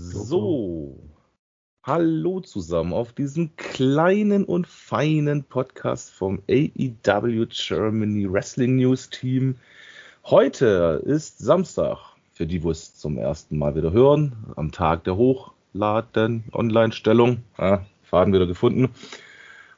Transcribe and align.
So, 0.00 0.96
hallo 1.82 2.38
zusammen 2.38 2.92
auf 2.92 3.12
diesem 3.14 3.56
kleinen 3.56 4.44
und 4.44 4.68
feinen 4.68 5.42
Podcast 5.42 6.12
vom 6.12 6.40
AEW 6.48 7.46
Germany 7.50 8.32
Wrestling 8.32 8.76
News 8.76 9.10
Team. 9.10 9.56
Heute 10.24 11.02
ist 11.04 11.38
Samstag, 11.38 11.98
für 12.32 12.46
die, 12.46 12.62
wo 12.62 12.70
es 12.70 12.94
zum 12.94 13.18
ersten 13.18 13.58
Mal 13.58 13.74
wieder 13.74 13.90
hören, 13.90 14.36
am 14.54 14.70
Tag 14.70 15.02
der 15.02 15.16
Hochladen 15.16 16.44
Online-Stellung. 16.52 17.42
Ja, 17.58 17.84
Faden 18.04 18.32
wieder 18.32 18.46
gefunden. 18.46 18.90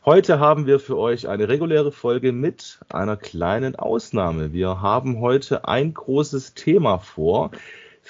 Heute 0.04 0.38
haben 0.38 0.66
wir 0.66 0.80
für 0.80 0.98
euch 0.98 1.28
eine 1.28 1.48
reguläre 1.48 1.92
Folge 1.92 2.32
mit 2.32 2.78
einer 2.90 3.16
kleinen 3.16 3.74
Ausnahme. 3.74 4.52
Wir 4.52 4.82
haben 4.82 5.20
heute 5.20 5.66
ein 5.66 5.94
großes 5.94 6.52
Thema 6.52 6.98
vor. 6.98 7.52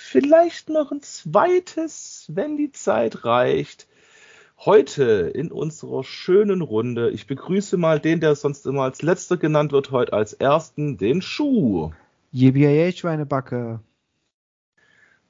Vielleicht 0.03 0.71
noch 0.71 0.91
ein 0.91 1.03
zweites, 1.03 2.25
wenn 2.35 2.57
die 2.57 2.73
Zeit 2.73 3.25
reicht. 3.25 3.87
Heute 4.59 5.31
in 5.33 5.53
unserer 5.53 6.03
schönen 6.03 6.63
Runde, 6.63 7.11
ich 7.11 7.29
begrüße 7.29 7.77
mal 7.77 8.01
den, 8.01 8.19
der 8.19 8.35
sonst 8.35 8.67
immer 8.67 8.83
als 8.83 9.03
letzter 9.03 9.37
genannt 9.37 9.71
wird, 9.71 9.93
heute 9.93 10.13
als 10.15 10.33
ersten, 10.33 10.97
den 10.97 11.23
Schuh. 11.23 11.93
JBIA 12.33 12.91
Schweinebacke. 12.91 13.81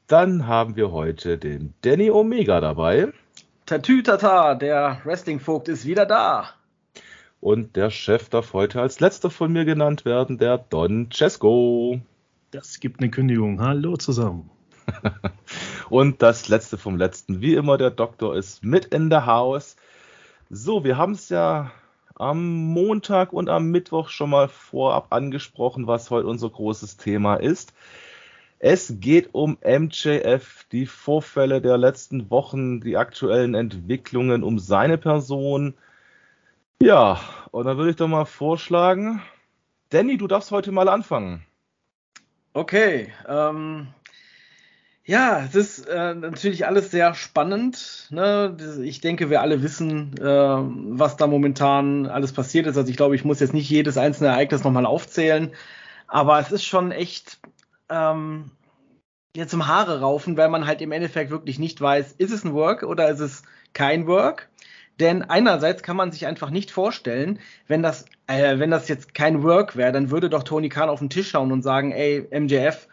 Dann 0.07 0.47
haben 0.47 0.77
wir 0.77 0.93
heute 0.93 1.37
den 1.37 1.75
Danny 1.83 2.11
Omega 2.11 2.61
dabei. 2.61 3.13
Tatütata, 3.67 4.55
der 4.55 5.03
Wrestling-Vogt 5.05 5.69
ist 5.69 5.85
wieder 5.85 6.07
da. 6.07 6.55
Und 7.41 7.77
der 7.77 7.91
Chef 7.91 8.31
darf 8.31 8.55
heute 8.55 8.81
als 8.81 9.01
letzter 9.01 9.31
von 9.31 9.53
mir 9.53 9.67
genannt 9.67 10.07
werden, 10.07 10.39
der 10.39 10.59
Don 10.59 11.11
Cesco. 11.13 12.01
Das 12.51 12.81
gibt 12.81 13.01
eine 13.01 13.11
Kündigung. 13.11 13.61
Hallo 13.61 13.97
zusammen. 13.97 14.49
und 15.91 16.23
das 16.23 16.49
letzte 16.49 16.79
vom 16.79 16.97
letzten, 16.97 17.41
wie 17.41 17.55
immer, 17.55 17.79
der 17.79 17.91
Doktor 17.91 18.37
ist 18.37 18.65
mit 18.65 18.87
in 18.87 19.11
der 19.11 19.27
Haus. 19.27 19.77
So, 20.49 20.85
wir 20.85 20.97
haben 20.97 21.13
es 21.13 21.29
ja 21.29 21.71
am 22.17 22.73
Montag 22.73 23.33
und 23.33 23.49
am 23.49 23.71
Mittwoch 23.71 24.11
schon 24.11 24.31
mal 24.31 24.49
vorab 24.49 25.07
angesprochen, 25.11 25.87
was 25.87 26.11
heute 26.11 26.27
unser 26.27 26.51
großes 26.51 26.97
Thema 26.97 27.37
ist. 27.37 27.73
Es 28.59 28.97
geht 29.01 29.31
um 29.33 29.57
MJF, 29.65 30.67
die 30.71 30.85
Vorfälle 30.85 31.63
der 31.63 31.79
letzten 31.79 32.31
Wochen, 32.31 32.81
die 32.81 32.99
aktuellen 32.99 33.55
Entwicklungen 33.55 34.43
um 34.43 34.59
seine 34.59 34.99
Person. 34.99 35.73
Ja, 36.83 37.21
und 37.53 37.65
dann 37.65 37.79
würde 37.79 37.91
ich 37.91 37.97
doch 37.97 38.09
mal 38.09 38.27
vorschlagen, 38.27 39.23
Danny, 39.89 40.19
du 40.19 40.27
darfst 40.27 40.51
heute 40.51 40.73
mal 40.73 40.91
anfangen. 40.91 41.43
Okay, 42.53 43.13
ähm, 43.27 43.89
ja, 45.11 45.43
es 45.45 45.57
ist 45.57 45.89
äh, 45.89 46.15
natürlich 46.15 46.67
alles 46.67 46.93
sehr 46.93 47.15
spannend. 47.15 48.07
Ne? 48.11 48.57
Ich 48.85 49.01
denke, 49.01 49.29
wir 49.29 49.41
alle 49.41 49.61
wissen, 49.61 50.15
äh, 50.17 50.25
was 50.25 51.17
da 51.17 51.27
momentan 51.27 52.07
alles 52.07 52.33
passiert 52.33 52.69
ist. 52.69 52.77
Also 52.77 52.89
ich 52.89 52.97
glaube, 52.97 53.17
ich 53.17 53.25
muss 53.25 53.41
jetzt 53.41 53.53
nicht 53.53 53.69
jedes 53.69 53.99
einzelne 53.99 54.29
Ereignis 54.31 54.63
nochmal 54.63 54.87
aufzählen, 54.87 55.51
aber 56.07 56.39
es 56.39 56.53
ist 56.53 56.65
schon 56.65 56.93
echt 56.93 57.41
ähm, 57.89 58.53
jetzt 59.35 59.51
zum 59.51 59.67
Haare 59.67 59.99
raufen, 59.99 60.37
weil 60.37 60.49
man 60.49 60.65
halt 60.69 60.81
im 60.81 60.93
Endeffekt 60.93 61.33
wirklich 61.33 61.59
nicht 61.59 61.81
weiß, 61.81 62.13
ist 62.13 62.31
es 62.31 62.45
ein 62.45 62.55
Work 62.55 62.85
oder 62.85 63.09
ist 63.09 63.19
es 63.19 63.43
kein 63.73 64.07
Work. 64.07 64.49
Denn 65.01 65.25
einerseits 65.25 65.83
kann 65.83 65.97
man 65.97 66.13
sich 66.13 66.27
einfach 66.29 66.51
nicht 66.51 66.71
vorstellen, 66.71 67.41
wenn 67.67 67.83
das, 67.83 68.05
äh, 68.29 68.61
wenn 68.61 68.71
das 68.71 68.87
jetzt 68.87 69.13
kein 69.13 69.43
Work 69.43 69.75
wäre, 69.75 69.91
dann 69.91 70.13
würde 70.13 70.31
doch 70.31 70.45
Tony 70.45 70.69
Khan 70.69 70.89
auf 70.89 71.01
den 71.01 71.11
Tisch 71.11 71.31
schauen 71.31 71.51
und 71.51 71.63
sagen, 71.63 71.91
ey, 71.91 72.29
MJF, 72.31 72.87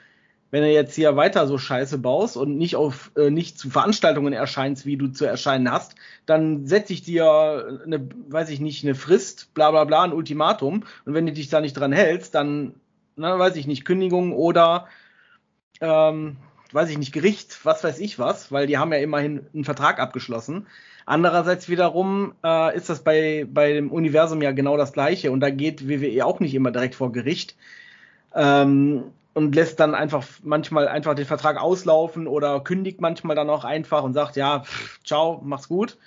wenn 0.49 0.63
du 0.63 0.71
jetzt 0.71 0.95
hier 0.95 1.15
weiter 1.15 1.45
so 1.47 1.57
Scheiße 1.57 1.97
baust 1.97 2.37
und 2.37 2.57
nicht 2.57 2.75
auf 2.75 3.11
äh, 3.17 3.29
nicht 3.29 3.59
zu 3.59 3.69
Veranstaltungen 3.69 4.33
erscheinst, 4.33 4.85
wie 4.85 4.97
du 4.97 5.09
zu 5.09 5.25
erscheinen 5.25 5.71
hast, 5.71 5.95
dann 6.25 6.65
setze 6.65 6.93
ich 6.93 7.03
dir 7.03 7.81
eine, 7.85 8.07
weiß 8.29 8.49
ich 8.49 8.59
nicht, 8.59 8.83
eine 8.83 8.95
Frist, 8.95 9.53
bla 9.53 9.71
bla 9.71 9.83
bla, 9.83 10.03
ein 10.03 10.13
Ultimatum. 10.13 10.83
Und 11.05 11.13
wenn 11.13 11.25
du 11.25 11.33
dich 11.33 11.49
da 11.49 11.59
nicht 11.59 11.73
dran 11.73 11.91
hältst, 11.91 12.33
dann, 12.35 12.75
na, 13.15 13.37
weiß 13.37 13.55
ich 13.57 13.67
nicht, 13.67 13.83
Kündigung 13.83 14.33
oder 14.33 14.87
ähm, 15.81 16.37
weiß 16.71 16.89
ich 16.89 16.97
nicht, 16.97 17.13
Gericht, 17.13 17.65
was 17.65 17.83
weiß 17.83 17.99
ich 17.99 18.19
was, 18.19 18.51
weil 18.51 18.67
die 18.67 18.77
haben 18.77 18.91
ja 18.91 18.99
immerhin 18.99 19.45
einen 19.53 19.65
Vertrag 19.65 19.99
abgeschlossen. 19.99 20.67
Andererseits 21.05 21.69
wiederum 21.69 22.33
äh, 22.43 22.75
ist 22.75 22.89
das 22.89 23.03
bei, 23.03 23.45
bei 23.49 23.73
dem 23.73 23.91
Universum 23.91 24.41
ja 24.41 24.51
genau 24.51 24.75
das 24.75 24.91
gleiche 24.91 25.31
und 25.31 25.39
da 25.39 25.49
geht 25.49 25.87
WWE 25.87 26.25
auch 26.25 26.39
nicht 26.39 26.53
immer 26.53 26.71
direkt 26.71 26.95
vor 26.95 27.11
Gericht. 27.11 27.55
Ähm, 28.35 29.05
und 29.37 29.53
lässt 29.53 29.79
dann 29.79 29.93
einfach 29.93 30.25
manchmal 30.41 30.87
einfach 30.87 31.13
den 31.13 31.27
Vertrag 31.27 31.61
auslaufen 31.61 32.25
oder 32.25 32.59
kündigt 32.59 33.01
manchmal 33.01 33.35
dann 33.35 33.51
auch 33.51 33.65
einfach 33.65 34.01
und 34.01 34.13
sagt, 34.13 34.35
ja, 34.35 34.61
pff, 34.61 34.99
ciao, 35.03 35.41
mach's 35.45 35.67
gut. 35.67 35.99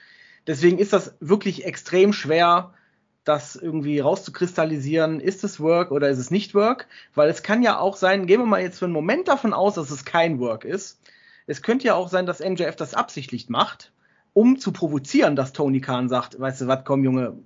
Deswegen 0.49 0.79
ist 0.81 0.93
das 0.93 1.15
wirklich 1.21 1.65
extrem 1.65 2.13
schwer, 2.13 2.75
das 3.23 3.55
irgendwie 3.55 4.01
rauszukristallisieren, 4.01 5.21
ist 5.21 5.45
es 5.45 5.61
Work 5.61 5.93
oder 5.93 6.09
ist 6.09 6.19
es 6.19 6.33
nicht 6.33 6.57
Work? 6.57 6.89
Weil 7.15 7.29
es 7.31 7.45
kann 7.45 7.63
ja 7.63 7.79
auch 7.79 7.95
sein, 7.95 8.27
gehen 8.27 8.41
wir 8.41 8.47
mal 8.47 8.63
jetzt 8.63 8.81
für 8.81 8.87
einen 8.87 8.95
Moment 8.95 9.29
davon 9.29 9.55
aus, 9.55 9.75
dass 9.77 9.93
es 9.93 10.05
kein 10.05 10.41
Work 10.41 10.65
ist. 10.65 11.01
Es 11.47 11.63
könnte 11.63 11.87
ja 11.87 11.95
auch 11.95 12.09
sein, 12.09 12.27
dass 12.27 12.41
MJF 12.41 12.75
das 12.75 12.95
absichtlich 12.95 13.49
macht, 13.49 13.93
um 14.33 14.59
zu 14.59 14.73
provozieren, 14.73 15.37
dass 15.37 15.53
Tony 15.53 15.81
Khan 15.81 16.09
sagt, 16.09 16.41
weißt 16.41 16.63
du 16.63 16.67
was, 16.67 16.83
komm 16.85 17.05
Junge, 17.05 17.39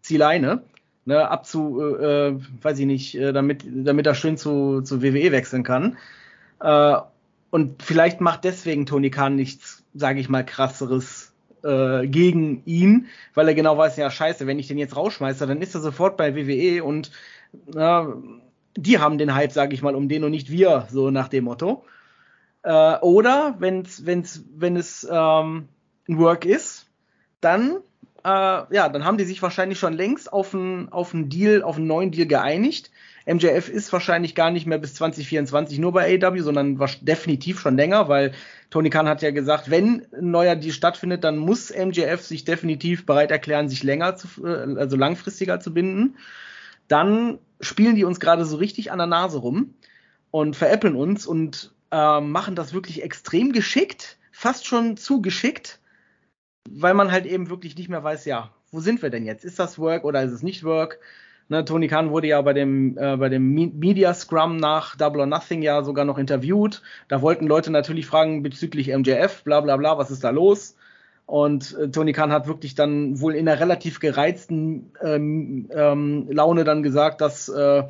zieh 0.00 0.16
Leine 0.16 0.62
ne, 1.06 1.30
abzu, 1.30 1.80
äh, 1.80 2.28
äh, 2.28 2.40
weiß 2.62 2.78
ich 2.78 2.86
nicht, 2.86 3.14
äh, 3.14 3.32
damit, 3.32 3.64
damit 3.66 4.06
er 4.06 4.14
schön 4.14 4.36
zu, 4.36 4.82
zu 4.82 5.02
WWE 5.02 5.32
wechseln 5.32 5.62
kann. 5.62 5.96
Äh, 6.60 6.96
und 7.50 7.82
vielleicht 7.82 8.20
macht 8.20 8.44
deswegen 8.44 8.84
Tony 8.84 9.10
Khan 9.10 9.36
nichts, 9.36 9.84
sage 9.94 10.20
ich 10.20 10.28
mal, 10.28 10.44
krasseres 10.44 11.32
äh, 11.62 12.06
gegen 12.06 12.62
ihn, 12.66 13.06
weil 13.34 13.48
er 13.48 13.54
genau 13.54 13.78
weiß, 13.78 13.96
ja 13.96 14.10
scheiße, 14.10 14.46
wenn 14.46 14.58
ich 14.58 14.66
den 14.66 14.78
jetzt 14.78 14.96
rausschmeiße, 14.96 15.46
dann 15.46 15.62
ist 15.62 15.74
er 15.74 15.80
sofort 15.80 16.16
bei 16.16 16.34
WWE 16.34 16.84
und 16.84 17.10
äh, 17.74 18.04
die 18.76 18.98
haben 18.98 19.16
den 19.16 19.34
Hype, 19.34 19.52
sage 19.52 19.74
ich 19.74 19.82
mal, 19.82 19.94
um 19.94 20.08
den 20.08 20.24
und 20.24 20.32
nicht 20.32 20.50
wir, 20.50 20.86
so 20.90 21.10
nach 21.10 21.28
dem 21.28 21.44
Motto. 21.44 21.84
Äh, 22.62 22.98
oder 22.98 23.54
wenn's, 23.58 24.04
wenn's, 24.04 24.44
wenn 24.54 24.76
es 24.76 25.06
ähm, 25.10 25.68
ein 26.08 26.18
Work 26.18 26.44
ist, 26.44 26.86
dann 27.40 27.78
äh, 28.26 28.74
ja, 28.74 28.88
dann 28.88 29.04
haben 29.04 29.18
die 29.18 29.24
sich 29.24 29.40
wahrscheinlich 29.40 29.78
schon 29.78 29.92
längst 29.92 30.32
auf 30.32 30.52
einen 30.52 30.88
auf 30.90 31.14
einen 31.14 31.28
Deal, 31.28 31.62
auf 31.62 31.76
einen 31.76 31.86
neuen 31.86 32.10
Deal 32.10 32.26
geeinigt. 32.26 32.90
MJF 33.24 33.68
ist 33.68 33.92
wahrscheinlich 33.92 34.34
gar 34.34 34.50
nicht 34.50 34.66
mehr 34.66 34.78
bis 34.78 34.94
2024 34.94 35.78
nur 35.78 35.92
bei 35.92 36.20
AW, 36.20 36.40
sondern 36.40 36.80
definitiv 37.02 37.60
schon 37.60 37.76
länger, 37.76 38.08
weil 38.08 38.32
Tony 38.70 38.90
Khan 38.90 39.08
hat 39.08 39.22
ja 39.22 39.30
gesagt, 39.30 39.70
wenn 39.70 40.06
ein 40.12 40.30
neuer 40.30 40.56
Deal 40.56 40.72
stattfindet, 40.72 41.22
dann 41.22 41.36
muss 41.36 41.72
MJF 41.72 42.20
sich 42.22 42.44
definitiv 42.44 43.06
bereit 43.06 43.30
erklären, 43.30 43.68
sich 43.68 43.84
länger 43.84 44.16
zu, 44.16 44.28
äh, 44.44 44.76
also 44.76 44.96
langfristiger 44.96 45.60
zu 45.60 45.72
binden. 45.72 46.16
Dann 46.88 47.38
spielen 47.60 47.94
die 47.94 48.04
uns 48.04 48.18
gerade 48.18 48.44
so 48.44 48.56
richtig 48.56 48.90
an 48.90 48.98
der 48.98 49.06
Nase 49.06 49.38
rum 49.38 49.74
und 50.32 50.56
veräppeln 50.56 50.96
uns 50.96 51.26
und 51.26 51.72
äh, 51.92 52.20
machen 52.20 52.56
das 52.56 52.74
wirklich 52.74 53.04
extrem 53.04 53.52
geschickt, 53.52 54.18
fast 54.32 54.66
schon 54.66 54.96
zu 54.96 55.22
geschickt 55.22 55.78
weil 56.70 56.94
man 56.94 57.12
halt 57.12 57.26
eben 57.26 57.50
wirklich 57.50 57.76
nicht 57.76 57.88
mehr 57.88 58.02
weiß, 58.02 58.24
ja, 58.24 58.50
wo 58.70 58.80
sind 58.80 59.02
wir 59.02 59.10
denn 59.10 59.24
jetzt? 59.24 59.44
Ist 59.44 59.58
das 59.58 59.78
Work 59.78 60.04
oder 60.04 60.22
ist 60.22 60.32
es 60.32 60.42
nicht 60.42 60.64
Work? 60.64 60.98
Ne, 61.48 61.64
Tony 61.64 61.86
Khan 61.86 62.10
wurde 62.10 62.26
ja 62.26 62.42
bei 62.42 62.52
dem, 62.52 62.98
äh, 62.98 63.16
bei 63.16 63.28
dem 63.28 63.54
Media 63.54 64.12
Scrum 64.14 64.56
nach 64.56 64.96
Double 64.96 65.20
or 65.20 65.26
Nothing 65.26 65.62
ja 65.62 65.84
sogar 65.84 66.04
noch 66.04 66.18
interviewt. 66.18 66.82
Da 67.08 67.22
wollten 67.22 67.46
Leute 67.46 67.70
natürlich 67.70 68.06
fragen 68.06 68.42
bezüglich 68.42 68.88
MJF, 68.88 69.44
bla 69.44 69.60
bla 69.60 69.76
bla, 69.76 69.96
was 69.96 70.10
ist 70.10 70.24
da 70.24 70.30
los? 70.30 70.76
Und 71.24 71.76
äh, 71.78 71.88
Tony 71.90 72.12
Khan 72.12 72.32
hat 72.32 72.48
wirklich 72.48 72.74
dann 72.74 73.20
wohl 73.20 73.34
in 73.34 73.48
einer 73.48 73.60
relativ 73.60 74.00
gereizten 74.00 74.92
ähm, 75.02 75.68
ähm, 75.72 76.26
Laune 76.30 76.64
dann 76.64 76.82
gesagt, 76.82 77.20
dass 77.20 77.48
äh, 77.48 77.84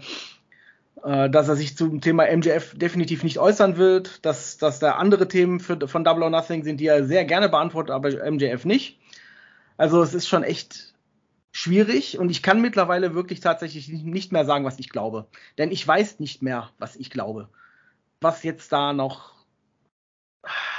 dass 1.02 1.48
er 1.48 1.56
sich 1.56 1.76
zum 1.76 2.00
Thema 2.00 2.24
MJF 2.24 2.76
definitiv 2.76 3.22
nicht 3.22 3.38
äußern 3.38 3.76
wird, 3.76 4.24
dass, 4.24 4.56
dass 4.56 4.78
da 4.78 4.92
andere 4.92 5.28
Themen 5.28 5.60
für, 5.60 5.86
von 5.88 6.04
Double 6.04 6.22
or 6.22 6.30
Nothing 6.30 6.64
sind, 6.64 6.80
die 6.80 6.86
er 6.86 7.04
sehr 7.04 7.24
gerne 7.24 7.48
beantwortet, 7.48 7.90
aber 7.90 8.10
MJF 8.30 8.64
nicht. 8.64 8.98
Also 9.76 10.02
es 10.02 10.14
ist 10.14 10.26
schon 10.26 10.42
echt 10.42 10.94
schwierig 11.52 12.18
und 12.18 12.30
ich 12.30 12.42
kann 12.42 12.60
mittlerweile 12.60 13.14
wirklich 13.14 13.40
tatsächlich 13.40 13.88
nicht 13.88 14.32
mehr 14.32 14.44
sagen, 14.44 14.64
was 14.64 14.78
ich 14.78 14.88
glaube. 14.88 15.26
Denn 15.58 15.70
ich 15.70 15.86
weiß 15.86 16.18
nicht 16.18 16.42
mehr, 16.42 16.70
was 16.78 16.96
ich 16.96 17.10
glaube. 17.10 17.48
Was 18.20 18.42
jetzt 18.42 18.72
da 18.72 18.92
noch 18.92 19.34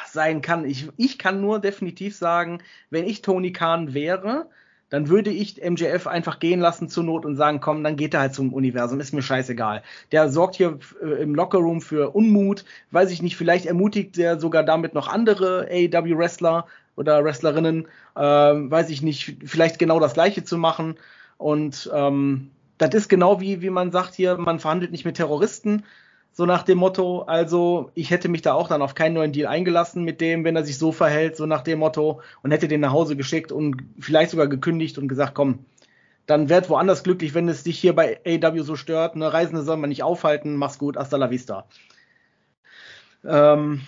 sein 0.08 0.42
kann. 0.42 0.66
Ich, 0.66 0.90
ich 0.98 1.20
kann 1.20 1.42
nur 1.42 1.60
definitiv 1.60 2.16
sagen, 2.16 2.64
wenn 2.90 3.06
ich 3.06 3.22
Tony 3.22 3.52
Khan 3.52 3.94
wäre, 3.94 4.50
dann 4.90 5.10
würde 5.10 5.30
ich 5.30 5.62
MJF 5.62 6.08
einfach 6.08 6.40
gehen 6.40 6.60
lassen 6.60 6.90
zur 6.90 7.04
Not 7.04 7.26
und 7.26 7.36
sagen, 7.36 7.60
komm, 7.60 7.84
dann 7.84 7.96
geht 7.96 8.14
er 8.14 8.22
halt 8.22 8.34
zum 8.34 8.54
Universum, 8.54 9.00
ist 9.00 9.14
mir 9.14 9.22
scheißegal. 9.22 9.84
Der 10.12 10.30
sorgt 10.30 10.56
hier 10.56 10.80
äh, 11.02 11.22
im 11.22 11.36
Lockerroom 11.36 11.82
für 11.82 12.16
Unmut, 12.16 12.64
weiß 12.92 13.12
ich 13.12 13.22
nicht, 13.22 13.36
vielleicht 13.36 13.66
ermutigt 13.66 14.18
er 14.18 14.40
sogar 14.40 14.64
damit 14.64 14.94
noch 14.94 15.08
andere 15.08 15.68
AEW-Wrestler 15.70 16.66
oder 16.96 17.24
Wrestlerinnen, 17.24 17.88
äh, 18.16 18.22
weiß 18.22 18.90
ich 18.90 19.02
nicht, 19.02 19.38
vielleicht 19.46 19.80
genau 19.80 20.00
das 20.00 20.14
gleiche 20.14 20.44
zu 20.44 20.58
machen. 20.58 20.96
Und 21.38 21.90
ähm, 21.94 22.52
das 22.78 22.94
ist 22.94 23.10
genau 23.10 23.42
wie, 23.42 23.62
wie 23.62 23.70
man 23.70 23.92
sagt 23.92 24.16
hier, 24.16 24.38
man 24.38 24.60
verhandelt 24.60 24.92
nicht 24.92 25.06
mit 25.06 25.18
Terroristen, 25.18 25.84
So 26.38 26.46
nach 26.46 26.62
dem 26.62 26.78
Motto, 26.78 27.24
also 27.24 27.90
ich 27.96 28.12
hätte 28.12 28.30
mich 28.30 28.44
da 28.44 28.54
auch 28.54 28.68
dann 28.68 28.84
auf 28.84 28.94
keinen 28.94 29.16
neuen 29.16 29.32
Deal 29.32 29.48
eingelassen 29.48 30.04
mit 30.04 30.22
dem, 30.22 30.44
wenn 30.44 30.56
er 30.56 30.64
sich 30.64 30.78
so 30.78 30.92
verhält, 30.92 31.36
so 31.36 31.48
nach 31.48 31.64
dem 31.64 31.80
Motto, 31.80 32.22
und 32.44 32.52
hätte 32.52 32.68
den 32.68 32.82
nach 32.82 32.92
Hause 32.92 33.16
geschickt 33.16 33.52
und 33.52 33.82
vielleicht 33.98 34.30
sogar 34.30 34.46
gekündigt 34.46 35.00
und 35.00 35.08
gesagt, 35.08 35.34
komm, 35.34 35.66
dann 36.28 36.48
werd 36.48 36.70
woanders 36.70 37.02
glücklich, 37.02 37.34
wenn 37.34 37.50
es 37.50 37.64
dich 37.64 37.80
hier 37.80 37.96
bei 37.96 38.20
AW 38.24 38.62
so 38.62 38.76
stört. 38.76 39.16
Ne, 39.16 39.34
Reisende 39.34 39.64
soll 39.64 39.78
man 39.78 39.90
nicht 39.90 40.04
aufhalten, 40.04 40.58
mach's 40.58 40.78
gut, 40.78 40.96
hasta 40.96 41.18
la 41.18 41.32
vista. 41.32 41.66
Ähm, 43.26 43.82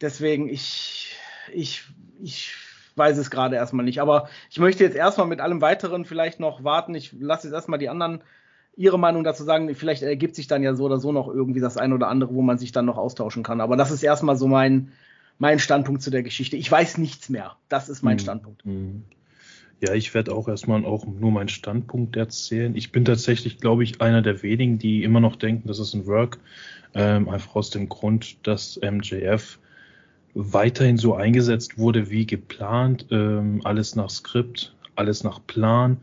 deswegen, 0.00 0.48
ich, 0.48 1.14
ich, 1.52 1.84
ich 2.22 2.54
weiß 2.96 3.18
es 3.18 3.30
gerade 3.30 3.56
erstmal 3.56 3.84
nicht. 3.84 4.00
Aber 4.00 4.30
ich 4.50 4.60
möchte 4.60 4.82
jetzt 4.82 4.96
erstmal 4.96 5.26
mit 5.26 5.42
allem 5.42 5.60
weiteren 5.60 6.06
vielleicht 6.06 6.40
noch 6.40 6.64
warten. 6.64 6.94
Ich 6.94 7.12
lasse 7.20 7.48
jetzt 7.48 7.54
erstmal 7.54 7.78
die 7.78 7.90
anderen 7.90 8.22
ihre 8.76 8.98
Meinung 8.98 9.24
dazu 9.24 9.44
sagen. 9.44 9.74
Vielleicht 9.74 10.02
ergibt 10.02 10.34
sich 10.34 10.46
dann 10.46 10.62
ja 10.62 10.74
so 10.74 10.84
oder 10.84 10.98
so 10.98 11.12
noch 11.12 11.28
irgendwie 11.28 11.60
das 11.60 11.76
eine 11.76 11.94
oder 11.94 12.08
andere, 12.08 12.34
wo 12.34 12.42
man 12.42 12.58
sich 12.58 12.72
dann 12.72 12.86
noch 12.86 12.98
austauschen 12.98 13.42
kann. 13.42 13.60
Aber 13.60 13.76
das 13.76 13.90
ist 13.90 14.02
erstmal 14.02 14.36
so 14.36 14.48
mein, 14.48 14.92
mein 15.38 15.58
Standpunkt 15.58 16.02
zu 16.02 16.10
der 16.10 16.22
Geschichte. 16.22 16.56
Ich 16.56 16.70
weiß 16.70 16.98
nichts 16.98 17.28
mehr. 17.28 17.56
Das 17.68 17.88
ist 17.88 18.02
mein 18.02 18.18
hm. 18.18 18.20
Standpunkt. 18.20 18.64
Hm. 18.64 19.04
Ja, 19.82 19.94
ich 19.94 20.12
werde 20.12 20.34
auch 20.34 20.46
erstmal 20.46 20.84
auch 20.84 21.06
nur 21.06 21.30
meinen 21.30 21.48
Standpunkt 21.48 22.14
erzählen. 22.14 22.76
Ich 22.76 22.92
bin 22.92 23.06
tatsächlich, 23.06 23.58
glaube 23.58 23.82
ich, 23.82 24.02
einer 24.02 24.20
der 24.20 24.42
wenigen, 24.42 24.78
die 24.78 25.02
immer 25.04 25.20
noch 25.20 25.36
denken, 25.36 25.68
das 25.68 25.78
ist 25.78 25.94
ein 25.94 26.06
Work. 26.06 26.38
Ähm, 26.92 27.28
einfach 27.28 27.54
aus 27.56 27.70
dem 27.70 27.88
Grund, 27.88 28.46
dass 28.46 28.78
MJF 28.82 29.58
weiterhin 30.34 30.96
so 30.96 31.14
eingesetzt 31.14 31.78
wurde 31.78 32.10
wie 32.10 32.26
geplant, 32.26 33.06
ähm, 33.10 33.60
alles 33.64 33.96
nach 33.96 34.10
Skript, 34.10 34.74
alles 34.96 35.24
nach 35.24 35.40
Plan 35.46 35.98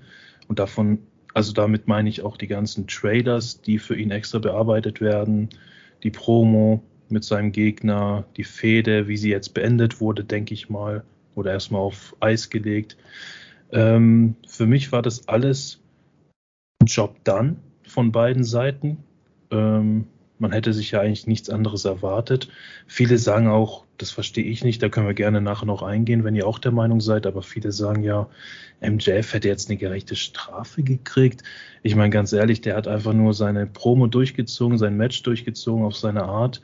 und 0.47 0.59
davon, 0.59 0.99
also 1.37 1.53
damit 1.53 1.87
meine 1.87 2.09
ich 2.09 2.23
auch 2.23 2.35
die 2.35 2.47
ganzen 2.47 2.87
Trailers, 2.87 3.61
die 3.61 3.77
für 3.77 3.95
ihn 3.95 4.09
extra 4.09 4.39
bearbeitet 4.39 5.01
werden, 5.01 5.49
die 6.01 6.09
Promo 6.09 6.81
mit 7.09 7.23
seinem 7.23 7.51
Gegner, 7.51 8.25
die 8.37 8.43
Fehde, 8.43 9.07
wie 9.07 9.17
sie 9.17 9.29
jetzt 9.29 9.53
beendet 9.53 10.01
wurde, 10.01 10.23
denke 10.23 10.55
ich 10.55 10.67
mal, 10.67 11.03
oder 11.35 11.51
erstmal 11.51 11.81
auf 11.81 12.15
Eis 12.21 12.49
gelegt. 12.49 12.97
Ähm, 13.71 14.35
für 14.47 14.65
mich 14.65 14.91
war 14.91 15.03
das 15.03 15.27
alles 15.27 15.79
Job 16.83 17.23
done 17.23 17.57
von 17.83 18.11
beiden 18.11 18.43
Seiten. 18.43 18.97
Ähm, 19.51 20.07
man 20.39 20.51
hätte 20.51 20.73
sich 20.73 20.91
ja 20.91 21.01
eigentlich 21.01 21.27
nichts 21.27 21.49
anderes 21.49 21.85
erwartet. 21.85 22.49
Viele 22.85 23.17
sagen 23.17 23.47
auch, 23.47 23.85
das 23.97 24.11
verstehe 24.11 24.43
ich 24.43 24.63
nicht, 24.63 24.81
da 24.83 24.89
können 24.89 25.07
wir 25.07 25.13
gerne 25.13 25.41
nachher 25.41 25.65
noch 25.65 25.81
eingehen, 25.81 26.23
wenn 26.23 26.35
ihr 26.35 26.47
auch 26.47 26.59
der 26.59 26.71
Meinung 26.71 27.01
seid, 27.01 27.25
aber 27.25 27.41
viele 27.41 27.71
sagen 27.71 28.03
ja, 28.03 28.27
MJF 28.81 29.33
hätte 29.33 29.47
jetzt 29.47 29.69
eine 29.69 29.77
gerechte 29.77 30.15
Strafe 30.15 30.83
gekriegt. 30.83 31.43
Ich 31.81 31.95
meine, 31.95 32.11
ganz 32.11 32.31
ehrlich, 32.33 32.61
der 32.61 32.75
hat 32.75 32.87
einfach 32.87 33.13
nur 33.13 33.33
seine 33.33 33.65
Promo 33.65 34.07
durchgezogen, 34.07 34.77
sein 34.77 34.97
Match 34.97 35.23
durchgezogen 35.23 35.83
auf 35.83 35.95
seine 35.95 36.23
Art. 36.23 36.61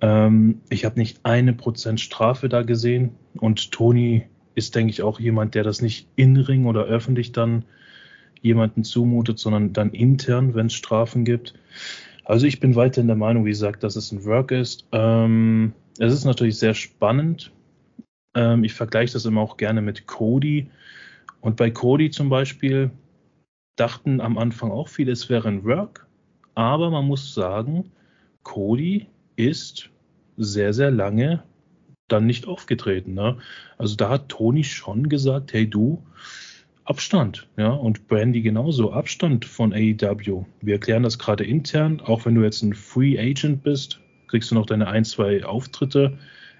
Ähm, 0.00 0.60
ich 0.68 0.84
habe 0.84 0.98
nicht 0.98 1.20
eine 1.24 1.54
Prozent 1.54 2.00
Strafe 2.00 2.48
da 2.48 2.62
gesehen 2.62 3.14
und 3.38 3.72
Tony 3.72 4.26
ist, 4.54 4.74
denke 4.74 4.90
ich, 4.90 5.02
auch 5.02 5.20
jemand, 5.20 5.54
der 5.54 5.62
das 5.62 5.80
nicht 5.80 6.08
in 6.16 6.36
Ring 6.36 6.66
oder 6.66 6.84
öffentlich 6.84 7.32
dann 7.32 7.64
jemanden 8.42 8.84
zumutet, 8.84 9.38
sondern 9.38 9.72
dann 9.72 9.90
intern, 9.90 10.54
wenn 10.54 10.66
es 10.66 10.74
Strafen 10.74 11.24
gibt. 11.24 11.54
Also 12.28 12.46
ich 12.46 12.60
bin 12.60 12.76
weiterhin 12.76 13.06
der 13.06 13.16
Meinung, 13.16 13.46
wie 13.46 13.50
gesagt, 13.50 13.82
dass 13.82 13.96
es 13.96 14.12
ein 14.12 14.22
Work 14.26 14.50
ist. 14.50 14.86
Ähm, 14.92 15.72
es 15.98 16.12
ist 16.12 16.26
natürlich 16.26 16.58
sehr 16.58 16.74
spannend. 16.74 17.52
Ähm, 18.36 18.64
ich 18.64 18.74
vergleiche 18.74 19.14
das 19.14 19.24
immer 19.24 19.40
auch 19.40 19.56
gerne 19.56 19.80
mit 19.80 20.06
Cody. 20.06 20.70
Und 21.40 21.56
bei 21.56 21.70
Cody 21.70 22.10
zum 22.10 22.28
Beispiel 22.28 22.90
dachten 23.76 24.20
am 24.20 24.36
Anfang 24.36 24.70
auch 24.70 24.88
viele, 24.88 25.10
es 25.10 25.30
wäre 25.30 25.48
ein 25.48 25.64
Work. 25.64 26.06
Aber 26.54 26.90
man 26.90 27.06
muss 27.06 27.32
sagen, 27.32 27.92
Cody 28.42 29.06
ist 29.36 29.88
sehr, 30.36 30.74
sehr 30.74 30.90
lange 30.90 31.42
dann 32.08 32.26
nicht 32.26 32.46
aufgetreten. 32.46 33.14
Ne? 33.14 33.38
Also 33.78 33.96
da 33.96 34.10
hat 34.10 34.28
Tony 34.28 34.64
schon 34.64 35.08
gesagt, 35.08 35.54
hey 35.54 35.66
du, 35.66 36.04
Abstand, 36.88 37.46
ja, 37.58 37.68
und 37.68 38.08
Brandy 38.08 38.40
genauso, 38.40 38.92
Abstand 38.92 39.44
von 39.44 39.74
AEW. 39.74 40.46
Wir 40.62 40.72
erklären 40.72 41.02
das 41.02 41.18
gerade 41.18 41.44
intern, 41.44 42.00
auch 42.00 42.24
wenn 42.24 42.34
du 42.34 42.42
jetzt 42.42 42.62
ein 42.62 42.72
Free 42.72 43.18
Agent 43.18 43.62
bist, 43.62 44.00
kriegst 44.26 44.50
du 44.50 44.54
noch 44.54 44.64
deine 44.64 44.86
ein, 44.86 45.04
zwei 45.04 45.44
Auftritte, 45.44 46.16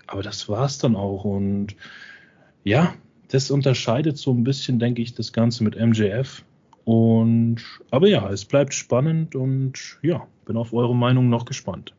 aber 0.06 0.22
das 0.22 0.46
war's 0.46 0.76
dann 0.76 0.96
auch 0.96 1.24
und 1.24 1.76
ja, 2.62 2.92
das 3.28 3.50
unterscheidet 3.50 4.18
so 4.18 4.30
ein 4.34 4.44
bisschen, 4.44 4.78
denke 4.78 5.00
ich, 5.00 5.14
das 5.14 5.32
Ganze 5.32 5.64
mit 5.64 5.80
MJF 5.80 6.44
und 6.84 7.62
aber 7.90 8.08
ja, 8.08 8.28
es 8.28 8.44
bleibt 8.44 8.74
spannend 8.74 9.34
und 9.34 9.98
ja, 10.02 10.26
bin 10.44 10.58
auf 10.58 10.74
eure 10.74 10.94
Meinung 10.94 11.30
noch 11.30 11.46
gespannt. 11.46 11.94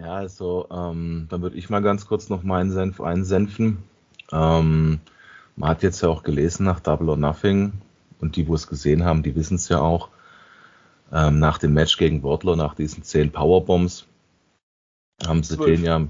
Ja, 0.00 0.14
also 0.14 0.66
ähm, 0.68 1.28
dann 1.30 1.42
würde 1.42 1.56
ich 1.58 1.70
mal 1.70 1.80
ganz 1.80 2.06
kurz 2.06 2.28
noch 2.28 2.42
meinen 2.42 2.72
Senf 2.72 3.00
einsenfen. 3.00 3.84
Ähm, 4.32 4.98
man 5.56 5.70
hat 5.70 5.82
jetzt 5.82 6.00
ja 6.02 6.08
auch 6.08 6.22
gelesen 6.22 6.64
nach 6.64 6.80
Double 6.80 7.08
or 7.08 7.16
Nothing 7.16 7.72
und 8.20 8.36
die, 8.36 8.48
wo 8.48 8.54
es 8.54 8.66
gesehen 8.66 9.04
haben, 9.04 9.22
die 9.22 9.34
wissen 9.34 9.56
es 9.56 9.68
ja 9.68 9.80
auch. 9.80 10.08
Ähm, 11.12 11.38
nach 11.38 11.58
dem 11.58 11.74
Match 11.74 11.96
gegen 11.96 12.22
Wardlow, 12.22 12.56
nach 12.56 12.74
diesen 12.74 13.02
zehn 13.02 13.30
Powerbombs, 13.30 14.06
haben 15.24 15.42
sie 15.42 15.56
12. 15.56 15.66
den 15.66 15.84
ja. 15.84 16.08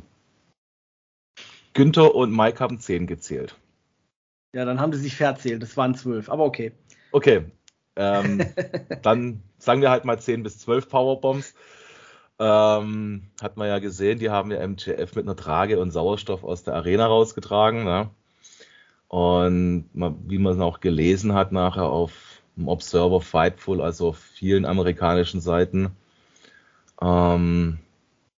Günther 1.74 2.14
und 2.14 2.34
Mike 2.34 2.60
haben 2.60 2.78
zehn 2.78 3.06
gezählt. 3.06 3.56
Ja, 4.54 4.64
dann 4.64 4.80
haben 4.80 4.92
sie 4.92 5.00
sich 5.00 5.16
verzählt. 5.16 5.62
Das 5.62 5.76
waren 5.76 5.94
zwölf, 5.94 6.30
aber 6.30 6.44
okay. 6.44 6.72
Okay. 7.10 7.46
Ähm, 7.96 8.40
dann 9.02 9.42
sagen 9.58 9.80
wir 9.80 9.90
halt 9.90 10.04
mal 10.04 10.20
zehn 10.20 10.42
bis 10.42 10.58
zwölf 10.58 10.88
Powerbombs. 10.88 11.54
Ähm, 12.38 13.30
hat 13.40 13.56
man 13.56 13.68
ja 13.68 13.78
gesehen, 13.78 14.18
die 14.18 14.30
haben 14.30 14.50
ja 14.50 14.66
MJF 14.66 15.14
mit 15.16 15.24
einer 15.24 15.36
Trage 15.36 15.80
und 15.80 15.90
Sauerstoff 15.90 16.44
aus 16.44 16.62
der 16.62 16.74
Arena 16.74 17.06
rausgetragen. 17.06 17.84
Ne? 17.84 18.10
Und 19.14 19.84
wie 20.26 20.38
man 20.38 20.60
auch 20.60 20.80
gelesen 20.80 21.34
hat 21.34 21.52
nachher 21.52 21.84
auf 21.84 22.42
dem 22.56 22.66
Observer 22.66 23.20
Fightful, 23.20 23.80
also 23.80 24.08
auf 24.08 24.18
vielen 24.18 24.64
amerikanischen 24.64 25.40
Seiten, 25.40 25.92
ähm, 27.00 27.78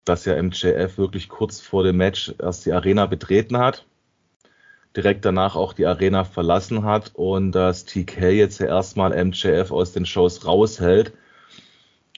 dass 0.05 0.26
ja 0.26 0.34
MJF 0.43 0.99
wirklich 0.99 1.31
kurz 1.31 1.62
vor 1.62 1.82
dem 1.82 1.96
Match 1.96 2.34
erst 2.38 2.67
die 2.67 2.75
Arena 2.75 3.06
betreten 3.06 3.56
hat, 3.56 3.87
direkt 4.94 5.25
danach 5.25 5.56
auch 5.56 5.73
die 5.73 5.87
Arena 5.87 6.25
verlassen 6.25 6.84
hat 6.84 7.12
und 7.14 7.52
dass 7.52 7.87
TK 7.87 8.32
jetzt 8.32 8.61
ja 8.61 8.67
erstmal 8.67 9.17
MJF 9.25 9.70
aus 9.70 9.93
den 9.93 10.05
Shows 10.05 10.44
raushält. 10.44 11.14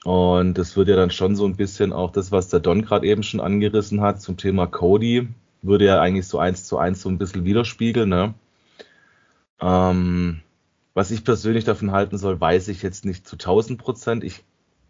Und 0.03 0.57
das 0.57 0.75
wird 0.75 0.89
ja 0.89 0.97
dann 0.97 1.11
schon 1.11 1.37
so 1.37 1.45
ein 1.45 1.55
bisschen 1.55 1.93
auch 1.93 2.11
das, 2.11 2.33
was 2.33 2.49
der 2.49 2.59
Don 2.59 2.81
gerade 2.81 3.07
eben 3.07 3.23
schon 3.23 3.39
angerissen 3.39 4.01
hat 4.01 4.21
zum 4.21 4.35
Thema 4.35 4.67
Cody, 4.67 5.29
würde 5.61 5.85
ja 5.85 6.01
eigentlich 6.01 6.27
so 6.27 6.39
eins 6.39 6.65
zu 6.65 6.77
eins 6.77 7.01
so 7.01 7.07
ein 7.07 7.17
bisschen 7.17 7.45
widerspiegeln, 7.45 8.09
ne? 8.09 8.33
Ähm, 9.61 10.41
was 10.93 11.11
ich 11.11 11.23
persönlich 11.23 11.65
davon 11.65 11.91
halten 11.91 12.17
soll, 12.17 12.39
weiß 12.39 12.67
ich 12.69 12.81
jetzt 12.81 13.05
nicht 13.05 13.27
zu 13.27 13.35
1000 13.35 13.79
Prozent. 13.79 14.23
Ich 14.23 14.43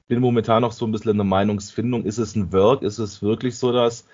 bin 0.07 0.19
momentan 0.19 0.61
noch 0.61 0.71
so 0.71 0.85
ein 0.85 0.91
bisschen 0.91 1.11
in 1.11 1.17
der 1.17 1.25
Meinungsfindung. 1.25 2.05
Ist 2.05 2.17
es 2.17 2.35
ein 2.35 2.51
Work? 2.51 2.81
Ist 2.81 2.99
es 2.99 3.21
wirklich 3.21 3.57
so, 3.57 3.71
dass 3.71 4.05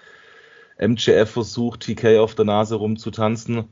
MJF 0.79 1.29
versucht, 1.29 1.81
TK 1.81 2.19
auf 2.19 2.35
der 2.35 2.45
Nase 2.45 2.75
rumzutanzen? 2.75 3.69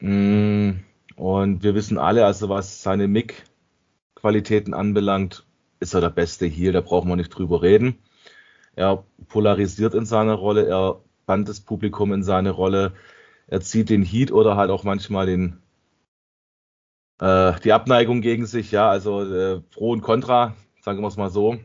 Mm, 0.00 0.72
und 1.16 1.62
wir 1.62 1.74
wissen 1.74 1.98
alle, 1.98 2.26
also 2.26 2.48
was 2.48 2.82
seine 2.82 3.08
Mick-Qualitäten 3.08 4.74
anbelangt, 4.74 5.44
ist 5.80 5.94
er 5.94 6.00
der 6.00 6.10
beste 6.10 6.46
Heel, 6.46 6.72
da 6.72 6.80
brauchen 6.80 7.08
wir 7.08 7.16
nicht 7.16 7.30
drüber 7.30 7.62
reden. 7.62 7.98
Er 8.74 9.04
polarisiert 9.28 9.94
in 9.94 10.04
seiner 10.04 10.34
Rolle, 10.34 10.66
er 10.66 11.00
band 11.26 11.48
das 11.48 11.60
Publikum 11.60 12.12
in 12.12 12.22
seine 12.22 12.50
Rolle, 12.50 12.92
er 13.46 13.60
zieht 13.60 13.90
den 13.90 14.02
Heat 14.02 14.32
oder 14.32 14.56
halt 14.56 14.70
auch 14.70 14.84
manchmal 14.84 15.26
den 15.26 15.58
äh, 17.20 17.52
die 17.60 17.72
Abneigung 17.72 18.20
gegen 18.20 18.46
sich, 18.46 18.70
ja, 18.70 18.88
also 18.88 19.22
äh, 19.22 19.60
Pro 19.60 19.92
und 19.92 20.02
Contra, 20.02 20.54
sagen 20.80 21.00
wir 21.00 21.08
es 21.08 21.16
mal 21.16 21.30
so. 21.30 21.58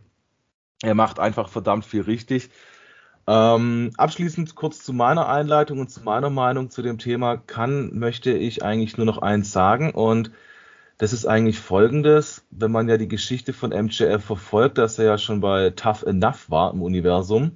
Er 0.81 0.96
macht 0.96 1.20
einfach 1.20 1.50
verdammt 1.50 1.86
viel 1.86 2.01
richtig. 2.01 2.50
Ähm, 3.27 3.91
abschließend 3.98 4.55
kurz 4.55 4.84
zu 4.84 4.93
meiner 4.93 5.29
Einleitung 5.29 5.79
und 5.79 5.89
zu 5.91 6.01
meiner 6.01 6.29
Meinung 6.29 6.70
zu 6.72 6.81
dem 6.81 6.98
Thema 6.98 7.38
kann, 7.38 7.98
möchte 7.98 8.31
ich 8.31 8.63
eigentlich 8.63 8.98
nur 8.98 9.05
noch 9.05 9.20
eins 9.20 9.51
sagen 9.51 9.91
und 9.91 10.31
das 10.98 11.13
ist 11.13 11.25
eigentlich 11.25 11.60
folgendes, 11.60 12.46
wenn 12.51 12.72
man 12.72 12.88
ja 12.89 12.98
die 12.98 13.08
Geschichte 13.08 13.53
von 13.53 13.72
MJF 13.72 14.24
verfolgt, 14.24 14.77
dass 14.77 15.00
er 15.00 15.05
ja 15.05 15.17
schon 15.17 15.39
bei 15.39 15.72
Tough 15.72 16.03
Enough 16.03 16.50
war 16.50 16.74
im 16.74 16.81
Universum, 16.81 17.53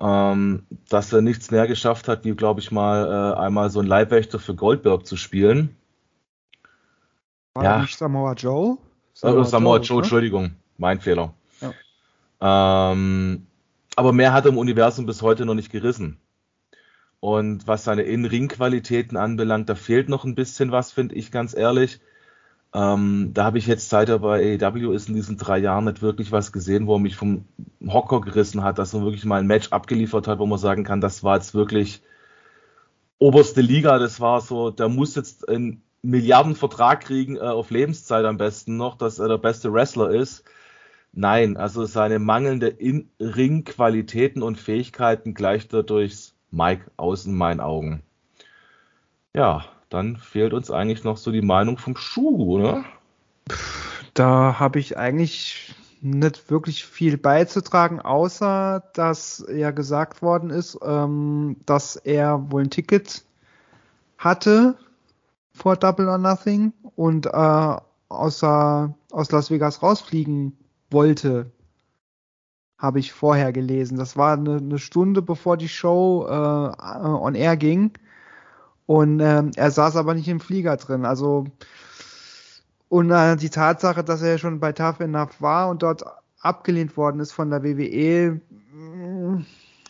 ähm, 0.00 0.66
dass 0.88 1.12
er 1.12 1.22
nichts 1.22 1.50
mehr 1.50 1.66
geschafft 1.66 2.08
hat, 2.08 2.24
wie 2.24 2.32
glaube 2.32 2.60
ich 2.60 2.70
mal 2.70 3.34
äh, 3.34 3.38
einmal 3.38 3.70
so 3.70 3.80
ein 3.80 3.86
Leibwächter 3.86 4.38
für 4.38 4.54
Goldberg 4.54 5.06
zu 5.06 5.16
spielen. 5.16 5.76
War 7.54 7.64
ja. 7.64 7.80
nicht 7.80 7.96
Samoa 7.96 8.32
Joe? 8.34 8.78
Samoa, 9.14 9.44
Samoa 9.44 9.76
Joe, 9.76 9.84
Joe? 9.84 9.98
Entschuldigung, 9.98 10.52
mein 10.78 11.00
Fehler. 11.00 11.34
Ja. 11.60 12.92
Ähm, 12.92 13.46
aber 13.94 14.12
mehr 14.12 14.32
hat 14.32 14.46
er 14.46 14.52
im 14.52 14.58
Universum 14.58 15.06
bis 15.06 15.22
heute 15.22 15.44
noch 15.44 15.54
nicht 15.54 15.70
gerissen. 15.70 16.18
Und 17.20 17.66
was 17.68 17.84
seine 17.84 18.02
In-Ring-Qualitäten 18.02 19.16
anbelangt, 19.16 19.68
da 19.68 19.74
fehlt 19.74 20.08
noch 20.08 20.24
ein 20.24 20.34
bisschen 20.34 20.72
was, 20.72 20.90
finde 20.90 21.14
ich 21.14 21.30
ganz 21.30 21.54
ehrlich. 21.54 22.00
Ähm, 22.74 23.30
da 23.34 23.44
habe 23.44 23.58
ich 23.58 23.66
jetzt 23.66 23.90
seit 23.90 24.08
er 24.08 24.20
bei 24.20 24.58
AEW 24.58 24.92
ist 24.92 25.08
in 25.08 25.14
diesen 25.14 25.36
drei 25.36 25.58
Jahren 25.58 25.84
nicht 25.84 26.00
wirklich 26.00 26.32
was 26.32 26.52
gesehen, 26.52 26.86
wo 26.86 26.96
er 26.96 27.00
mich 27.00 27.16
vom 27.16 27.44
Hocker 27.86 28.22
gerissen 28.22 28.64
hat, 28.64 28.78
dass 28.78 28.94
er 28.94 29.02
wirklich 29.02 29.26
mal 29.26 29.40
ein 29.40 29.46
Match 29.46 29.68
abgeliefert 29.68 30.26
hat, 30.26 30.38
wo 30.38 30.46
man 30.46 30.58
sagen 30.58 30.82
kann, 30.82 31.02
das 31.02 31.22
war 31.22 31.36
jetzt 31.36 31.54
wirklich 31.54 32.02
oberste 33.18 33.60
Liga, 33.60 33.98
das 33.98 34.20
war 34.20 34.40
so, 34.40 34.70
der 34.70 34.88
muss 34.88 35.14
jetzt 35.14 35.48
einen 35.48 35.82
Milliardenvertrag 36.02 37.00
kriegen, 37.00 37.36
äh, 37.36 37.40
auf 37.40 37.70
Lebenszeit 37.70 38.24
am 38.24 38.36
besten 38.36 38.76
noch, 38.76 38.96
dass 38.96 39.18
er 39.18 39.28
der 39.28 39.38
beste 39.38 39.72
Wrestler 39.72 40.10
ist. 40.10 40.44
Nein, 41.12 41.56
also 41.56 41.84
seine 41.84 42.18
mangelnde 42.18 42.68
In-Ring-Qualitäten 42.68 44.42
und 44.42 44.58
Fähigkeiten 44.58 45.34
gleicht 45.34 45.72
er 45.72 45.82
durchs 45.82 46.34
Mike 46.50 46.90
aus 46.96 47.26
in 47.26 47.34
meinen 47.34 47.60
Augen. 47.60 48.02
Ja, 49.34 49.64
dann 49.90 50.16
fehlt 50.16 50.54
uns 50.54 50.70
eigentlich 50.70 51.04
noch 51.04 51.18
so 51.18 51.30
die 51.30 51.42
Meinung 51.42 51.78
vom 51.78 51.96
Schuh, 51.96 52.54
oder? 52.54 52.84
Da 54.14 54.58
habe 54.58 54.78
ich 54.78 54.96
eigentlich 54.96 55.74
nicht 56.00 56.50
wirklich 56.50 56.84
viel 56.84 57.16
beizutragen, 57.16 58.00
außer 58.00 58.82
dass 58.94 59.44
ja 59.52 59.70
gesagt 59.70 60.20
worden 60.22 60.50
ist, 60.50 60.78
ähm, 60.82 61.56
dass 61.64 61.96
er 61.96 62.50
wohl 62.50 62.62
ein 62.62 62.70
Ticket 62.70 63.22
hatte 64.18 64.76
vor 65.52 65.76
Double 65.76 66.08
or 66.08 66.18
Nothing 66.18 66.72
und 66.96 67.26
äh, 67.26 67.76
außer, 68.08 68.94
aus 69.10 69.30
Las 69.30 69.50
Vegas 69.50 69.82
rausfliegen 69.82 70.56
wollte. 70.90 71.50
Habe 72.78 72.98
ich 72.98 73.12
vorher 73.12 73.52
gelesen. 73.52 73.96
Das 73.96 74.16
war 74.16 74.32
eine, 74.32 74.56
eine 74.56 74.78
Stunde 74.78 75.22
bevor 75.22 75.56
die 75.56 75.68
Show 75.68 76.26
äh, 76.28 76.32
on 76.32 77.34
air 77.34 77.56
ging. 77.56 77.92
Und 78.86 79.20
ähm, 79.20 79.52
er 79.54 79.70
saß 79.70 79.96
aber 79.96 80.14
nicht 80.14 80.28
im 80.28 80.40
Flieger 80.40 80.76
drin. 80.76 81.04
Also 81.04 81.46
und 82.92 83.10
äh, 83.10 83.36
die 83.36 83.48
Tatsache, 83.48 84.04
dass 84.04 84.20
er 84.20 84.36
schon 84.36 84.60
bei 84.60 84.72
Tough 84.72 85.00
Enough 85.00 85.40
war 85.40 85.70
und 85.70 85.82
dort 85.82 86.04
abgelehnt 86.42 86.94
worden 86.98 87.20
ist 87.20 87.32
von 87.32 87.48
der 87.48 87.62
WWE, 87.62 88.38
mm, 88.70 89.46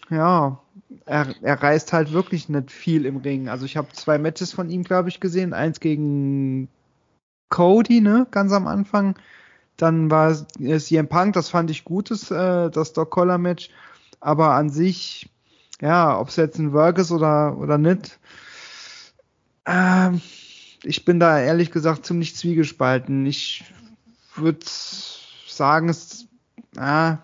ja, 0.08 0.60
er, 1.06 1.34
er 1.42 1.62
reißt 1.62 1.92
halt 1.92 2.12
wirklich 2.12 2.48
nicht 2.48 2.70
viel 2.70 3.06
im 3.06 3.18
Ring. 3.18 3.48
Also 3.48 3.66
ich 3.66 3.76
habe 3.76 3.88
zwei 3.92 4.18
Matches 4.18 4.52
von 4.52 4.70
ihm, 4.70 4.84
glaube 4.84 5.08
ich, 5.08 5.20
gesehen. 5.20 5.52
Eins 5.52 5.80
gegen 5.80 6.68
Cody, 7.48 8.00
ne, 8.00 8.26
ganz 8.30 8.52
am 8.52 8.66
Anfang. 8.66 9.16
Dann 9.76 10.10
war 10.10 10.30
es 10.30 10.86
CM 10.86 11.08
Punk, 11.08 11.34
das 11.34 11.48
fand 11.48 11.70
ich 11.70 11.84
gutes, 11.84 12.30
äh, 12.30 12.70
das 12.70 12.92
Doc 12.92 13.10
Collar 13.10 13.38
Match. 13.38 13.70
Aber 14.20 14.54
an 14.54 14.70
sich, 14.70 15.28
ja, 15.80 16.18
ob 16.18 16.28
es 16.28 16.36
jetzt 16.36 16.58
ein 16.58 16.72
Work 16.72 16.98
ist 16.98 17.10
oder, 17.10 17.58
oder 17.58 17.78
nicht, 17.78 18.18
ähm, 19.66 20.20
ich 20.84 21.04
bin 21.04 21.20
da 21.20 21.40
ehrlich 21.40 21.70
gesagt 21.70 22.06
ziemlich 22.06 22.36
zwiegespalten. 22.36 23.26
Ich 23.26 23.64
würde 24.34 24.60
sagen, 25.46 25.88
es, 25.88 26.26
ah, 26.76 27.18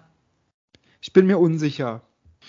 ich 1.01 1.13
bin 1.13 1.27
mir 1.27 1.39
unsicher. 1.39 2.03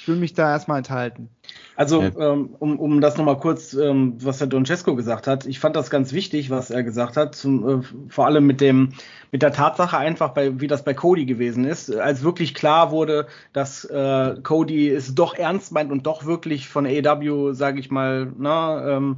Ich 0.09 0.15
will 0.15 0.21
mich 0.21 0.33
da 0.33 0.49
erstmal 0.49 0.79
enthalten. 0.79 1.29
Also, 1.75 2.01
ähm, 2.01 2.55
um, 2.57 2.79
um 2.79 2.99
das 2.99 3.15
nochmal 3.15 3.37
kurz, 3.37 3.75
ähm, 3.75 4.15
was 4.19 4.39
der 4.39 4.47
Don 4.47 4.65
Cesco 4.65 4.95
gesagt 4.95 5.27
hat, 5.27 5.45
ich 5.45 5.59
fand 5.59 5.75
das 5.75 5.91
ganz 5.91 6.13
wichtig, 6.13 6.49
was 6.49 6.71
er 6.71 6.81
gesagt 6.81 7.15
hat, 7.15 7.35
zum, 7.35 7.81
äh, 7.81 7.83
vor 8.07 8.25
allem 8.25 8.47
mit 8.47 8.59
dem, 8.59 8.93
mit 9.31 9.43
der 9.43 9.53
Tatsache 9.53 9.99
einfach, 9.99 10.29
bei, 10.29 10.59
wie 10.59 10.65
das 10.65 10.83
bei 10.83 10.95
Cody 10.95 11.27
gewesen 11.27 11.63
ist, 11.63 11.95
als 11.95 12.23
wirklich 12.23 12.55
klar 12.55 12.89
wurde, 12.89 13.27
dass 13.53 13.85
äh, 13.85 14.37
Cody 14.41 14.89
es 14.89 15.13
doch 15.13 15.35
ernst 15.35 15.71
meint 15.73 15.91
und 15.91 16.07
doch 16.07 16.25
wirklich 16.25 16.67
von 16.67 16.87
AEW, 16.87 17.53
sage 17.53 17.79
ich 17.79 17.91
mal, 17.91 18.33
na, 18.35 18.97
ähm, 18.97 19.17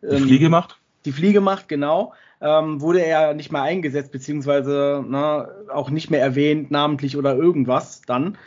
die 0.00 0.16
Fliege 0.20 0.48
macht? 0.48 0.78
Die 1.04 1.12
Fliege 1.12 1.42
macht, 1.42 1.68
genau. 1.68 2.14
Ähm, 2.40 2.80
wurde 2.80 3.04
er 3.04 3.34
nicht 3.34 3.52
mehr 3.52 3.62
eingesetzt, 3.62 4.10
beziehungsweise 4.10 5.04
na, 5.06 5.48
auch 5.70 5.90
nicht 5.90 6.10
mehr 6.10 6.22
erwähnt, 6.22 6.70
namentlich 6.70 7.18
oder 7.18 7.36
irgendwas 7.36 8.00
dann 8.06 8.38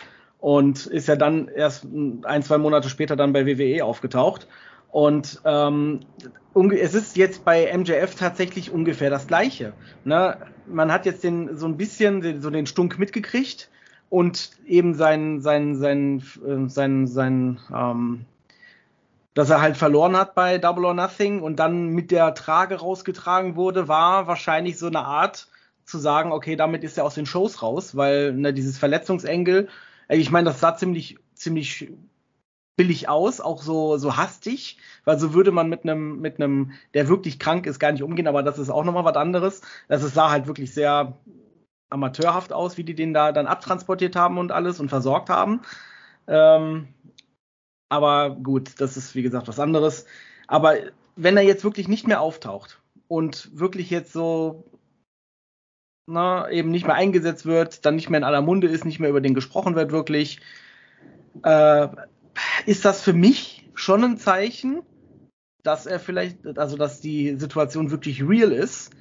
und 0.48 0.86
ist 0.86 1.10
ja 1.10 1.18
dann 1.18 1.50
erst 1.50 1.84
ein, 2.24 2.42
zwei 2.42 2.58
Monate 2.58 2.88
später 2.88 3.18
dann 3.18 3.34
bei 3.34 3.46
WWE 3.46 3.84
aufgetaucht. 3.84 4.48
Und 4.90 5.42
ähm, 5.44 6.00
es 6.80 6.94
ist 6.94 7.18
jetzt 7.18 7.44
bei 7.44 7.70
MJF 7.78 8.16
tatsächlich 8.16 8.72
ungefähr 8.72 9.10
das 9.10 9.28
Gleiche. 9.28 9.74
Ne? 10.06 10.38
Man 10.66 10.90
hat 10.90 11.06
jetzt 11.06 11.26
den, 11.26 11.58
so 11.58 11.66
ein 11.66 11.76
bisschen 11.76 12.22
den, 12.22 12.42
so 12.42 12.50
den 12.50 12.66
Stunk 12.66 12.98
mitgekriegt 12.98 13.70
und 14.08 14.52
eben 14.66 14.94
sein, 14.94 15.42
sein, 15.42 15.76
sein, 15.76 16.24
äh, 16.48 16.70
sein, 16.70 17.08
sein, 17.08 17.60
ähm, 17.76 18.24
dass 19.34 19.50
er 19.50 19.60
halt 19.60 19.76
verloren 19.76 20.16
hat 20.16 20.34
bei 20.34 20.60
Double 20.60 20.86
or 20.86 20.94
Nothing 20.94 21.42
und 21.42 21.58
dann 21.58 21.90
mit 21.90 22.10
der 22.10 22.34
Trage 22.36 22.76
rausgetragen 22.76 23.58
wurde, 23.58 23.90
war 23.90 24.28
wahrscheinlich 24.28 24.80
so 24.80 24.88
eine 24.88 25.04
Art 25.04 25.50
zu 25.84 25.98
sagen, 25.98 26.32
okay, 26.32 26.56
damit 26.56 26.86
ist 26.86 26.98
er 26.98 27.04
aus 27.04 27.16
den 27.16 27.26
Shows 27.26 27.62
raus, 27.62 27.98
weil 27.98 28.32
ne, 28.32 28.54
dieses 28.54 28.78
Verletzungsengel 28.78 29.68
ich 30.10 30.32
meine, 30.32 30.50
das 30.50 30.60
sah 30.60 30.76
ziemlich, 30.76 31.18
ziemlich 31.34 31.90
billig 32.78 33.10
aus, 33.10 33.42
auch 33.42 33.62
so, 33.62 33.98
so 33.98 34.18
hastig, 34.18 34.78
weil 35.04 35.20
so 35.20 35.34
würde 35.34 35.52
man 35.52 35.68
mit 35.68 35.84
einem, 35.84 36.20
mit 36.20 36.40
einem, 36.40 36.74
der 36.94 37.10
wirklich 37.10 37.40
krank 37.40 37.66
ist, 37.66 37.80
gar 37.80 37.92
nicht 37.92 38.04
umgehen, 38.04 38.28
aber 38.28 38.44
das 38.44 38.60
ist 38.60 38.70
auch 38.70 38.84
nochmal 38.84 39.04
was 39.04 39.16
anderes. 39.16 39.62
Das 39.88 40.04
also 40.04 40.08
sah 40.08 40.30
halt 40.30 40.48
wirklich 40.48 40.74
sehr 40.74 41.18
amateurhaft 41.90 42.54
aus, 42.54 42.78
wie 42.78 42.84
die 42.84 42.96
den 42.96 43.14
da 43.14 43.32
dann 43.32 43.48
abtransportiert 43.48 44.16
haben 44.16 44.38
und 44.38 44.52
alles 44.52 44.80
und 44.80 44.90
versorgt 44.90 45.30
haben. 45.30 45.62
Ähm, 46.28 46.88
aber 47.90 48.32
gut, 48.32 48.80
das 48.80 48.96
ist 48.98 49.16
wie 49.16 49.24
gesagt 49.24 49.48
was 49.48 49.60
anderes. 49.60 50.06
Aber 50.48 50.76
wenn 51.16 51.38
er 51.38 51.44
jetzt 51.44 51.64
wirklich 51.64 51.88
nicht 51.88 52.08
mehr 52.08 52.22
auftaucht 52.22 52.80
und 53.08 53.58
wirklich 53.58 53.90
jetzt 53.90 54.14
so 54.14 54.66
na, 56.08 56.50
eben 56.50 56.72
nicht 56.72 56.88
mehr 56.88 56.96
eingesetzt 56.96 57.46
wird, 57.46 57.86
dann 57.86 57.96
nicht 57.96 58.10
mehr 58.10 58.20
in 58.20 58.24
aller 58.24 58.42
Munde 58.42 58.68
ist, 58.68 58.86
nicht 58.86 59.00
mehr 59.00 59.10
über 59.10 59.22
den 59.22 59.36
gesprochen 59.36 59.76
wird 59.76 59.92
wirklich, 59.92 60.40
äh, 61.44 61.88
ist 62.66 62.86
das 62.86 63.02
für 63.02 63.14
mich 63.14 63.70
schon 63.76 64.04
ein 64.04 64.18
Zeichen, 64.18 64.82
dass 65.64 65.86
er 65.86 66.00
vielleicht, 66.00 66.58
also 66.58 66.78
dass 66.78 67.02
die 67.02 67.36
Situation 67.36 67.92
wirklich 67.92 68.24
real 68.24 68.52
ist. 68.52 68.92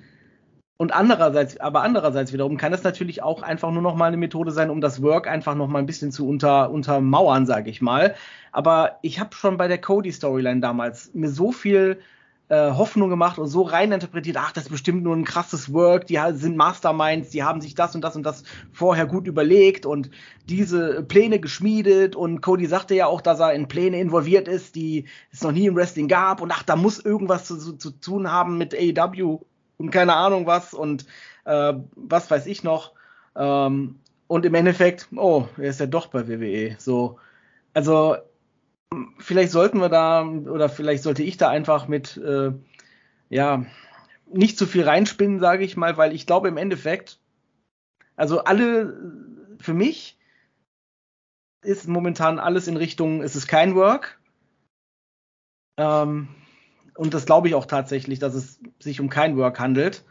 Und 0.78 0.94
andererseits, 0.94 1.58
aber 1.58 1.82
andererseits 1.82 2.34
wiederum 2.34 2.58
kann 2.58 2.72
es 2.74 2.82
natürlich 2.82 3.22
auch 3.22 3.42
einfach 3.42 3.70
nur 3.70 3.80
noch 3.82 3.94
mal 3.94 4.06
eine 4.06 4.18
Methode 4.18 4.50
sein, 4.50 4.68
um 4.68 4.82
das 4.82 5.00
Work 5.00 5.26
einfach 5.26 5.54
noch 5.54 5.68
mal 5.68 5.78
ein 5.78 5.86
bisschen 5.86 6.12
zu 6.12 6.28
unter, 6.28 6.70
untermauern, 6.70 7.46
sage 7.46 7.70
ich 7.70 7.80
mal. 7.80 8.14
Aber 8.52 8.98
ich 9.00 9.20
habe 9.20 9.34
schon 9.34 9.56
bei 9.56 9.68
der 9.68 9.80
Cody 9.80 10.12
Storyline 10.12 10.60
damals 10.60 11.14
mir 11.14 11.30
so 11.30 11.52
viel 11.52 11.98
äh, 12.48 12.70
Hoffnung 12.70 13.10
gemacht 13.10 13.38
und 13.38 13.48
so 13.48 13.62
rein 13.62 13.90
interpretiert, 13.92 14.36
ach, 14.38 14.52
das 14.52 14.64
ist 14.64 14.70
bestimmt 14.70 15.02
nur 15.02 15.16
ein 15.16 15.24
krasses 15.24 15.72
Work, 15.72 16.06
die 16.06 16.20
sind 16.32 16.56
Masterminds, 16.56 17.30
die 17.30 17.42
haben 17.42 17.60
sich 17.60 17.74
das 17.74 17.94
und 17.94 18.02
das 18.02 18.14
und 18.14 18.22
das 18.22 18.44
vorher 18.72 19.06
gut 19.06 19.26
überlegt 19.26 19.84
und 19.84 20.10
diese 20.48 21.02
Pläne 21.02 21.40
geschmiedet 21.40 22.14
und 22.14 22.42
Cody 22.42 22.66
sagte 22.66 22.94
ja 22.94 23.06
auch, 23.06 23.20
dass 23.20 23.40
er 23.40 23.52
in 23.52 23.68
Pläne 23.68 24.00
involviert 24.00 24.46
ist, 24.46 24.76
die 24.76 25.06
es 25.32 25.42
noch 25.42 25.52
nie 25.52 25.66
im 25.66 25.74
Wrestling 25.74 26.08
gab 26.08 26.40
und 26.40 26.52
ach, 26.52 26.62
da 26.62 26.76
muss 26.76 27.04
irgendwas 27.04 27.46
zu, 27.46 27.58
zu, 27.58 27.72
zu 27.72 27.90
tun 27.90 28.30
haben 28.30 28.58
mit 28.58 28.74
AEW 28.74 29.40
und 29.78 29.90
keine 29.90 30.14
Ahnung 30.14 30.46
was 30.46 30.72
und 30.72 31.06
äh, 31.44 31.74
was 31.96 32.30
weiß 32.30 32.46
ich 32.46 32.62
noch. 32.62 32.92
Ähm, 33.34 33.98
und 34.28 34.44
im 34.44 34.54
Endeffekt, 34.54 35.08
oh, 35.14 35.46
er 35.56 35.70
ist 35.70 35.80
ja 35.80 35.86
doch 35.86 36.08
bei 36.08 36.26
WWE. 36.26 36.76
So, 36.78 37.18
also 37.74 38.16
vielleicht 39.18 39.52
sollten 39.52 39.80
wir 39.80 39.88
da 39.88 40.24
oder 40.24 40.68
vielleicht 40.68 41.02
sollte 41.02 41.22
ich 41.22 41.36
da 41.36 41.48
einfach 41.48 41.88
mit 41.88 42.16
äh, 42.16 42.52
ja 43.28 43.64
nicht 44.26 44.58
zu 44.58 44.66
viel 44.66 44.84
reinspinnen, 44.84 45.40
sage 45.40 45.64
ich 45.64 45.76
mal, 45.76 45.96
weil 45.96 46.12
ich 46.12 46.26
glaube 46.26 46.48
im 46.48 46.56
Endeffekt, 46.56 47.20
also 48.16 48.44
alle 48.44 48.96
für 49.58 49.74
mich 49.74 50.18
ist 51.62 51.88
momentan 51.88 52.38
alles 52.38 52.68
in 52.68 52.76
Richtung, 52.76 53.22
es 53.22 53.36
ist 53.36 53.46
kein 53.48 53.74
Work. 53.74 54.20
Ähm, 55.78 56.28
und 56.94 57.14
das 57.14 57.26
glaube 57.26 57.48
ich 57.48 57.54
auch 57.54 57.66
tatsächlich, 57.66 58.18
dass 58.18 58.34
es 58.34 58.60
sich 58.78 59.00
um 59.00 59.10
kein 59.10 59.36
Work 59.36 59.58
handelt. 59.58 60.04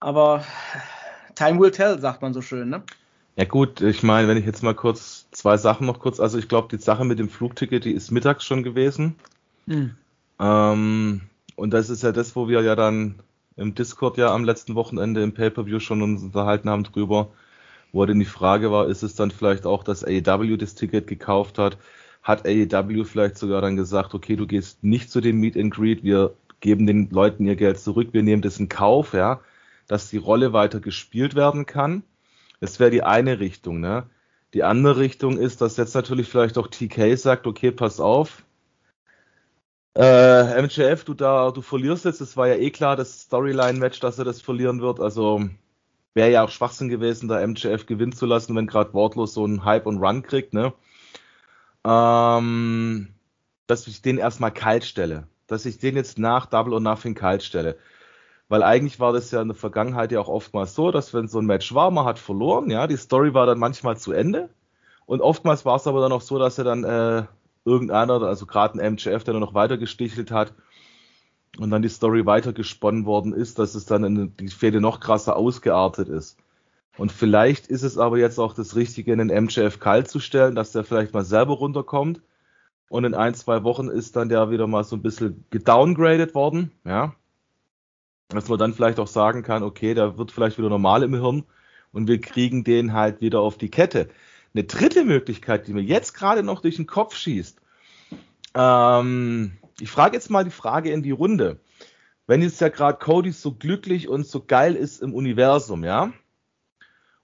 Aber 0.00 0.44
time 1.34 1.60
will 1.60 1.70
tell, 1.70 1.98
sagt 1.98 2.22
man 2.22 2.34
so 2.34 2.42
schön, 2.42 2.68
ne? 2.68 2.82
Ja 3.36 3.44
gut, 3.44 3.80
ich 3.80 4.02
meine, 4.02 4.28
wenn 4.28 4.36
ich 4.36 4.44
jetzt 4.44 4.62
mal 4.62 4.74
kurz 4.74 5.26
zwei 5.30 5.56
Sachen 5.56 5.86
noch 5.86 6.00
kurz, 6.00 6.20
also 6.20 6.38
ich 6.38 6.48
glaube, 6.48 6.68
die 6.76 6.82
Sache 6.82 7.04
mit 7.04 7.18
dem 7.18 7.30
Flugticket, 7.30 7.84
die 7.84 7.92
ist 7.92 8.10
mittags 8.10 8.44
schon 8.44 8.62
gewesen. 8.62 9.14
Hm. 9.66 9.94
Ähm, 10.38 11.20
und 11.56 11.70
das 11.70 11.88
ist 11.88 12.02
ja 12.02 12.12
das, 12.12 12.36
wo 12.36 12.48
wir 12.48 12.62
ja 12.62 12.76
dann 12.76 13.20
im 13.56 13.74
Discord 13.74 14.18
ja 14.18 14.34
am 14.34 14.44
letzten 14.44 14.74
Wochenende 14.74 15.22
im 15.22 15.32
Pay-Per-View 15.32 15.80
schon 15.80 16.02
uns 16.02 16.22
unterhalten 16.22 16.68
haben 16.68 16.84
drüber, 16.84 17.28
wo 17.92 18.04
dann 18.04 18.18
die 18.18 18.24
Frage 18.24 18.70
war, 18.70 18.88
ist 18.88 19.02
es 19.02 19.14
dann 19.14 19.30
vielleicht 19.30 19.66
auch, 19.66 19.84
dass 19.84 20.04
AEW 20.04 20.56
das 20.56 20.74
Ticket 20.74 21.06
gekauft 21.06 21.58
hat? 21.58 21.78
Hat 22.22 22.46
AEW 22.46 23.04
vielleicht 23.04 23.36
sogar 23.38 23.62
dann 23.62 23.76
gesagt, 23.76 24.14
okay, 24.14 24.36
du 24.36 24.46
gehst 24.46 24.82
nicht 24.84 25.10
zu 25.10 25.20
dem 25.20 25.40
Meet 25.40 25.56
and 25.56 25.74
Greet, 25.74 26.04
wir 26.04 26.34
geben 26.60 26.86
den 26.86 27.10
Leuten 27.10 27.44
ihr 27.46 27.56
Geld 27.56 27.78
zurück, 27.78 28.08
wir 28.12 28.22
nehmen 28.22 28.42
das 28.42 28.58
in 28.58 28.68
Kauf, 28.68 29.14
ja, 29.14 29.40
dass 29.88 30.10
die 30.10 30.18
Rolle 30.18 30.52
weiter 30.52 30.80
gespielt 30.80 31.34
werden 31.34 31.66
kann. 31.66 32.02
Das 32.62 32.80
wäre 32.80 32.90
die 32.90 33.02
eine 33.02 33.40
Richtung, 33.40 33.80
ne? 33.80 34.08
Die 34.54 34.62
andere 34.62 34.96
Richtung 34.98 35.38
ist, 35.38 35.60
dass 35.60 35.76
jetzt 35.76 35.94
natürlich 35.94 36.28
vielleicht 36.28 36.58
auch 36.58 36.68
TK 36.68 37.16
sagt, 37.16 37.46
okay, 37.46 37.72
pass 37.72 38.00
auf, 38.00 38.44
Äh, 39.94 40.62
MJF, 40.62 41.04
du 41.04 41.12
da, 41.14 41.50
du 41.50 41.60
verlierst 41.60 42.04
jetzt, 42.06 42.20
das 42.20 42.36
war 42.36 42.48
ja 42.48 42.54
eh 42.54 42.70
klar, 42.70 42.96
das 42.96 43.22
Storyline-Match, 43.22 44.00
dass 44.00 44.18
er 44.18 44.24
das 44.24 44.40
verlieren 44.40 44.80
wird. 44.80 45.00
Also 45.00 45.42
wäre 46.14 46.30
ja 46.30 46.44
auch 46.44 46.50
Schwachsinn 46.50 46.88
gewesen, 46.88 47.28
da 47.28 47.46
MJF 47.46 47.86
gewinnen 47.86 48.12
zu 48.12 48.26
lassen, 48.26 48.56
wenn 48.56 48.66
gerade 48.66 48.94
wortlos 48.94 49.34
so 49.34 49.44
einen 49.44 49.64
Hype 49.64 49.86
und 49.86 49.98
Run 49.98 50.22
kriegt, 50.22 50.54
ne? 50.54 50.72
Ähm, 51.84 53.08
dass 53.66 53.86
ich 53.86 54.02
den 54.02 54.18
erstmal 54.18 54.52
kalt 54.52 54.84
stelle. 54.84 55.28
Dass 55.46 55.66
ich 55.66 55.78
den 55.78 55.96
jetzt 55.96 56.18
nach 56.18 56.46
Double 56.46 56.72
or 56.72 56.80
Nothing 56.80 57.14
kalt 57.14 57.42
stelle. 57.42 57.76
Weil 58.52 58.62
eigentlich 58.62 59.00
war 59.00 59.14
das 59.14 59.30
ja 59.30 59.40
in 59.40 59.48
der 59.48 59.56
Vergangenheit 59.56 60.12
ja 60.12 60.20
auch 60.20 60.28
oftmals 60.28 60.74
so, 60.74 60.90
dass 60.90 61.14
wenn 61.14 61.26
so 61.26 61.38
ein 61.38 61.46
Match 61.46 61.72
war, 61.72 61.90
man 61.90 62.04
hat 62.04 62.18
verloren, 62.18 62.68
ja, 62.68 62.86
die 62.86 62.98
Story 62.98 63.32
war 63.32 63.46
dann 63.46 63.58
manchmal 63.58 63.96
zu 63.96 64.12
Ende. 64.12 64.50
Und 65.06 65.22
oftmals 65.22 65.64
war 65.64 65.76
es 65.76 65.86
aber 65.86 66.02
dann 66.02 66.12
auch 66.12 66.20
so, 66.20 66.38
dass 66.38 66.58
er 66.58 66.64
dann 66.64 66.84
äh, 66.84 67.24
irgendeiner, 67.64 68.20
also 68.20 68.44
gerade 68.44 68.78
ein 68.78 68.92
MJF, 68.92 69.24
der 69.24 69.32
noch 69.32 69.54
weiter 69.54 69.78
gestichelt 69.78 70.30
hat 70.30 70.52
und 71.56 71.70
dann 71.70 71.80
die 71.80 71.88
Story 71.88 72.26
weiter 72.26 72.52
gesponnen 72.52 73.06
worden 73.06 73.32
ist, 73.32 73.58
dass 73.58 73.74
es 73.74 73.86
dann 73.86 74.04
in 74.04 74.36
die 74.36 74.48
Fehde 74.48 74.82
noch 74.82 75.00
krasser 75.00 75.34
ausgeartet 75.34 76.10
ist. 76.10 76.36
Und 76.98 77.10
vielleicht 77.10 77.68
ist 77.68 77.84
es 77.84 77.96
aber 77.96 78.18
jetzt 78.18 78.38
auch 78.38 78.52
das 78.52 78.76
Richtige, 78.76 79.14
einen 79.14 79.28
MJF 79.44 79.78
kalt 79.78 80.08
zu 80.08 80.20
stellen, 80.20 80.54
dass 80.54 80.72
der 80.72 80.84
vielleicht 80.84 81.14
mal 81.14 81.24
selber 81.24 81.54
runterkommt. 81.54 82.20
Und 82.90 83.04
in 83.04 83.14
ein, 83.14 83.32
zwei 83.32 83.64
Wochen 83.64 83.88
ist 83.88 84.14
dann 84.16 84.28
der 84.28 84.50
wieder 84.50 84.66
mal 84.66 84.84
so 84.84 84.94
ein 84.94 85.00
bisschen 85.00 85.46
gedowngradet 85.48 86.34
worden, 86.34 86.70
ja. 86.84 87.14
Dass 88.34 88.48
man 88.48 88.58
dann 88.58 88.74
vielleicht 88.74 88.98
auch 88.98 89.06
sagen 89.06 89.42
kann, 89.42 89.62
okay, 89.62 89.94
der 89.94 90.18
wird 90.18 90.32
vielleicht 90.32 90.58
wieder 90.58 90.68
normal 90.68 91.02
im 91.02 91.14
Hirn 91.14 91.44
und 91.92 92.08
wir 92.08 92.20
kriegen 92.20 92.64
den 92.64 92.92
halt 92.92 93.20
wieder 93.20 93.40
auf 93.40 93.58
die 93.58 93.70
Kette. 93.70 94.08
Eine 94.54 94.64
dritte 94.64 95.04
Möglichkeit, 95.04 95.66
die 95.66 95.72
mir 95.72 95.82
jetzt 95.82 96.14
gerade 96.14 96.42
noch 96.42 96.60
durch 96.60 96.76
den 96.76 96.86
Kopf 96.86 97.16
schießt, 97.16 97.58
ähm, 98.54 99.52
ich 99.80 99.90
frage 99.90 100.14
jetzt 100.14 100.30
mal 100.30 100.44
die 100.44 100.50
Frage 100.50 100.90
in 100.90 101.02
die 101.02 101.10
Runde. 101.10 101.60
Wenn 102.26 102.42
jetzt 102.42 102.60
ja 102.60 102.68
gerade 102.68 102.98
Cody 102.98 103.32
so 103.32 103.52
glücklich 103.52 104.08
und 104.08 104.26
so 104.26 104.44
geil 104.44 104.76
ist 104.76 105.02
im 105.02 105.14
Universum, 105.14 105.84
ja? 105.84 106.12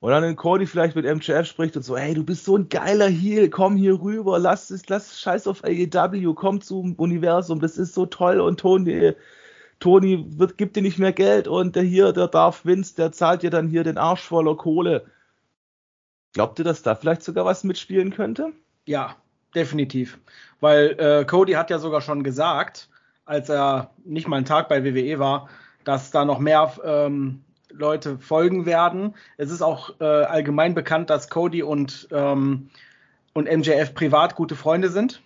Und 0.01 0.13
dann 0.13 0.37
Cody 0.37 0.67
vielleicht 0.67 0.95
mit 0.95 1.05
MJF 1.05 1.47
spricht 1.47 1.77
und 1.77 1.83
so, 1.83 1.97
hey, 1.97 2.15
du 2.15 2.23
bist 2.23 2.45
so 2.45 2.57
ein 2.57 2.69
geiler 2.69 3.09
Heel, 3.09 3.51
komm 3.51 3.77
hier 3.77 4.01
rüber, 4.01 4.39
lass 4.39 4.71
es, 4.71 4.89
lass 4.89 5.21
Scheiß 5.21 5.49
auf 5.49 5.65
AEW, 5.65 6.35
komm 6.35 6.61
zum 6.61 6.95
Universum, 6.95 7.59
das 7.61 7.79
ist 7.79 7.95
so 7.95 8.07
toll 8.07 8.41
und 8.41 8.61
Tony, 8.61 9.15
Tony 9.81 10.25
wird, 10.39 10.59
gibt 10.59 10.77
dir 10.77 10.83
nicht 10.83 10.99
mehr 10.99 11.13
Geld 11.13 11.47
und 11.47 11.77
der 11.77 11.85
hier, 11.85 12.13
der 12.13 12.27
Darf 12.27 12.65
Vince, 12.65 12.97
der 12.97 13.13
zahlt 13.13 13.43
dir 13.43 13.51
dann 13.51 13.69
hier 13.69 13.85
den 13.85 13.99
Arsch 13.99 14.23
voller 14.23 14.57
Kohle. 14.57 15.07
Glaubt 16.33 16.59
ihr, 16.59 16.65
dass 16.65 16.83
da 16.83 16.95
vielleicht 16.95 17.23
sogar 17.23 17.45
was 17.45 17.65
mitspielen 17.65 18.11
könnte? 18.11 18.53
Ja, 18.87 19.17
definitiv. 19.55 20.19
Weil 20.61 20.97
äh, 20.99 21.25
Cody 21.25 21.53
hat 21.53 21.71
ja 21.71 21.79
sogar 21.79 22.01
schon 22.01 22.23
gesagt, 22.23 22.89
als 23.25 23.49
er 23.49 23.91
nicht 24.05 24.27
mal 24.27 24.37
einen 24.37 24.47
Tag 24.47 24.69
bei 24.69 24.85
WWE 24.85 25.19
war, 25.19 25.49
dass 25.85 26.11
da 26.11 26.25
noch 26.25 26.39
mehr 26.39 26.73
ähm, 26.85 27.45
Leute 27.71 28.19
folgen 28.19 28.67
werden. 28.67 29.15
Es 29.37 29.51
ist 29.51 29.63
auch 29.63 30.01
äh, 30.01 30.05
allgemein 30.05 30.75
bekannt, 30.75 31.11
dass 31.11 31.29
Cody 31.29 31.63
und, 31.63 32.09
ähm, 32.11 32.71
und 33.33 33.45
MJF 33.47 33.95
privat 33.95 34.35
gute 34.35 34.57
Freunde 34.57 34.91
sind. 34.91 35.23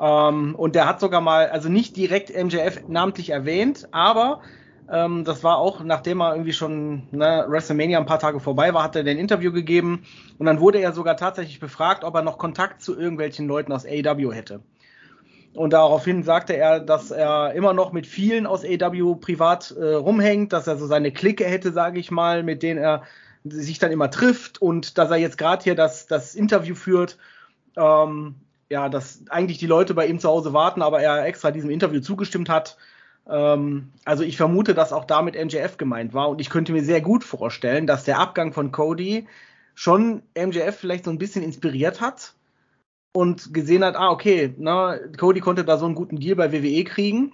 Ähm, 0.00 0.54
und 0.54 0.74
der 0.74 0.86
hat 0.86 1.00
sogar 1.00 1.20
mal, 1.20 1.48
also 1.48 1.68
nicht 1.68 1.96
direkt 1.96 2.30
MJF 2.30 2.88
namentlich 2.88 3.30
erwähnt, 3.30 3.88
aber 3.92 4.42
ähm, 4.90 5.24
das 5.24 5.42
war 5.42 5.58
auch, 5.58 5.82
nachdem 5.82 6.20
er 6.20 6.34
irgendwie 6.34 6.52
schon 6.52 7.08
ne, 7.10 7.44
WrestleMania 7.48 7.98
ein 7.98 8.06
paar 8.06 8.18
Tage 8.18 8.40
vorbei 8.40 8.72
war, 8.74 8.82
hat 8.82 8.96
er 8.96 9.02
ein 9.02 9.18
Interview 9.18 9.52
gegeben 9.52 10.04
und 10.38 10.46
dann 10.46 10.60
wurde 10.60 10.78
er 10.78 10.92
sogar 10.92 11.16
tatsächlich 11.16 11.60
befragt, 11.60 12.04
ob 12.04 12.14
er 12.14 12.22
noch 12.22 12.38
Kontakt 12.38 12.82
zu 12.82 12.96
irgendwelchen 12.96 13.48
Leuten 13.48 13.72
aus 13.72 13.86
AEW 13.86 14.32
hätte. 14.32 14.60
Und 15.54 15.72
daraufhin 15.72 16.22
sagte 16.22 16.54
er, 16.54 16.80
dass 16.80 17.10
er 17.10 17.54
immer 17.54 17.72
noch 17.72 17.92
mit 17.92 18.06
vielen 18.06 18.46
aus 18.46 18.62
AEW 18.62 19.16
privat 19.16 19.70
äh, 19.70 19.94
rumhängt, 19.94 20.52
dass 20.52 20.66
er 20.66 20.76
so 20.76 20.86
seine 20.86 21.12
Clique 21.12 21.46
hätte, 21.46 21.72
sage 21.72 21.98
ich 21.98 22.10
mal, 22.10 22.42
mit 22.42 22.62
denen 22.62 22.78
er 22.78 23.04
sich 23.44 23.78
dann 23.78 23.90
immer 23.90 24.10
trifft 24.10 24.60
und 24.60 24.98
dass 24.98 25.10
er 25.10 25.16
jetzt 25.16 25.38
gerade 25.38 25.64
hier 25.64 25.74
das, 25.74 26.06
das 26.06 26.34
Interview 26.34 26.74
führt. 26.74 27.16
Ähm, 27.76 28.34
ja, 28.70 28.88
dass 28.88 29.22
eigentlich 29.30 29.58
die 29.58 29.66
Leute 29.66 29.94
bei 29.94 30.06
ihm 30.06 30.18
zu 30.18 30.28
Hause 30.28 30.52
warten, 30.52 30.82
aber 30.82 31.00
er 31.00 31.24
extra 31.24 31.50
diesem 31.50 31.70
Interview 31.70 32.00
zugestimmt 32.00 32.48
hat. 32.48 32.76
Ähm, 33.28 33.92
also 34.04 34.22
ich 34.22 34.36
vermute, 34.36 34.74
dass 34.74 34.92
auch 34.92 35.04
damit 35.04 35.34
MJF 35.34 35.76
gemeint 35.76 36.14
war 36.14 36.28
und 36.28 36.40
ich 36.40 36.50
könnte 36.50 36.72
mir 36.72 36.84
sehr 36.84 37.00
gut 37.00 37.24
vorstellen, 37.24 37.86
dass 37.86 38.04
der 38.04 38.18
Abgang 38.18 38.52
von 38.52 38.72
Cody 38.72 39.26
schon 39.74 40.22
MJF 40.36 40.76
vielleicht 40.76 41.04
so 41.04 41.10
ein 41.10 41.18
bisschen 41.18 41.42
inspiriert 41.42 42.00
hat 42.00 42.34
und 43.12 43.54
gesehen 43.54 43.84
hat, 43.84 43.96
ah, 43.96 44.10
okay, 44.10 44.54
na, 44.58 44.98
Cody 45.18 45.40
konnte 45.40 45.64
da 45.64 45.78
so 45.78 45.86
einen 45.86 45.94
guten 45.94 46.18
Deal 46.18 46.36
bei 46.36 46.52
WWE 46.52 46.84
kriegen. 46.84 47.32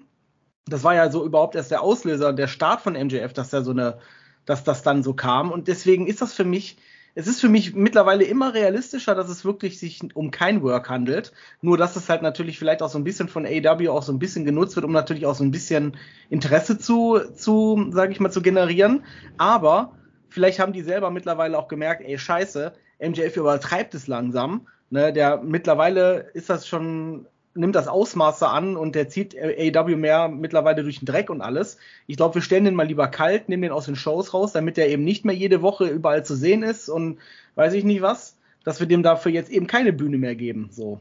Das 0.66 0.84
war 0.84 0.94
ja 0.94 1.10
so 1.10 1.24
überhaupt 1.24 1.56
erst 1.56 1.70
der 1.70 1.82
Auslöser, 1.82 2.32
der 2.32 2.46
Start 2.46 2.82
von 2.82 2.94
MJF, 2.94 3.32
dass 3.32 3.50
da 3.50 3.62
so 3.62 3.72
eine, 3.72 3.98
dass 4.44 4.64
das 4.64 4.82
dann 4.82 5.02
so 5.02 5.14
kam. 5.14 5.50
Und 5.50 5.68
deswegen 5.68 6.06
ist 6.06 6.22
das 6.22 6.34
für 6.34 6.44
mich 6.44 6.76
es 7.14 7.26
ist 7.26 7.40
für 7.40 7.48
mich 7.48 7.74
mittlerweile 7.74 8.24
immer 8.24 8.54
realistischer, 8.54 9.14
dass 9.14 9.28
es 9.28 9.44
wirklich 9.44 9.78
sich 9.78 10.00
um 10.14 10.30
kein 10.30 10.62
Work 10.62 10.88
handelt. 10.88 11.32
Nur, 11.60 11.76
dass 11.76 11.96
es 11.96 12.08
halt 12.08 12.22
natürlich 12.22 12.58
vielleicht 12.58 12.82
auch 12.82 12.88
so 12.88 12.98
ein 12.98 13.04
bisschen 13.04 13.28
von 13.28 13.46
AW 13.46 13.88
auch 13.88 14.02
so 14.02 14.12
ein 14.12 14.18
bisschen 14.18 14.44
genutzt 14.44 14.76
wird, 14.76 14.86
um 14.86 14.92
natürlich 14.92 15.26
auch 15.26 15.34
so 15.34 15.44
ein 15.44 15.50
bisschen 15.50 15.96
Interesse 16.30 16.78
zu, 16.78 17.18
zu 17.34 17.90
sage 17.90 18.12
ich 18.12 18.20
mal, 18.20 18.30
zu 18.30 18.40
generieren. 18.40 19.04
Aber 19.36 19.92
vielleicht 20.28 20.58
haben 20.58 20.72
die 20.72 20.82
selber 20.82 21.10
mittlerweile 21.10 21.58
auch 21.58 21.68
gemerkt, 21.68 22.02
ey, 22.02 22.18
scheiße, 22.18 22.72
MJF 22.98 23.36
übertreibt 23.36 23.94
es 23.94 24.06
langsam. 24.06 24.66
Ne, 24.88 25.12
der 25.12 25.42
mittlerweile 25.42 26.30
ist 26.34 26.50
das 26.50 26.68
schon 26.68 27.26
nimmt 27.54 27.74
das 27.74 27.88
Ausmaße 27.88 28.48
an 28.48 28.76
und 28.76 28.94
der 28.94 29.08
zieht 29.08 29.36
AEW 29.36 29.96
mehr 29.96 30.28
mittlerweile 30.28 30.82
durch 30.82 31.00
den 31.00 31.06
Dreck 31.06 31.30
und 31.30 31.40
alles. 31.40 31.78
Ich 32.06 32.16
glaube, 32.16 32.36
wir 32.36 32.42
stellen 32.42 32.64
den 32.64 32.74
mal 32.74 32.86
lieber 32.86 33.08
kalt, 33.08 33.48
nehmen 33.48 33.62
den 33.62 33.72
aus 33.72 33.86
den 33.86 33.96
Shows 33.96 34.32
raus, 34.32 34.52
damit 34.52 34.76
der 34.76 34.88
eben 34.88 35.04
nicht 35.04 35.24
mehr 35.24 35.34
jede 35.34 35.62
Woche 35.62 35.86
überall 35.86 36.24
zu 36.24 36.34
sehen 36.34 36.62
ist 36.62 36.88
und 36.88 37.18
weiß 37.54 37.74
ich 37.74 37.84
nicht 37.84 38.02
was, 38.02 38.36
dass 38.64 38.80
wir 38.80 38.86
dem 38.86 39.02
dafür 39.02 39.32
jetzt 39.32 39.50
eben 39.50 39.66
keine 39.66 39.92
Bühne 39.92 40.18
mehr 40.18 40.34
geben. 40.34 40.68
So. 40.70 41.00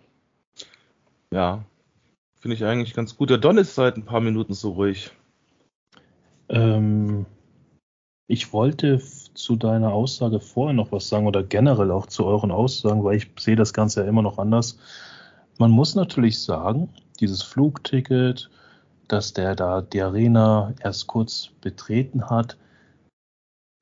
Ja, 1.33 1.63
finde 2.39 2.55
ich 2.55 2.65
eigentlich 2.65 2.93
ganz 2.93 3.15
gut. 3.15 3.29
Der 3.29 3.37
Don 3.37 3.57
ist 3.57 3.75
seit 3.75 3.97
ein 3.97 4.05
paar 4.05 4.21
Minuten 4.21 4.53
so 4.53 4.71
ruhig. 4.71 5.11
Ähm, 6.49 7.25
ich 8.27 8.51
wollte 8.53 9.01
zu 9.33 9.55
deiner 9.55 9.93
Aussage 9.93 10.39
vorher 10.39 10.73
noch 10.73 10.91
was 10.91 11.07
sagen 11.07 11.27
oder 11.27 11.43
generell 11.43 11.91
auch 11.91 12.05
zu 12.05 12.25
euren 12.25 12.51
Aussagen, 12.51 13.03
weil 13.03 13.15
ich 13.17 13.29
sehe 13.39 13.55
das 13.55 13.73
Ganze 13.73 14.01
ja 14.01 14.07
immer 14.07 14.21
noch 14.21 14.37
anders. 14.37 14.79
Man 15.61 15.69
muss 15.69 15.93
natürlich 15.93 16.39
sagen, 16.39 16.89
dieses 17.19 17.43
Flugticket, 17.43 18.49
dass 19.07 19.33
der 19.33 19.55
da 19.55 19.83
die 19.83 20.01
Arena 20.01 20.73
erst 20.81 21.05
kurz 21.05 21.51
betreten 21.61 22.31
hat, 22.31 22.57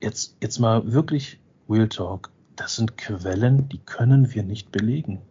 jetzt, 0.02 0.36
jetzt 0.42 0.58
mal 0.58 0.92
wirklich 0.92 1.40
Real 1.70 1.88
Talk, 1.88 2.32
das 2.54 2.76
sind 2.76 2.98
Quellen, 2.98 3.66
die 3.70 3.78
können 3.78 4.34
wir 4.34 4.42
nicht 4.42 4.70
belegen. 4.70 5.22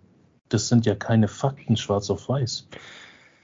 Das 0.47 0.69
sind 0.69 0.87
ja 0.87 0.95
keine 0.95 1.27
Fakten 1.27 1.77
schwarz 1.77 2.09
auf 2.09 2.27
weiß. 2.29 2.67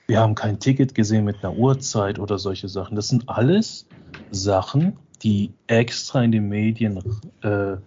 Wir 0.08 0.20
haben 0.20 0.34
kein 0.34 0.60
Ticket 0.60 0.96
gesehen 0.96 1.26
mit 1.26 1.46
einer 1.46 1.56
Uhrzeit 1.56 2.18
oder 2.18 2.40
solche 2.40 2.70
Sachen. 2.70 2.96
Das 2.96 3.10
sind 3.10 3.30
alles 3.30 3.88
Sachen, 4.32 4.98
die 5.22 5.54
extra 5.68 6.24
in 6.24 6.32
den 6.32 6.50
Medien 6.50 6.98
äh, 7.44 7.78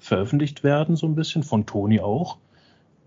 veröffentlicht 0.00 0.64
werden, 0.64 0.96
so 0.96 1.06
ein 1.06 1.14
bisschen, 1.14 1.44
von 1.44 1.64
Toni 1.64 2.00
auch, 2.00 2.38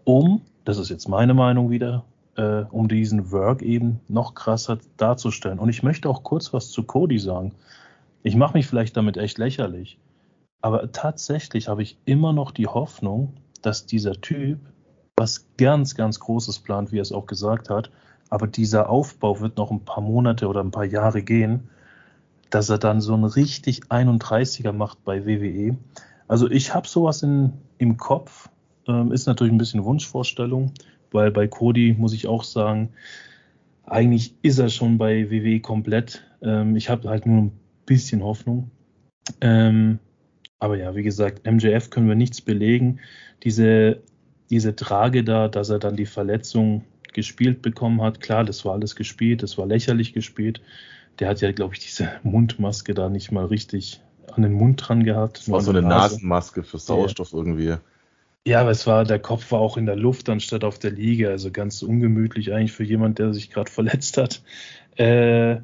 um 0.05 0.43
das 0.67 0.77
ist 0.77 0.89
jetzt 0.89 1.07
meine 1.07 1.33
Meinung 1.33 1.69
wieder, 1.69 2.03
äh, 2.35 2.63
um 2.71 2.89
diesen 2.89 3.31
Work 3.31 3.61
eben 3.61 4.01
noch 4.09 4.35
krasser 4.35 4.79
darzustellen. 4.97 5.59
Und 5.59 5.69
ich 5.69 5.81
möchte 5.81 6.09
auch 6.09 6.23
kurz 6.23 6.51
was 6.51 6.71
zu 6.71 6.83
Cody 6.83 7.19
sagen. 7.19 7.53
Ich 8.21 8.35
mache 8.35 8.57
mich 8.57 8.67
vielleicht 8.67 8.97
damit 8.97 9.15
echt 9.15 9.37
lächerlich, 9.37 9.97
aber 10.61 10.91
tatsächlich 10.91 11.69
habe 11.69 11.83
ich 11.83 11.97
immer 12.03 12.33
noch 12.33 12.51
die 12.51 12.67
Hoffnung, 12.67 13.33
dass 13.61 13.85
dieser 13.85 14.19
Typ 14.19 14.59
was 15.15 15.45
ganz, 15.57 15.95
ganz 15.95 16.19
Großes 16.19 16.59
plant, 16.59 16.91
wie 16.91 16.99
er 16.99 17.03
es 17.03 17.13
auch 17.13 17.27
gesagt 17.27 17.69
hat. 17.69 17.89
Aber 18.29 18.45
dieser 18.45 18.89
Aufbau 18.89 19.39
wird 19.39 19.55
noch 19.55 19.71
ein 19.71 19.85
paar 19.85 20.03
Monate 20.03 20.49
oder 20.49 20.61
ein 20.61 20.71
paar 20.71 20.83
Jahre 20.83 21.23
gehen, 21.23 21.69
dass 22.49 22.69
er 22.69 22.77
dann 22.77 22.99
so 22.99 23.13
einen 23.13 23.23
richtig 23.23 23.83
31er 23.85 24.73
macht 24.73 25.05
bei 25.05 25.25
WWE. 25.25 25.77
Also 26.27 26.49
ich 26.51 26.73
habe 26.73 26.89
sowas 26.89 27.23
in, 27.23 27.53
im 27.77 27.95
Kopf, 27.95 28.49
ähm, 28.87 29.11
ist 29.11 29.27
natürlich 29.27 29.53
ein 29.53 29.57
bisschen 29.57 29.83
Wunschvorstellung, 29.83 30.73
weil 31.11 31.31
bei 31.31 31.47
Cody 31.47 31.95
muss 31.97 32.13
ich 32.13 32.27
auch 32.27 32.43
sagen, 32.43 32.89
eigentlich 33.85 34.35
ist 34.41 34.59
er 34.59 34.69
schon 34.69 34.97
bei 34.97 35.31
WWE 35.31 35.59
komplett. 35.59 36.23
Ähm, 36.41 36.75
ich 36.75 36.89
habe 36.89 37.09
halt 37.09 37.25
nur 37.25 37.43
ein 37.43 37.51
bisschen 37.85 38.23
Hoffnung. 38.23 38.69
Ähm, 39.41 39.99
aber 40.59 40.77
ja, 40.77 40.95
wie 40.95 41.03
gesagt, 41.03 41.45
MJF 41.45 41.89
können 41.89 42.07
wir 42.07 42.15
nichts 42.15 42.41
belegen. 42.41 42.99
Diese, 43.43 44.01
diese 44.49 44.75
Trage 44.75 45.23
da, 45.23 45.47
dass 45.47 45.69
er 45.69 45.79
dann 45.79 45.95
die 45.95 46.05
Verletzung 46.05 46.83
gespielt 47.13 47.61
bekommen 47.61 48.01
hat, 48.01 48.19
klar, 48.21 48.43
das 48.43 48.65
war 48.65 48.73
alles 48.73 48.95
gespielt, 48.95 49.43
das 49.43 49.57
war 49.57 49.65
lächerlich 49.65 50.13
gespielt. 50.13 50.61
Der 51.19 51.29
hat 51.29 51.41
ja, 51.41 51.51
glaube 51.51 51.73
ich, 51.73 51.79
diese 51.79 52.09
Mundmaske 52.23 52.93
da 52.93 53.09
nicht 53.09 53.31
mal 53.31 53.45
richtig 53.45 54.01
an 54.33 54.43
den 54.43 54.53
Mund 54.53 54.87
dran 54.87 55.03
gehabt. 55.03 55.39
Das 55.39 55.51
war 55.51 55.61
so 55.61 55.71
eine 55.71 55.81
Nase. 55.81 56.15
Nasenmaske 56.15 56.63
für 56.63 56.77
Sauerstoff 56.77 57.31
ja. 57.31 57.37
irgendwie. 57.39 57.75
Ja, 58.45 58.61
aber 58.61 58.71
es 58.71 58.87
war, 58.87 59.03
der 59.03 59.19
Kopf 59.19 59.51
war 59.51 59.59
auch 59.59 59.77
in 59.77 59.85
der 59.85 59.95
Luft 59.95 60.29
anstatt 60.29 60.63
auf 60.63 60.79
der 60.79 60.91
Liege, 60.91 61.29
also 61.29 61.51
ganz 61.51 61.81
ungemütlich 61.81 62.53
eigentlich 62.53 62.71
für 62.71 62.83
jemand, 62.83 63.19
der 63.19 63.33
sich 63.33 63.49
gerade 63.49 63.71
verletzt 63.71 64.17
hat. 64.17 64.41
Äh, 64.95 65.57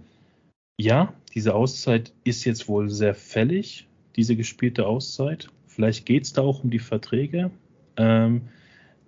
ja, 0.78 1.14
diese 1.34 1.56
Auszeit 1.56 2.14
ist 2.24 2.46
jetzt 2.46 2.68
wohl 2.68 2.90
sehr 2.90 3.16
fällig, 3.16 3.88
diese 4.16 4.36
gespielte 4.36 4.86
Auszeit. 4.86 5.50
Vielleicht 5.68 6.06
geht 6.06 6.24
es 6.24 6.34
da 6.34 6.42
auch 6.42 6.64
um 6.64 6.70
die 6.70 6.80
Verträge. 6.80 7.52
Ähm, 7.98 8.50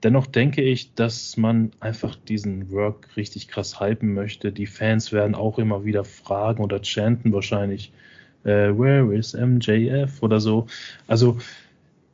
dennoch 0.03 0.27
denke 0.27 0.61
ich, 0.61 0.93
dass 0.93 1.37
man 1.37 1.71
einfach 1.79 2.15
diesen 2.15 2.71
Work 2.71 3.15
richtig 3.17 3.47
krass 3.47 3.79
hypen 3.79 4.13
möchte. 4.13 4.51
Die 4.51 4.67
Fans 4.67 5.11
werden 5.11 5.35
auch 5.35 5.59
immer 5.59 5.85
wieder 5.85 6.03
fragen 6.03 6.63
oder 6.63 6.83
chanten 6.83 7.33
wahrscheinlich, 7.33 7.91
äh, 8.43 8.69
where 8.69 9.13
is 9.15 9.33
MJF 9.33 10.21
oder 10.21 10.39
so. 10.39 10.67
Also 11.07 11.37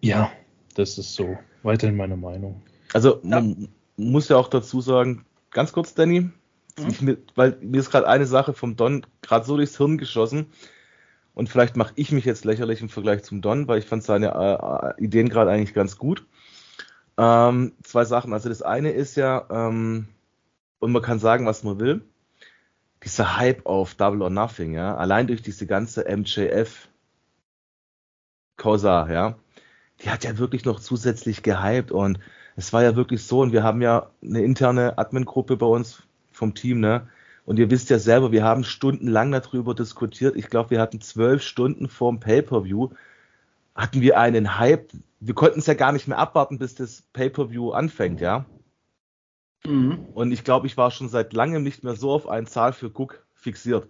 ja, 0.02 0.32
das 0.74 0.98
ist 0.98 1.14
so 1.14 1.38
weiterhin 1.64 1.98
meine 1.98 2.18
Meinung. 2.18 2.62
Also 2.94 3.20
ja. 3.24 3.42
man 3.42 3.70
muss 3.98 4.30
ja 4.30 4.38
auch 4.38 4.50
dazu 4.50 4.82
sagen, 4.82 5.26
ganz 5.52 5.72
kurz, 5.72 5.94
Danny, 5.94 6.30
mhm. 6.78 7.18
weil 7.36 7.58
mir 7.62 7.80
ist 7.80 7.92
gerade 7.92 8.08
eine 8.08 8.26
Sache 8.26 8.54
vom 8.54 8.76
Don 8.76 9.06
gerade 9.22 9.46
so 9.46 9.58
durchs 9.58 9.78
Hirn 9.78 9.98
geschossen. 9.98 10.48
Und 11.34 11.48
vielleicht 11.48 11.78
mache 11.78 11.94
ich 11.96 12.12
mich 12.12 12.26
jetzt 12.26 12.44
lächerlich 12.44 12.82
im 12.82 12.90
Vergleich 12.90 13.24
zum 13.24 13.42
Don, 13.42 13.68
weil 13.68 13.80
ich 13.80 13.86
fand 13.86 14.04
seine 14.04 14.96
äh, 14.98 15.04
Ideen 15.04 15.30
gerade 15.30 15.50
eigentlich 15.50 15.74
ganz 15.74 15.98
gut. 15.98 16.26
Ähm, 17.18 17.74
zwei 17.84 18.04
Sachen. 18.04 18.34
Also 18.34 18.50
das 18.50 18.62
eine 18.62 18.92
ist 18.92 19.16
ja, 19.16 19.46
ähm, 19.50 20.08
und 20.80 20.92
man 20.92 21.02
kann 21.02 21.20
sagen, 21.20 21.46
was 21.46 21.64
man 21.64 21.80
will, 21.80 22.02
dieser 23.04 23.38
Hype 23.38 23.66
auf 23.66 23.96
Double 23.96 24.22
or 24.22 24.30
Nothing, 24.30 24.74
ja, 24.74 24.96
allein 24.96 25.28
durch 25.28 25.42
diese 25.42 25.66
ganze 25.66 26.06
MJF 26.06 26.88
Causa, 28.58 29.12
ja, 29.12 29.36
die 30.04 30.10
hat 30.10 30.24
ja 30.24 30.38
wirklich 30.38 30.66
noch 30.66 30.80
zusätzlich 30.80 31.44
gehypt 31.44 31.92
und 31.92 32.20
es 32.56 32.74
war 32.74 32.84
ja 32.84 32.96
wirklich 32.96 33.24
so 33.24 33.42
und 33.42 33.54
wir 33.54 33.64
haben 33.64 33.82
ja 33.82 34.12
eine 34.24 34.44
interne 34.44 34.98
Admin-Gruppe 34.98 35.58
bei 35.58 35.66
uns 35.66 36.04
vom 36.32 36.54
Team, 36.54 36.80
ne? 36.80 37.08
Und 37.46 37.58
ihr 37.58 37.72
wisst 37.72 37.90
ja 37.90 37.98
selber, 37.98 38.32
wir 38.32 38.44
haben 38.44 38.64
stundenlang 38.64 39.32
darüber 39.32 39.74
diskutiert. 39.74 40.36
Ich 40.36 40.48
glaube, 40.48 40.70
wir 40.70 40.80
hatten 40.80 41.02
zwölf 41.02 41.42
Stunden 41.42 41.90
vorm 41.90 42.20
Pay-per-View 42.20 42.90
hatten 43.76 44.02
wir 44.02 44.20
einen 44.20 44.60
Hype. 44.60 44.92
Wir 45.20 45.34
konnten 45.34 45.60
es 45.60 45.66
ja 45.66 45.74
gar 45.74 45.92
nicht 45.92 46.08
mehr 46.08 46.18
abwarten, 46.18 46.60
bis 46.60 46.76
das 46.76 47.04
Pay-per-View 47.14 47.72
anfängt, 47.72 48.22
ja. 48.22 48.46
Mhm. 49.66 50.06
Und 50.14 50.32
ich 50.32 50.44
glaube, 50.44 50.68
ich 50.68 50.78
war 50.78 50.92
schon 50.92 51.10
seit 51.10 51.34
langem 51.34 51.64
nicht 51.64 51.84
mehr 51.84 51.96
so 51.96 52.12
auf 52.12 52.28
einen 52.28 52.48
Zahl 52.48 52.74
für 52.74 52.88
Cook 52.88 53.26
fixiert. 53.34 53.88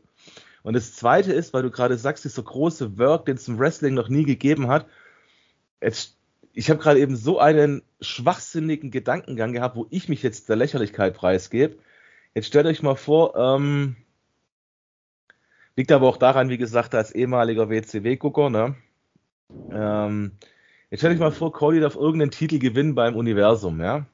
Und 0.63 0.75
das 0.75 0.93
Zweite 0.93 1.33
ist, 1.33 1.53
weil 1.53 1.63
du 1.63 1.71
gerade 1.71 1.97
sagst, 1.97 2.23
dieser 2.23 2.43
große 2.43 2.97
Work, 2.97 3.25
den 3.25 3.35
es 3.35 3.47
im 3.47 3.57
Wrestling 3.57 3.95
noch 3.95 4.09
nie 4.09 4.23
gegeben 4.23 4.67
hat, 4.67 4.85
jetzt, 5.81 6.17
ich 6.53 6.69
habe 6.69 6.79
gerade 6.79 6.99
eben 6.99 7.15
so 7.15 7.39
einen 7.39 7.81
schwachsinnigen 7.99 8.91
Gedankengang 8.91 9.53
gehabt, 9.53 9.75
wo 9.75 9.87
ich 9.89 10.09
mich 10.09 10.23
jetzt 10.23 10.49
der 10.49 10.55
Lächerlichkeit 10.55 11.15
preisgebe. 11.15 11.77
Jetzt 12.33 12.47
stellt 12.47 12.65
euch 12.65 12.81
mal 12.81 12.95
vor, 12.95 13.35
ähm, 13.35 13.95
liegt 15.75 15.91
aber 15.91 16.07
auch 16.07 16.17
daran, 16.17 16.49
wie 16.49 16.57
gesagt, 16.57 16.95
als 16.95 17.11
ehemaliger 17.11 17.69
WCW-Gucker, 17.69 18.49
ne? 18.49 18.75
Ähm, 19.71 20.31
jetzt 20.89 21.01
stellt 21.01 21.13
euch 21.13 21.19
mal 21.19 21.31
vor, 21.31 21.51
Cody 21.51 21.79
darf 21.79 21.95
irgendeinen 21.95 22.31
Titel 22.31 22.59
gewinnen 22.59 22.95
beim 22.95 23.15
Universum, 23.15 23.81
ja? 23.81 24.05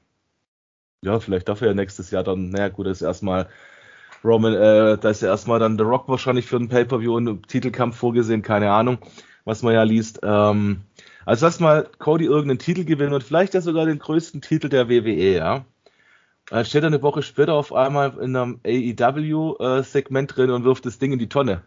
Ja, 1.02 1.20
vielleicht 1.20 1.48
darf 1.48 1.60
er 1.60 1.68
ja 1.68 1.74
nächstes 1.74 2.10
Jahr 2.10 2.24
dann, 2.24 2.50
naja, 2.50 2.68
gut, 2.68 2.86
das 2.86 3.00
ist 3.00 3.06
erstmal 3.06 3.48
Roman, 4.24 4.54
äh, 4.54 4.98
da 4.98 5.10
ist 5.10 5.22
ja 5.22 5.28
erstmal 5.28 5.60
dann 5.60 5.78
The 5.78 5.84
Rock 5.84 6.08
wahrscheinlich 6.08 6.46
für 6.46 6.56
einen 6.56 6.68
Pay-Per-View 6.68 7.14
und 7.14 7.48
Titelkampf 7.48 7.96
vorgesehen, 7.96 8.42
keine 8.42 8.72
Ahnung, 8.72 8.98
was 9.44 9.62
man 9.62 9.74
ja 9.74 9.84
liest. 9.84 10.20
Ähm, 10.22 10.82
also 11.28 11.44
lass 11.44 11.60
mal 11.60 11.90
Cody 11.98 12.24
irgendeinen 12.24 12.58
Titel 12.58 12.86
gewinnen 12.86 13.12
und 13.12 13.22
vielleicht 13.22 13.52
ja 13.52 13.60
sogar 13.60 13.84
den 13.84 13.98
größten 13.98 14.40
Titel 14.40 14.70
der 14.70 14.88
WWE, 14.88 15.34
ja. 15.34 15.66
Dann 16.46 16.64
steht 16.64 16.82
er 16.82 16.86
eine 16.86 17.02
Woche 17.02 17.22
später 17.22 17.52
auf 17.52 17.74
einmal 17.74 18.16
in 18.18 18.34
einem 18.34 18.60
AEW-Segment 18.64 20.30
äh, 20.30 20.34
drin 20.34 20.50
und 20.50 20.64
wirft 20.64 20.86
das 20.86 20.98
Ding 20.98 21.12
in 21.12 21.18
die 21.18 21.28
Tonne. 21.28 21.64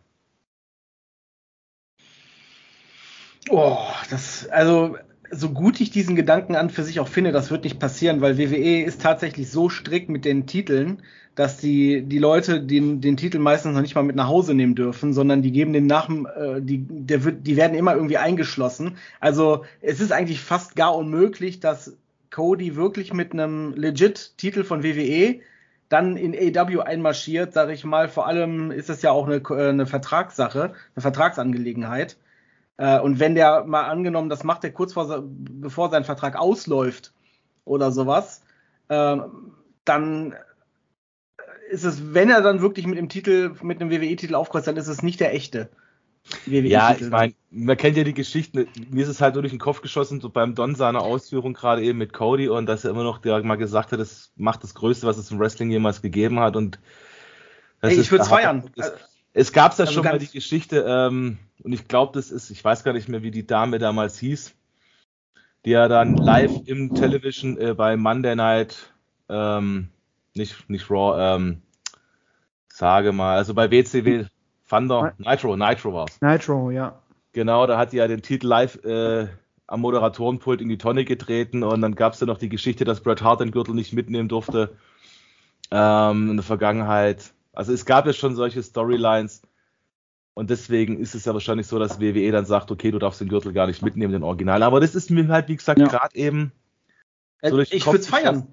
Oh, 3.49 3.77
das, 4.09 4.47
also, 4.47 4.97
so 5.29 5.51
gut 5.51 5.79
ich 5.79 5.91
diesen 5.91 6.15
Gedanken 6.15 6.55
an 6.55 6.71
für 6.71 6.81
sich 6.81 6.99
auch 6.99 7.07
finde, 7.07 7.31
das 7.31 7.51
wird 7.51 7.63
nicht 7.63 7.79
passieren, 7.79 8.19
weil 8.19 8.39
WWE 8.39 8.81
ist 8.81 9.03
tatsächlich 9.03 9.51
so 9.51 9.69
strikt 9.69 10.09
mit 10.09 10.25
den 10.25 10.47
Titeln, 10.47 11.03
dass 11.35 11.57
die, 11.57 12.03
die 12.03 12.19
Leute 12.19 12.61
den, 12.61 12.99
den 12.99 13.17
Titel 13.17 13.39
meistens 13.39 13.73
noch 13.73 13.81
nicht 13.81 13.95
mal 13.95 14.03
mit 14.03 14.15
nach 14.15 14.27
Hause 14.27 14.53
nehmen 14.53 14.75
dürfen, 14.75 15.13
sondern 15.13 15.41
die 15.41 15.51
geben 15.51 15.73
den 15.73 15.87
nach, 15.87 16.09
äh, 16.09 16.61
die, 16.61 16.85
der 16.89 17.23
wird, 17.23 17.47
die 17.47 17.55
werden 17.55 17.77
immer 17.77 17.95
irgendwie 17.95 18.17
eingeschlossen. 18.17 18.97
Also 19.19 19.63
es 19.81 20.01
ist 20.01 20.11
eigentlich 20.11 20.41
fast 20.41 20.75
gar 20.75 20.95
unmöglich, 20.95 21.59
dass 21.59 21.97
Cody 22.31 22.75
wirklich 22.75 23.13
mit 23.13 23.33
einem 23.33 23.73
legit 23.75 24.37
Titel 24.37 24.63
von 24.63 24.83
WWE 24.83 25.39
dann 25.89 26.15
in 26.15 26.33
AW 26.57 26.81
einmarschiert, 26.81 27.53
sage 27.53 27.73
ich 27.73 27.83
mal. 27.83 28.07
Vor 28.07 28.27
allem 28.27 28.71
ist 28.71 28.89
es 28.89 29.01
ja 29.01 29.11
auch 29.11 29.27
eine, 29.27 29.37
äh, 29.37 29.69
eine 29.69 29.85
Vertragssache, 29.85 30.73
eine 30.95 31.01
Vertragsangelegenheit. 31.01 32.17
Äh, 32.77 32.99
und 32.99 33.19
wenn 33.19 33.35
der 33.35 33.65
mal 33.65 33.83
angenommen, 33.83 34.29
das 34.29 34.43
macht 34.43 34.63
er 34.63 34.71
kurz 34.71 34.93
vor, 34.93 35.23
bevor 35.25 35.89
sein 35.89 36.03
Vertrag 36.03 36.37
ausläuft 36.37 37.13
oder 37.65 37.91
sowas, 37.91 38.41
äh, 38.87 39.17
dann 39.85 40.35
ist 41.71 41.85
es, 41.85 42.13
wenn 42.13 42.29
er 42.29 42.41
dann 42.41 42.61
wirklich 42.61 42.85
mit 42.85 42.97
dem 42.97 43.09
Titel, 43.09 43.55
mit 43.61 43.81
einem 43.81 43.89
WWE-Titel 43.89 44.35
aufkreuzt, 44.35 44.67
dann 44.67 44.77
ist 44.77 44.87
es 44.87 45.01
nicht 45.01 45.19
der 45.19 45.33
echte. 45.33 45.69
WWE 46.45 46.67
ja, 46.67 46.93
ich 46.93 47.09
meine, 47.09 47.33
man 47.49 47.77
kennt 47.77 47.97
ja 47.97 48.03
die 48.03 48.13
Geschichten. 48.13 48.67
Mir 48.89 49.03
ist 49.03 49.09
es 49.09 49.21
halt 49.21 49.33
nur 49.33 49.41
durch 49.41 49.53
den 49.53 49.59
Kopf 49.59 49.81
geschossen, 49.81 50.21
so 50.21 50.29
beim 50.29 50.53
Don 50.53 50.75
seiner 50.75 51.01
Ausführung 51.01 51.53
gerade 51.53 51.81
eben 51.81 51.97
mit 51.97 52.13
Cody 52.13 52.47
und 52.47 52.67
dass 52.67 52.83
er 52.83 52.91
immer 52.91 53.03
noch 53.03 53.17
der 53.17 53.41
mal 53.43 53.55
gesagt 53.55 53.91
hat, 53.91 53.99
das 53.99 54.31
macht 54.35 54.63
das 54.63 54.75
Größte, 54.75 55.07
was 55.07 55.17
es 55.17 55.31
im 55.31 55.39
Wrestling 55.39 55.71
jemals 55.71 56.01
gegeben 56.01 56.39
hat 56.39 56.55
und 56.55 56.79
Ey, 57.81 57.99
ich 57.99 58.11
würde 58.11 58.23
es 58.23 58.29
feiern. 58.29 58.69
Es, 58.75 58.91
es 59.33 59.53
gab 59.53 59.71
ja 59.77 59.85
also 59.85 59.93
schon 59.93 60.03
mal 60.03 60.19
die 60.19 60.27
Geschichte 60.27 60.85
ähm, 60.87 61.39
und 61.63 61.73
ich 61.73 61.87
glaube, 61.87 62.11
das 62.13 62.29
ist, 62.29 62.51
ich 62.51 62.63
weiß 62.63 62.83
gar 62.83 62.93
nicht 62.93 63.09
mehr, 63.09 63.23
wie 63.23 63.31
die 63.31 63.47
Dame 63.47 63.79
damals 63.79 64.19
hieß, 64.19 64.53
die 65.65 65.71
ja 65.71 65.87
dann 65.87 66.17
live 66.17 66.51
im 66.65 66.93
Television 66.93 67.57
äh, 67.57 67.73
bei 67.73 67.97
Monday 67.97 68.35
Night 68.35 68.93
ähm, 69.29 69.89
nicht, 70.35 70.69
nicht 70.69 70.89
Raw, 70.89 71.35
ähm, 71.35 71.61
sage 72.69 73.11
mal, 73.11 73.37
also 73.37 73.53
bei 73.53 73.69
WCW 73.71 74.25
Thunder, 74.69 75.13
Nitro, 75.17 75.57
Nitro 75.57 75.93
war's. 75.93 76.21
Nitro, 76.21 76.71
ja. 76.71 77.01
Genau, 77.33 77.67
da 77.67 77.77
hat 77.77 77.91
die 77.91 77.97
ja 77.97 78.07
den 78.07 78.21
Titel 78.21 78.47
live 78.47 78.83
äh, 78.85 79.27
am 79.67 79.81
Moderatorenpult 79.81 80.61
in 80.61 80.69
die 80.69 80.77
Tonne 80.77 81.05
getreten 81.05 81.63
und 81.63 81.81
dann 81.81 81.95
gab 81.95 82.13
es 82.13 82.19
ja 82.19 82.27
noch 82.27 82.37
die 82.37 82.49
Geschichte, 82.49 82.85
dass 82.85 83.01
Bret 83.01 83.21
Hart 83.21 83.41
den 83.41 83.51
Gürtel 83.51 83.73
nicht 83.73 83.93
mitnehmen 83.93 84.29
durfte 84.29 84.77
ähm, 85.71 86.31
in 86.31 86.37
der 86.37 86.43
Vergangenheit. 86.43 87.33
Also 87.53 87.73
es 87.73 87.85
gab 87.85 88.05
ja 88.05 88.13
schon 88.13 88.35
solche 88.35 88.63
Storylines 88.63 89.41
und 90.33 90.49
deswegen 90.49 90.99
ist 90.99 91.15
es 91.15 91.25
ja 91.25 91.33
wahrscheinlich 91.33 91.67
so, 91.67 91.79
dass 91.79 91.99
WWE 91.99 92.31
dann 92.31 92.45
sagt, 92.45 92.71
okay, 92.71 92.91
du 92.91 92.99
darfst 92.99 93.19
den 93.19 93.29
Gürtel 93.29 93.53
gar 93.53 93.67
nicht 93.67 93.81
mitnehmen, 93.81 94.13
den 94.13 94.23
Original. 94.23 94.63
Aber 94.63 94.79
das 94.79 94.95
ist 94.95 95.09
mir 95.09 95.27
halt, 95.27 95.49
wie 95.49 95.57
gesagt, 95.57 95.79
ja. 95.79 95.87
gerade 95.87 96.15
eben. 96.15 96.51
So 97.41 97.59
äh, 97.59 97.65
ich 97.69 97.85
würde 97.85 97.99
es 97.99 98.07
feiern 98.07 98.47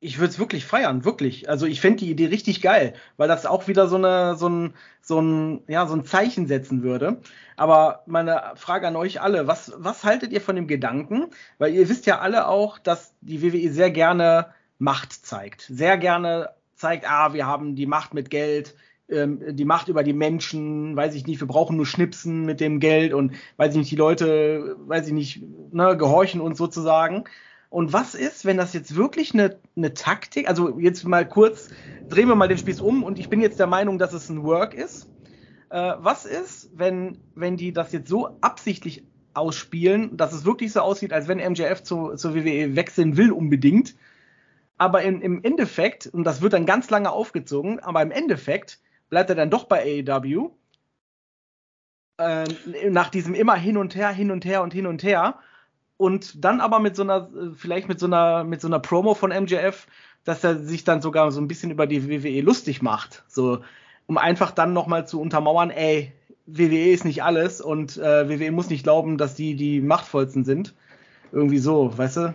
ich 0.00 0.18
würde 0.18 0.30
es 0.30 0.38
wirklich 0.38 0.66
feiern, 0.66 1.04
wirklich. 1.04 1.48
Also 1.48 1.66
ich 1.66 1.80
fände 1.80 2.00
die 2.00 2.10
Idee 2.10 2.26
richtig 2.26 2.60
geil, 2.60 2.94
weil 3.16 3.28
das 3.28 3.46
auch 3.46 3.68
wieder 3.68 3.88
so 3.88 3.96
eine, 3.96 4.36
so 4.36 4.48
ein, 4.48 4.74
so 5.00 5.20
ein, 5.20 5.62
ja, 5.66 5.86
so 5.86 5.94
ein 5.94 6.04
Zeichen 6.04 6.46
setzen 6.46 6.82
würde. 6.82 7.20
Aber 7.56 8.02
meine 8.06 8.52
Frage 8.56 8.86
an 8.88 8.96
euch 8.96 9.20
alle, 9.20 9.46
was, 9.46 9.72
was 9.76 10.04
haltet 10.04 10.32
ihr 10.32 10.40
von 10.40 10.56
dem 10.56 10.66
Gedanken? 10.66 11.30
Weil 11.58 11.74
ihr 11.74 11.88
wisst 11.88 12.06
ja 12.06 12.18
alle 12.18 12.48
auch, 12.48 12.78
dass 12.78 13.14
die 13.20 13.42
WWE 13.42 13.72
sehr 13.72 13.90
gerne 13.90 14.48
Macht 14.78 15.12
zeigt. 15.12 15.62
Sehr 15.62 15.96
gerne 15.96 16.50
zeigt, 16.74 17.08
ah, 17.08 17.32
wir 17.32 17.46
haben 17.46 17.76
die 17.76 17.86
Macht 17.86 18.12
mit 18.12 18.30
Geld, 18.30 18.74
ähm, 19.08 19.56
die 19.56 19.64
Macht 19.64 19.88
über 19.88 20.02
die 20.02 20.12
Menschen, 20.12 20.96
weiß 20.96 21.14
ich 21.14 21.26
nicht, 21.26 21.40
wir 21.40 21.48
brauchen 21.48 21.76
nur 21.76 21.86
Schnipsen 21.86 22.44
mit 22.44 22.60
dem 22.60 22.80
Geld 22.80 23.14
und 23.14 23.32
weiß 23.56 23.72
ich 23.72 23.78
nicht, 23.78 23.90
die 23.90 23.96
Leute, 23.96 24.76
weiß 24.80 25.06
ich 25.06 25.12
nicht, 25.12 25.42
ne, 25.72 25.96
gehorchen 25.96 26.40
uns 26.40 26.58
sozusagen. 26.58 27.24
Und 27.74 27.92
was 27.92 28.14
ist, 28.14 28.44
wenn 28.44 28.56
das 28.56 28.72
jetzt 28.72 28.94
wirklich 28.94 29.34
eine, 29.34 29.58
eine 29.76 29.94
Taktik, 29.94 30.48
also 30.48 30.78
jetzt 30.78 31.02
mal 31.08 31.26
kurz, 31.26 31.70
drehen 32.08 32.28
wir 32.28 32.36
mal 32.36 32.46
den 32.46 32.56
Spieß 32.56 32.80
um 32.80 33.02
und 33.02 33.18
ich 33.18 33.28
bin 33.28 33.40
jetzt 33.40 33.58
der 33.58 33.66
Meinung, 33.66 33.98
dass 33.98 34.12
es 34.12 34.28
ein 34.28 34.44
Work 34.44 34.74
ist. 34.74 35.08
Äh, 35.70 35.94
was 35.98 36.24
ist, 36.24 36.70
wenn, 36.72 37.18
wenn 37.34 37.56
die 37.56 37.72
das 37.72 37.90
jetzt 37.90 38.08
so 38.08 38.38
absichtlich 38.42 39.02
ausspielen, 39.32 40.16
dass 40.16 40.32
es 40.32 40.44
wirklich 40.44 40.72
so 40.72 40.82
aussieht, 40.82 41.12
als 41.12 41.26
wenn 41.26 41.38
MJF 41.38 41.82
zu, 41.82 42.14
zur 42.14 42.36
WWE 42.36 42.76
wechseln 42.76 43.16
will 43.16 43.32
unbedingt, 43.32 43.96
aber 44.78 45.02
in, 45.02 45.20
im 45.20 45.42
Endeffekt, 45.42 46.06
und 46.06 46.22
das 46.22 46.42
wird 46.42 46.52
dann 46.52 46.66
ganz 46.66 46.90
lange 46.90 47.10
aufgezogen, 47.10 47.80
aber 47.80 48.02
im 48.02 48.12
Endeffekt 48.12 48.78
bleibt 49.08 49.30
er 49.30 49.36
dann 49.36 49.50
doch 49.50 49.64
bei 49.64 50.04
AEW, 50.06 50.50
äh, 52.18 52.44
nach 52.88 53.08
diesem 53.08 53.34
immer 53.34 53.56
hin 53.56 53.76
und 53.76 53.96
her, 53.96 54.10
hin 54.10 54.30
und 54.30 54.44
her 54.44 54.62
und 54.62 54.72
hin 54.72 54.86
und 54.86 55.02
her 55.02 55.40
und 55.96 56.44
dann 56.44 56.60
aber 56.60 56.80
mit 56.80 56.96
so 56.96 57.02
einer, 57.02 57.28
äh, 57.34 57.54
vielleicht 57.54 57.88
mit 57.88 58.00
so 58.00 58.06
einer, 58.06 58.44
mit 58.44 58.60
so 58.60 58.68
einer 58.68 58.80
Promo 58.80 59.14
von 59.14 59.30
MJF, 59.30 59.86
dass 60.24 60.42
er 60.42 60.58
sich 60.58 60.84
dann 60.84 61.02
sogar 61.02 61.30
so 61.32 61.40
ein 61.40 61.48
bisschen 61.48 61.70
über 61.70 61.86
die 61.86 62.08
WWE 62.08 62.40
lustig 62.40 62.82
macht. 62.82 63.24
So, 63.28 63.60
um 64.06 64.18
einfach 64.18 64.50
dann 64.50 64.72
nochmal 64.72 65.06
zu 65.06 65.20
untermauern, 65.20 65.70
ey, 65.70 66.12
WWE 66.46 66.90
ist 66.90 67.04
nicht 67.04 67.22
alles 67.22 67.60
und 67.60 67.96
äh, 67.96 68.28
WWE 68.28 68.52
muss 68.52 68.68
nicht 68.68 68.82
glauben, 68.82 69.16
dass 69.16 69.34
die 69.34 69.54
die 69.56 69.80
machtvollsten 69.80 70.44
sind. 70.44 70.74
Irgendwie 71.32 71.58
so, 71.58 71.96
weißt 71.96 72.18
du? 72.18 72.34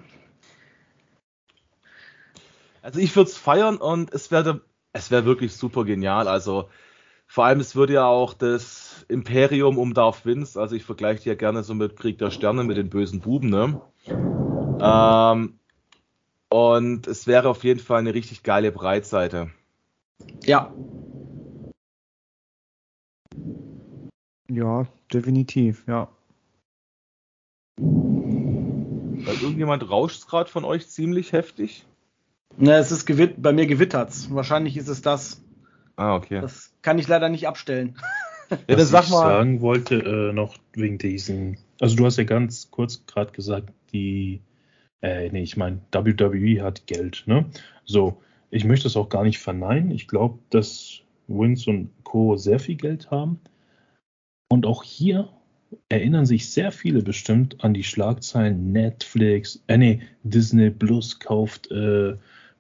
Also 2.82 3.00
ich 3.00 3.16
würde 3.16 3.30
es 3.30 3.38
feiern 3.38 3.78
und 3.78 4.14
es 4.14 4.32
wäre 4.32 4.62
es 4.94 5.12
wäre 5.12 5.26
wirklich 5.26 5.56
super 5.56 5.86
genial. 5.86 6.28
Also 6.28 6.70
vor 7.28 7.46
allem 7.46 7.60
es 7.60 7.76
würde 7.76 7.94
ja 7.94 8.06
auch 8.06 8.34
das 8.34 8.89
Imperium 9.10 9.78
um 9.78 9.94
Darth 9.94 10.26
Vince, 10.26 10.60
also 10.60 10.76
ich 10.76 10.86
vergleiche 10.86 11.24
die 11.24 11.30
ja 11.30 11.36
gerne 11.36 11.64
so 11.64 11.74
mit 11.74 11.98
Krieg 11.98 12.20
der 12.20 12.30
Sterne 12.30 12.64
mit 12.64 12.78
den 12.78 12.90
bösen 12.90 13.20
Buben, 13.20 13.50
ne? 13.50 13.82
Ähm, 14.80 15.60
und 16.50 17.08
es 17.08 17.28
wäre 17.28 17.50
auf 17.50 17.64
jeden 17.64 17.80
Fall 17.80 18.00
eine 18.00 18.14
richtig 18.14 18.44
geile 18.44 18.72
Breitseite. 18.72 19.50
Ja. 20.46 20.74
Ja, 24.48 24.86
definitiv, 25.12 25.84
ja. 25.88 26.08
Weil 27.78 29.36
irgendjemand 29.42 29.90
rauscht 29.90 30.28
gerade 30.28 30.50
von 30.50 30.64
euch 30.66 30.88
ziemlich 30.88 31.34
heftig. 31.34 31.86
Na, 32.58 32.78
es 32.78 32.92
ist 32.92 33.06
gewitt 33.06 33.42
bei 33.42 33.54
mir 33.54 33.68
gewittert's. 33.68 34.34
Wahrscheinlich 34.34 34.78
ist 34.78 34.88
es 34.88 35.02
das. 35.02 35.44
Ah, 35.96 36.16
okay. 36.16 36.42
Das 36.42 36.74
kann 36.82 37.00
ich 37.00 37.08
leider 37.08 37.30
nicht 37.30 37.48
abstellen. 37.48 37.98
ja, 38.50 38.78
Was 38.78 38.88
ich 38.88 38.92
mal. 38.92 39.08
sagen 39.08 39.62
wollte, 39.62 39.96
äh, 39.96 40.34
noch 40.34 40.56
wegen 40.74 40.98
diesen, 40.98 41.58
also 41.80 41.96
du 41.96 42.06
hast 42.06 42.18
ja 42.18 42.24
ganz 42.24 42.70
kurz 42.72 43.06
gerade 43.06 43.32
gesagt, 43.32 43.72
die, 43.94 44.42
äh, 45.02 45.30
nee, 45.30 45.44
ich 45.44 45.58
meine, 45.58 45.80
WWE 45.92 46.62
hat 46.62 46.88
Geld, 46.88 47.24
ne? 47.26 47.46
So, 47.86 48.22
ich 48.52 48.66
möchte 48.66 48.88
es 48.88 48.98
auch 48.98 49.10
gar 49.10 49.24
nicht 49.24 49.40
verneinen. 49.40 49.92
Ich 49.92 50.08
glaube, 50.08 50.40
dass 50.50 51.02
Vince 51.28 51.70
und 51.70 51.90
Co. 52.04 52.36
sehr 52.38 52.60
viel 52.60 52.76
Geld 52.76 53.12
haben. 53.12 53.40
Und 54.52 54.66
auch 54.66 54.84
hier 54.84 55.30
erinnern 55.90 56.26
sich 56.26 56.50
sehr 56.50 56.72
viele 56.72 57.04
bestimmt 57.04 57.64
an 57.64 57.74
die 57.74 57.84
Schlagzeilen 57.84 58.72
Netflix, 58.72 59.64
äh 59.68 59.78
nee, 59.78 60.02
Disney 60.24 60.72
Plus 60.72 61.20
kauft 61.20 61.70
äh, 61.72 62.16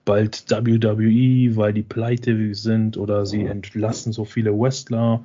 bald 0.05 0.49
WWE, 0.49 1.55
weil 1.55 1.73
die 1.73 1.83
pleite 1.83 2.53
sind 2.53 2.97
oder 2.97 3.25
sie 3.25 3.45
entlassen 3.45 4.13
so 4.13 4.25
viele 4.25 4.51
Wrestler, 4.57 5.23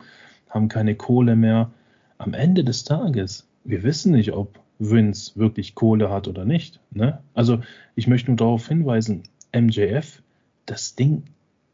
haben 0.54 0.68
keine 0.68 0.94
Kohle 0.94 1.36
mehr. 1.36 1.70
Am 2.16 2.32
Ende 2.32 2.64
des 2.64 2.84
Tages, 2.84 3.46
wir 3.64 3.82
wissen 3.82 4.12
nicht, 4.12 4.32
ob 4.32 4.60
Vince 4.78 5.32
wirklich 5.34 5.74
Kohle 5.74 6.10
hat 6.10 6.28
oder 6.28 6.44
nicht. 6.44 6.80
Ne? 6.92 7.18
Also 7.34 7.60
ich 7.96 8.06
möchte 8.06 8.30
nur 8.30 8.36
darauf 8.36 8.68
hinweisen, 8.68 9.24
MJF, 9.54 10.22
das 10.66 10.94
Ding, 10.94 11.24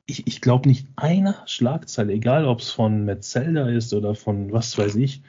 ich, 0.07 0.27
ich 0.27 0.40
glaube 0.40 0.69
nicht 0.69 0.87
einer 0.97 1.37
Schlagzeile, 1.47 2.12
egal 2.14 2.47
ob 2.47 2.61
es 2.61 2.71
von 2.71 3.05
Metzelda 3.05 3.69
ist 3.69 3.95
oder 3.95 4.14
von 4.14 4.53
was 4.53 4.77
weiß 4.77 4.97
ich, 4.97 5.23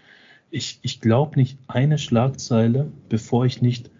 ich, 0.49 0.79
ich 0.81 0.99
glaube 0.99 1.39
nicht 1.39 1.57
eine 1.67 1.97
Schlagzeile, 1.97 2.91
bevor 3.09 3.45
ich 3.45 3.61
nicht 3.61 3.91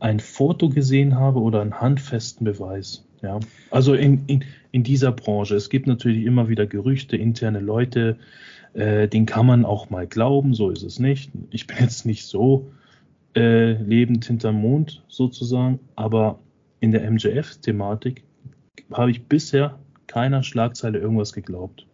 ein 0.00 0.20
Foto 0.20 0.68
gesehen 0.68 1.16
habe 1.16 1.40
oder 1.40 1.60
einen 1.60 1.80
handfesten 1.80 2.44
Beweis. 2.44 3.04
Ja, 3.20 3.40
also 3.70 3.94
in, 3.94 4.24
in, 4.26 4.44
in 4.70 4.84
dieser 4.84 5.10
Branche. 5.10 5.56
Es 5.56 5.70
gibt 5.70 5.88
natürlich 5.88 6.24
immer 6.24 6.48
wieder 6.48 6.66
Gerüchte, 6.66 7.16
interne 7.16 7.58
Leute, 7.58 8.16
äh, 8.74 9.08
den 9.08 9.26
kann 9.26 9.46
man 9.46 9.64
auch 9.64 9.90
mal 9.90 10.06
glauben, 10.06 10.54
so 10.54 10.70
ist 10.70 10.82
es 10.82 10.98
nicht. 10.98 11.30
Ich 11.50 11.66
bin 11.66 11.76
jetzt 11.80 12.06
nicht 12.06 12.26
so 12.26 12.70
äh, 13.34 13.72
lebend 13.72 14.24
hinterm 14.24 14.60
Mond 14.60 15.02
sozusagen, 15.08 15.80
aber 15.96 16.38
in 16.80 16.92
der 16.92 17.10
MJF-Thematik 17.10 18.24
habe 18.92 19.10
ich 19.10 19.26
bisher 19.26 19.78
keiner 20.06 20.42
Schlagzeile 20.42 20.98
irgendwas 20.98 21.32
geglaubt. 21.32 21.86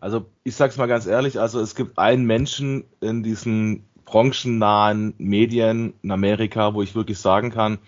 Also 0.00 0.26
ich 0.44 0.54
sag's 0.54 0.76
mal 0.76 0.86
ganz 0.86 1.06
ehrlich, 1.06 1.40
also 1.40 1.60
es 1.60 1.74
gibt 1.74 1.98
einen 1.98 2.24
Menschen 2.24 2.84
in 3.00 3.22
diesen 3.22 3.84
branchennahen 4.04 5.14
Medien 5.18 5.94
in 6.02 6.10
Amerika, 6.10 6.74
wo 6.74 6.82
ich 6.82 6.94
wirklich 6.94 7.18
sagen 7.18 7.50
kann, 7.50 7.78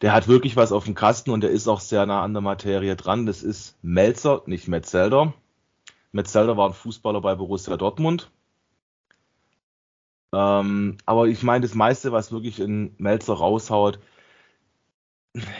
der 0.00 0.14
hat 0.14 0.28
wirklich 0.28 0.56
was 0.56 0.72
auf 0.72 0.84
dem 0.84 0.94
Kasten 0.94 1.30
und 1.30 1.42
der 1.42 1.50
ist 1.50 1.68
auch 1.68 1.80
sehr 1.80 2.06
nah 2.06 2.22
an 2.22 2.32
der 2.32 2.40
Materie 2.40 2.96
dran. 2.96 3.26
Das 3.26 3.42
ist 3.42 3.76
Melzer, 3.82 4.42
nicht 4.46 4.66
Metzelder. 4.66 5.34
Metzelder 6.12 6.56
war 6.56 6.68
ein 6.68 6.74
Fußballer 6.74 7.20
bei 7.20 7.34
Borussia 7.34 7.76
Dortmund. 7.76 8.30
Ähm, 10.32 10.98
aber 11.06 11.26
ich 11.28 11.42
meine, 11.42 11.62
das 11.62 11.74
meiste, 11.74 12.12
was 12.12 12.32
wirklich 12.32 12.60
in 12.60 12.94
Melzer 12.98 13.34
raushaut, 13.34 13.98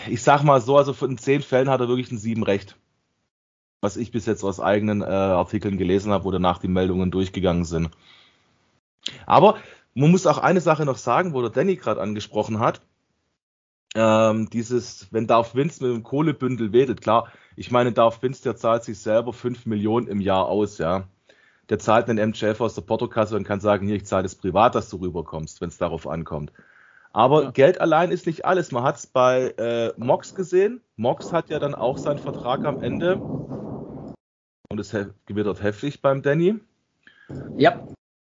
ich 0.08 0.22
sag 0.22 0.42
mal 0.42 0.60
so, 0.60 0.76
also 0.76 0.92
von 0.92 1.18
zehn 1.18 1.42
Fällen 1.42 1.70
hat 1.70 1.80
er 1.80 1.88
wirklich 1.88 2.10
ein 2.10 2.18
sieben 2.18 2.42
Recht. 2.42 2.76
Was 3.80 3.96
ich 3.96 4.10
bis 4.10 4.26
jetzt 4.26 4.44
aus 4.44 4.60
eigenen 4.60 5.02
äh, 5.02 5.06
Artikeln 5.06 5.78
gelesen 5.78 6.12
habe, 6.12 6.24
wo 6.24 6.30
danach 6.30 6.58
die 6.58 6.68
Meldungen 6.68 7.10
durchgegangen 7.10 7.64
sind. 7.64 7.90
Aber 9.26 9.56
man 9.94 10.10
muss 10.10 10.26
auch 10.26 10.38
eine 10.38 10.60
Sache 10.60 10.84
noch 10.84 10.98
sagen, 10.98 11.32
wo 11.32 11.40
der 11.40 11.50
Danny 11.50 11.76
gerade 11.76 12.00
angesprochen 12.00 12.60
hat 12.60 12.82
ähm, 13.94 14.48
dieses, 14.50 15.08
wenn 15.10 15.26
Darf 15.26 15.54
Vince 15.54 15.84
mit 15.84 15.92
dem 15.92 16.02
Kohlebündel 16.02 16.72
wedelt, 16.72 17.00
klar, 17.00 17.32
ich 17.56 17.70
meine, 17.70 17.92
Darf 17.92 18.22
Vince, 18.22 18.42
der 18.42 18.56
zahlt 18.56 18.84
sich 18.84 18.98
selber 18.98 19.32
5 19.32 19.66
Millionen 19.66 20.06
im 20.06 20.20
Jahr 20.20 20.46
aus, 20.46 20.78
ja. 20.78 21.08
Der 21.68 21.78
zahlt 21.78 22.08
einen 22.08 22.30
MJF 22.30 22.60
aus 22.60 22.74
der 22.74 22.82
Portokasse 22.82 23.36
und 23.36 23.44
kann 23.44 23.60
sagen, 23.60 23.86
hier, 23.86 23.96
ich 23.96 24.06
zahle 24.06 24.24
das 24.24 24.34
privat, 24.34 24.74
dass 24.74 24.90
du 24.90 24.96
rüberkommst, 24.96 25.60
wenn 25.60 25.68
es 25.68 25.78
darauf 25.78 26.08
ankommt. 26.08 26.52
Aber 27.12 27.44
ja. 27.44 27.50
Geld 27.50 27.80
allein 27.80 28.10
ist 28.10 28.26
nicht 28.26 28.44
alles. 28.44 28.72
Man 28.72 28.82
hat 28.82 28.96
es 28.96 29.06
bei 29.06 29.54
äh, 29.56 29.92
Mox 29.96 30.34
gesehen. 30.34 30.80
Mox 30.96 31.32
hat 31.32 31.48
ja 31.48 31.58
dann 31.58 31.74
auch 31.74 31.98
seinen 31.98 32.18
Vertrag 32.18 32.64
am 32.64 32.82
Ende. 32.82 33.16
Und 33.16 34.78
es 34.78 34.96
gewittert 35.26 35.62
heftig 35.62 36.02
beim 36.02 36.22
Danny. 36.22 36.60
Ja. 37.56 37.86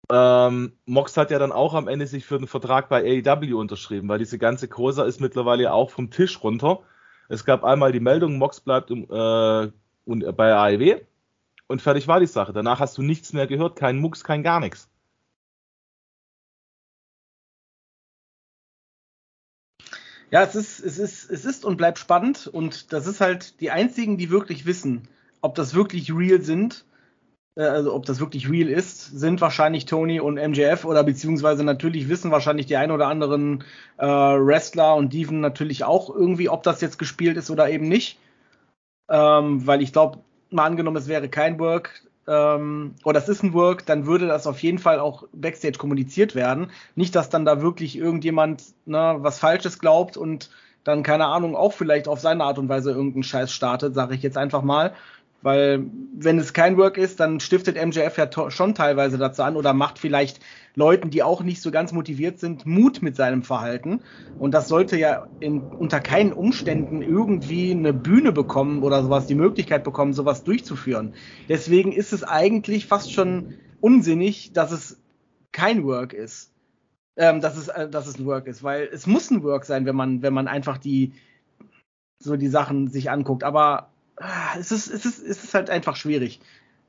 Ähm, 0.09 0.73
Mox 0.85 1.15
hat 1.15 1.31
ja 1.31 1.39
dann 1.39 1.51
auch 1.51 1.73
am 1.73 1.87
Ende 1.87 2.07
sich 2.07 2.25
für 2.25 2.37
den 2.37 2.47
Vertrag 2.47 2.89
bei 2.89 3.23
AEW 3.25 3.57
unterschrieben, 3.57 4.09
weil 4.09 4.19
diese 4.19 4.37
ganze 4.37 4.67
Cosa 4.67 5.05
ist 5.05 5.21
mittlerweile 5.21 5.71
auch 5.73 5.91
vom 5.91 6.11
Tisch 6.11 6.43
runter. 6.43 6.81
Es 7.29 7.45
gab 7.45 7.63
einmal 7.63 7.91
die 7.91 8.01
Meldung, 8.01 8.37
Mox 8.37 8.59
bleibt 8.59 8.91
äh, 8.91 9.71
und, 10.05 10.37
bei 10.37 10.53
AEW 10.53 11.01
und 11.67 11.81
fertig 11.81 12.07
war 12.07 12.19
die 12.19 12.27
Sache. 12.27 12.53
Danach 12.53 12.79
hast 12.79 12.97
du 12.97 13.01
nichts 13.01 13.33
mehr 13.33 13.47
gehört, 13.47 13.77
kein 13.77 13.97
Mux, 13.99 14.23
kein 14.23 14.43
gar 14.43 14.59
nichts. 14.59 14.89
Ja, 20.31 20.43
es 20.43 20.55
ist, 20.55 20.79
es 20.79 20.97
ist, 20.97 21.29
es 21.29 21.45
ist 21.45 21.63
und 21.63 21.77
bleibt 21.77 21.99
spannend 21.99 22.47
und 22.47 22.91
das 22.91 23.07
ist 23.07 23.21
halt 23.21 23.61
die 23.61 23.71
einzigen, 23.71 24.17
die 24.17 24.31
wirklich 24.31 24.65
wissen, 24.65 25.07
ob 25.41 25.55
das 25.55 25.75
wirklich 25.75 26.11
real 26.11 26.41
sind 26.41 26.85
also 27.55 27.93
ob 27.93 28.05
das 28.05 28.19
wirklich 28.19 28.49
real 28.49 28.67
ist, 28.67 29.19
sind 29.19 29.39
wahrscheinlich 29.39 29.85
Tony 29.85 30.19
und 30.19 30.35
MJF 30.35 30.85
oder 30.85 31.03
beziehungsweise 31.03 31.63
natürlich 31.63 32.09
wissen 32.09 32.31
wahrscheinlich 32.31 32.65
die 32.65 32.77
ein 32.77 32.91
oder 32.91 33.07
anderen 33.07 33.63
äh, 33.97 34.05
Wrestler 34.05 34.95
und 34.95 35.13
Diven 35.13 35.39
natürlich 35.39 35.83
auch 35.83 36.09
irgendwie, 36.09 36.49
ob 36.49 36.63
das 36.63 36.81
jetzt 36.81 36.97
gespielt 36.97 37.37
ist 37.37 37.51
oder 37.51 37.69
eben 37.69 37.87
nicht. 37.87 38.17
Ähm, 39.09 39.67
weil 39.67 39.81
ich 39.81 39.93
glaube, 39.93 40.19
mal 40.49 40.65
angenommen, 40.65 40.97
es 40.97 41.07
wäre 41.07 41.29
kein 41.29 41.59
Work 41.59 42.03
ähm, 42.27 42.95
oder 43.03 43.19
es 43.19 43.29
ist 43.29 43.43
ein 43.43 43.53
Work, 43.53 43.85
dann 43.85 44.05
würde 44.05 44.27
das 44.27 44.47
auf 44.47 44.63
jeden 44.63 44.79
Fall 44.79 44.99
auch 44.99 45.25
Backstage 45.33 45.77
kommuniziert 45.77 46.35
werden. 46.35 46.71
Nicht, 46.95 47.15
dass 47.15 47.29
dann 47.29 47.45
da 47.45 47.61
wirklich 47.61 47.97
irgendjemand 47.97 48.63
ne, 48.85 49.17
was 49.19 49.39
Falsches 49.39 49.79
glaubt 49.79 50.17
und 50.17 50.49
dann, 50.83 51.03
keine 51.03 51.27
Ahnung, 51.27 51.55
auch 51.55 51.73
vielleicht 51.73 52.07
auf 52.07 52.19
seine 52.19 52.43
Art 52.43 52.57
und 52.57 52.69
Weise 52.69 52.91
irgendeinen 52.91 53.23
Scheiß 53.23 53.51
startet, 53.53 53.95
sage 53.95 54.15
ich 54.15 54.23
jetzt 54.23 54.37
einfach 54.37 54.63
mal. 54.63 54.93
Weil 55.43 55.85
wenn 56.15 56.39
es 56.39 56.53
kein 56.53 56.77
Work 56.77 56.97
ist, 56.97 57.19
dann 57.19 57.41
stiftet 57.41 57.75
MJF 57.75 58.17
ja 58.17 58.49
schon 58.49 58.73
teilweise 58.73 59.17
dazu 59.17 59.43
an 59.43 59.57
oder 59.57 59.73
macht 59.73 59.99
vielleicht 59.99 60.39
Leuten, 60.73 61.09
die 61.09 61.21
auch 61.21 61.43
nicht 61.43 61.61
so 61.61 61.69
ganz 61.69 61.91
motiviert 61.91 62.39
sind, 62.39 62.65
Mut 62.65 63.01
mit 63.01 63.17
seinem 63.17 63.43
Verhalten. 63.43 64.01
Und 64.37 64.53
das 64.53 64.69
sollte 64.69 64.97
ja 64.97 65.27
in, 65.39 65.67
unter 65.77 65.99
keinen 65.99 66.31
Umständen 66.31 67.01
irgendwie 67.01 67.71
eine 67.71 67.93
Bühne 67.93 68.31
bekommen 68.31 68.83
oder 68.83 69.03
sowas, 69.03 69.27
die 69.27 69.35
Möglichkeit 69.35 69.83
bekommen, 69.83 70.13
sowas 70.13 70.45
durchzuführen. 70.45 71.13
Deswegen 71.49 71.91
ist 71.91 72.13
es 72.13 72.23
eigentlich 72.23 72.87
fast 72.87 73.11
schon 73.11 73.49
unsinnig, 73.81 74.53
dass 74.53 74.71
es 74.71 75.01
kein 75.51 75.83
Work 75.83 76.13
ist. 76.13 76.53
Ähm, 77.15 77.41
dass, 77.41 77.57
es, 77.57 77.67
äh, 77.67 77.87
dass 77.89 78.07
es 78.07 78.17
ein 78.17 78.25
Work 78.25 78.47
ist, 78.47 78.63
weil 78.63 78.89
es 78.91 79.05
muss 79.05 79.29
ein 79.29 79.43
Work 79.43 79.65
sein, 79.65 79.85
wenn 79.85 79.95
man, 79.95 80.23
wenn 80.23 80.33
man 80.33 80.47
einfach 80.47 80.79
die 80.79 81.13
so 82.17 82.37
die 82.37 82.47
Sachen 82.47 82.87
sich 82.87 83.11
anguckt. 83.11 83.43
Aber 83.43 83.92
es 84.59 84.71
ist, 84.71 84.87
es 84.87 85.05
ist, 85.05 85.19
es 85.19 85.43
ist 85.43 85.53
halt 85.53 85.69
einfach 85.69 85.95
schwierig, 85.95 86.39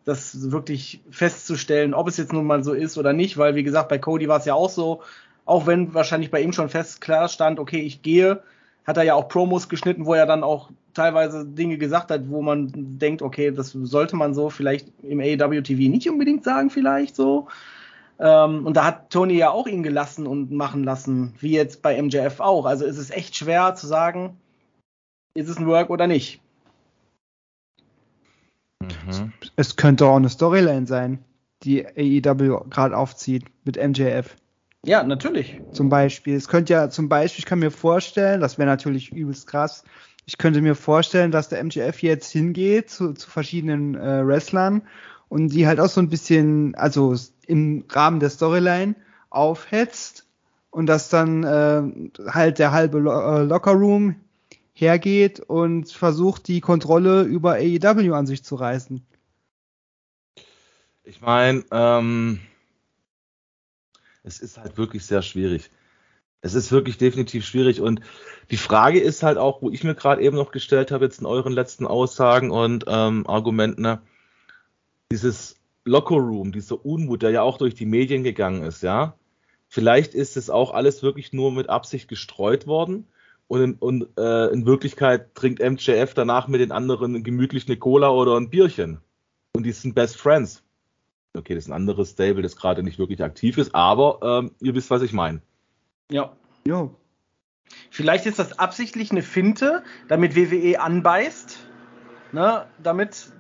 das 0.04 0.50
wirklich 0.50 1.00
festzustellen, 1.10 1.94
ob 1.94 2.08
es 2.08 2.16
jetzt 2.16 2.32
nun 2.32 2.46
mal 2.46 2.62
so 2.62 2.72
ist 2.72 2.98
oder 2.98 3.12
nicht, 3.12 3.38
weil 3.38 3.54
wie 3.54 3.62
gesagt, 3.62 3.88
bei 3.88 3.98
Cody 3.98 4.28
war 4.28 4.38
es 4.38 4.44
ja 4.44 4.54
auch 4.54 4.70
so, 4.70 5.02
auch 5.46 5.66
wenn 5.66 5.94
wahrscheinlich 5.94 6.30
bei 6.30 6.40
ihm 6.40 6.52
schon 6.52 6.68
fest 6.68 7.00
klar 7.00 7.28
stand, 7.28 7.58
okay, 7.58 7.80
ich 7.80 8.02
gehe, 8.02 8.42
hat 8.86 8.96
er 8.96 9.02
ja 9.02 9.14
auch 9.14 9.28
Promos 9.28 9.68
geschnitten, 9.68 10.06
wo 10.06 10.14
er 10.14 10.26
dann 10.26 10.44
auch 10.44 10.70
teilweise 10.92 11.44
Dinge 11.44 11.78
gesagt 11.78 12.10
hat, 12.10 12.28
wo 12.28 12.42
man 12.42 12.70
denkt, 12.74 13.22
okay, 13.22 13.50
das 13.50 13.70
sollte 13.72 14.16
man 14.16 14.34
so 14.34 14.50
vielleicht 14.50 14.88
im 15.02 15.20
AEW 15.20 15.62
TV 15.62 15.90
nicht 15.90 16.08
unbedingt 16.08 16.44
sagen, 16.44 16.70
vielleicht 16.70 17.16
so. 17.16 17.48
Ähm, 18.18 18.64
und 18.66 18.76
da 18.76 18.84
hat 18.84 19.10
Tony 19.10 19.34
ja 19.34 19.50
auch 19.50 19.66
ihn 19.66 19.82
gelassen 19.82 20.26
und 20.26 20.52
machen 20.52 20.84
lassen, 20.84 21.34
wie 21.40 21.52
jetzt 21.52 21.82
bei 21.82 22.00
MJF 22.00 22.40
auch. 22.40 22.66
Also 22.66 22.84
ist 22.84 22.98
es 22.98 23.10
echt 23.10 23.36
schwer 23.36 23.74
zu 23.74 23.86
sagen, 23.86 24.36
ist 25.34 25.48
es 25.48 25.58
ein 25.58 25.66
Work 25.66 25.90
oder 25.90 26.06
nicht. 26.06 26.40
Mhm. 29.06 29.32
Es 29.56 29.76
könnte 29.76 30.06
auch 30.06 30.16
eine 30.16 30.28
Storyline 30.28 30.86
sein, 30.86 31.24
die 31.62 31.86
AEW 31.86 32.68
gerade 32.70 32.96
aufzieht 32.96 33.44
mit 33.64 33.76
MJF. 33.76 34.36
Ja, 34.84 35.02
natürlich. 35.02 35.60
Zum 35.72 35.88
Beispiel. 35.88 36.34
Es 36.36 36.48
könnte 36.48 36.74
ja 36.74 36.90
zum 36.90 37.08
Beispiel, 37.08 37.40
ich 37.40 37.46
kann 37.46 37.58
mir 37.58 37.70
vorstellen, 37.70 38.40
das 38.40 38.58
wäre 38.58 38.68
natürlich 38.68 39.12
übelst 39.12 39.46
krass, 39.46 39.84
ich 40.26 40.38
könnte 40.38 40.62
mir 40.62 40.74
vorstellen, 40.74 41.30
dass 41.30 41.48
der 41.48 41.60
MGF 41.60 42.02
jetzt 42.02 42.30
hingeht 42.30 42.90
zu, 42.90 43.12
zu 43.12 43.28
verschiedenen 43.28 43.94
äh, 43.94 44.26
Wrestlern 44.26 44.82
und 45.28 45.48
die 45.48 45.66
halt 45.66 45.80
auch 45.80 45.88
so 45.88 46.00
ein 46.00 46.08
bisschen, 46.08 46.74
also 46.76 47.14
im 47.46 47.84
Rahmen 47.90 48.20
der 48.20 48.30
Storyline 48.30 48.94
aufhetzt 49.30 50.26
und 50.70 50.86
dass 50.86 51.08
dann 51.08 51.44
äh, 51.44 52.30
halt 52.30 52.58
der 52.58 52.72
halbe 52.72 52.98
Lo 52.98 53.10
äh, 53.10 53.42
Lockerroom 53.44 54.16
hergeht 54.74 55.40
und 55.40 55.90
versucht, 55.90 56.48
die 56.48 56.60
Kontrolle 56.60 57.22
über 57.22 57.54
AEW 57.54 58.12
an 58.12 58.26
sich 58.26 58.42
zu 58.44 58.56
reißen. 58.56 59.06
Ich 61.04 61.20
meine, 61.20 61.64
ähm, 61.70 62.40
es 64.24 64.40
ist 64.40 64.58
halt 64.58 64.76
wirklich 64.76 65.06
sehr 65.06 65.22
schwierig. 65.22 65.70
Es 66.40 66.54
ist 66.54 66.72
wirklich 66.72 66.98
definitiv 66.98 67.46
schwierig 67.46 67.80
und 67.80 68.00
die 68.50 68.56
Frage 68.56 69.00
ist 69.00 69.22
halt 69.22 69.38
auch, 69.38 69.62
wo 69.62 69.70
ich 69.70 69.84
mir 69.84 69.94
gerade 69.94 70.22
eben 70.22 70.36
noch 70.36 70.50
gestellt 70.50 70.90
habe, 70.90 71.04
jetzt 71.04 71.20
in 71.20 71.26
euren 71.26 71.52
letzten 71.52 71.86
Aussagen 71.86 72.50
und 72.50 72.84
ähm, 72.86 73.26
Argumenten, 73.26 73.82
ne, 73.82 74.02
dieses 75.10 75.56
Locker 75.84 76.16
Room, 76.16 76.52
dieser 76.52 76.84
Unmut, 76.84 77.22
der 77.22 77.30
ja 77.30 77.42
auch 77.42 77.58
durch 77.58 77.74
die 77.74 77.86
Medien 77.86 78.24
gegangen 78.24 78.62
ist, 78.62 78.82
ja. 78.82 79.16
Vielleicht 79.68 80.14
ist 80.14 80.36
es 80.36 80.50
auch 80.50 80.72
alles 80.72 81.02
wirklich 81.02 81.32
nur 81.32 81.52
mit 81.52 81.68
Absicht 81.68 82.08
gestreut 82.08 82.66
worden 82.66 83.06
und 83.48 83.60
in, 83.62 83.74
und, 83.74 84.18
äh, 84.18 84.46
in 84.48 84.66
Wirklichkeit 84.66 85.34
trinkt 85.34 85.60
MJF 85.62 86.14
danach 86.14 86.48
mit 86.48 86.60
den 86.60 86.72
anderen 86.72 87.22
gemütlich 87.22 87.68
eine 87.68 87.76
Cola 87.76 88.10
oder 88.10 88.36
ein 88.36 88.50
Bierchen. 88.50 89.00
Und 89.52 89.64
die 89.64 89.72
sind 89.72 89.94
Best 89.94 90.16
Friends. 90.16 90.62
Okay, 91.36 91.54
das 91.54 91.64
ist 91.64 91.70
ein 91.70 91.74
anderes 91.74 92.10
Stable, 92.10 92.42
das 92.42 92.56
gerade 92.56 92.82
nicht 92.82 92.98
wirklich 92.98 93.22
aktiv 93.22 93.58
ist, 93.58 93.74
aber 93.74 94.20
ähm, 94.22 94.52
ihr 94.60 94.74
wisst, 94.74 94.90
was 94.90 95.02
ich 95.02 95.12
meine. 95.12 95.40
Ja. 96.10 96.32
Ja. 96.66 96.90
Vielleicht 97.90 98.26
ist 98.26 98.38
das 98.38 98.58
absichtlich 98.58 99.10
eine 99.10 99.22
Finte, 99.22 99.82
damit 100.08 100.36
WWE 100.36 100.80
anbeißt, 100.80 101.58
ne, 102.32 102.66
damit, 102.82 103.32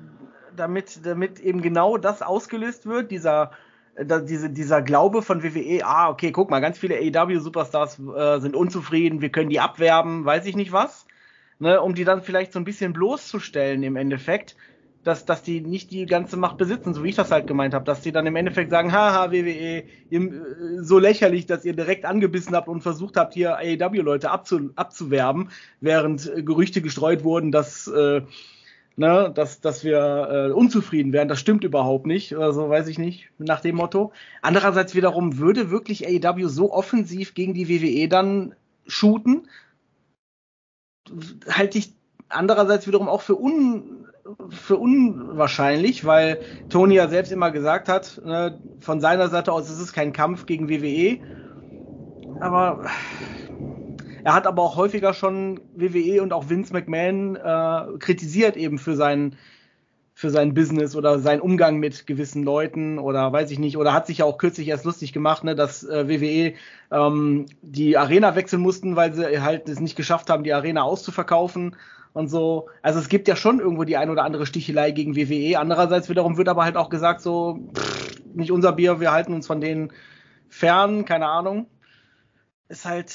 damit, 0.56 1.04
damit 1.04 1.40
eben 1.40 1.62
genau 1.62 1.96
das 1.98 2.22
ausgelöst 2.22 2.86
wird, 2.86 3.10
dieser, 3.10 3.52
da, 3.96 4.20
diese, 4.20 4.50
dieser 4.50 4.82
Glaube 4.82 5.22
von 5.22 5.42
WWE, 5.42 5.84
ah, 5.84 6.08
okay, 6.08 6.32
guck 6.32 6.50
mal, 6.50 6.60
ganz 6.60 6.78
viele 6.78 6.96
AEW-Superstars 6.96 7.98
äh, 8.14 8.40
sind 8.40 8.56
unzufrieden, 8.56 9.20
wir 9.20 9.30
können 9.30 9.50
die 9.50 9.60
abwerben, 9.60 10.24
weiß 10.24 10.46
ich 10.46 10.56
nicht 10.56 10.72
was, 10.72 11.06
ne, 11.58 11.80
um 11.80 11.94
die 11.94 12.04
dann 12.04 12.22
vielleicht 12.22 12.52
so 12.52 12.58
ein 12.58 12.64
bisschen 12.64 12.92
bloßzustellen 12.92 13.82
im 13.82 13.96
Endeffekt, 13.96 14.56
dass, 15.04 15.26
dass 15.26 15.42
die 15.42 15.60
nicht 15.60 15.90
die 15.90 16.06
ganze 16.06 16.36
Macht 16.36 16.56
besitzen, 16.56 16.94
so 16.94 17.04
wie 17.04 17.10
ich 17.10 17.16
das 17.16 17.30
halt 17.30 17.46
gemeint 17.46 17.74
habe, 17.74 17.84
dass 17.84 18.00
die 18.00 18.10
dann 18.10 18.26
im 18.26 18.36
Endeffekt 18.36 18.70
sagen, 18.70 18.90
haha, 18.90 19.30
WWE, 19.30 19.84
ihr, 20.10 20.20
äh, 20.20 20.32
so 20.80 20.98
lächerlich, 20.98 21.46
dass 21.46 21.64
ihr 21.64 21.74
direkt 21.74 22.04
angebissen 22.04 22.56
habt 22.56 22.68
und 22.68 22.80
versucht 22.80 23.16
habt, 23.16 23.34
hier 23.34 23.58
AEW-Leute 23.58 24.30
abzu, 24.30 24.70
abzuwerben, 24.76 25.50
während 25.80 26.26
äh, 26.26 26.42
Gerüchte 26.42 26.80
gestreut 26.80 27.22
wurden, 27.22 27.52
dass, 27.52 27.86
äh, 27.86 28.22
ne, 28.96 29.30
dass, 29.34 29.60
dass 29.60 29.84
wir 29.84 30.48
äh, 30.50 30.52
unzufrieden 30.52 31.12
wären. 31.12 31.28
Das 31.28 31.40
stimmt 31.40 31.64
überhaupt 31.64 32.06
nicht, 32.06 32.34
also 32.36 32.68
weiß 32.68 32.88
ich 32.88 32.98
nicht, 32.98 33.30
nach 33.38 33.60
dem 33.60 33.76
Motto. 33.76 34.12
Andererseits 34.42 34.94
wiederum 34.94 35.38
würde 35.38 35.70
wirklich 35.70 36.06
AEW 36.06 36.48
so 36.48 36.72
offensiv 36.72 37.34
gegen 37.34 37.54
die 37.54 37.68
WWE 37.68 38.08
dann 38.08 38.54
shooten, 38.86 39.48
halte 41.48 41.78
ich 41.78 41.92
andererseits 42.28 42.86
wiederum 42.86 43.08
auch 43.08 43.20
für 43.20 43.36
un 43.36 44.06
für 44.48 44.76
unwahrscheinlich, 44.76 46.06
weil 46.06 46.40
Tony 46.70 46.94
ja 46.94 47.08
selbst 47.08 47.30
immer 47.30 47.50
gesagt 47.50 47.90
hat, 47.90 48.22
ne, 48.24 48.58
von 48.80 48.98
seiner 48.98 49.28
Seite 49.28 49.52
aus 49.52 49.68
ist 49.68 49.80
es 49.80 49.92
kein 49.92 50.14
Kampf 50.14 50.46
gegen 50.46 50.70
WWE. 50.70 51.18
Aber 52.40 52.86
er 54.24 54.34
hat 54.34 54.46
aber 54.46 54.62
auch 54.62 54.76
häufiger 54.76 55.14
schon 55.14 55.60
WWE 55.74 56.22
und 56.22 56.32
auch 56.32 56.48
Vince 56.48 56.72
McMahon 56.72 57.36
äh, 57.36 57.98
kritisiert 57.98 58.56
eben 58.56 58.78
für 58.78 58.96
sein 58.96 59.36
für 60.16 60.30
sein 60.30 60.54
Business 60.54 60.94
oder 60.94 61.18
seinen 61.18 61.40
Umgang 61.40 61.78
mit 61.78 62.06
gewissen 62.06 62.44
Leuten 62.44 63.00
oder 63.00 63.32
weiß 63.32 63.50
ich 63.50 63.58
nicht 63.58 63.76
oder 63.76 63.92
hat 63.92 64.06
sich 64.06 64.18
ja 64.18 64.24
auch 64.24 64.38
kürzlich 64.38 64.68
erst 64.68 64.84
lustig 64.84 65.12
gemacht, 65.12 65.42
ne, 65.42 65.56
dass 65.56 65.82
äh, 65.82 66.08
WWE 66.08 66.54
ähm, 66.92 67.46
die 67.62 67.98
Arena 67.98 68.36
wechseln 68.36 68.62
mussten, 68.62 68.94
weil 68.94 69.12
sie 69.12 69.42
halt 69.42 69.68
es 69.68 69.80
nicht 69.80 69.96
geschafft 69.96 70.30
haben, 70.30 70.44
die 70.44 70.52
Arena 70.52 70.82
auszuverkaufen 70.82 71.74
und 72.12 72.28
so. 72.28 72.68
Also 72.80 73.00
es 73.00 73.08
gibt 73.08 73.26
ja 73.28 73.34
schon 73.34 73.58
irgendwo 73.58 73.84
die 73.84 73.96
ein 73.96 74.08
oder 74.08 74.22
andere 74.24 74.46
Stichelei 74.46 74.92
gegen 74.92 75.16
WWE. 75.16 75.58
Andererseits 75.58 76.08
wiederum 76.08 76.36
wird 76.36 76.48
aber 76.48 76.64
halt 76.64 76.76
auch 76.76 76.90
gesagt, 76.90 77.20
so, 77.20 77.58
pff, 77.74 78.22
nicht 78.34 78.52
unser 78.52 78.72
Bier, 78.72 79.00
wir 79.00 79.12
halten 79.12 79.34
uns 79.34 79.48
von 79.48 79.60
denen 79.60 79.92
fern, 80.48 81.04
keine 81.04 81.26
Ahnung. 81.26 81.66
Ist 82.68 82.86
halt. 82.86 83.14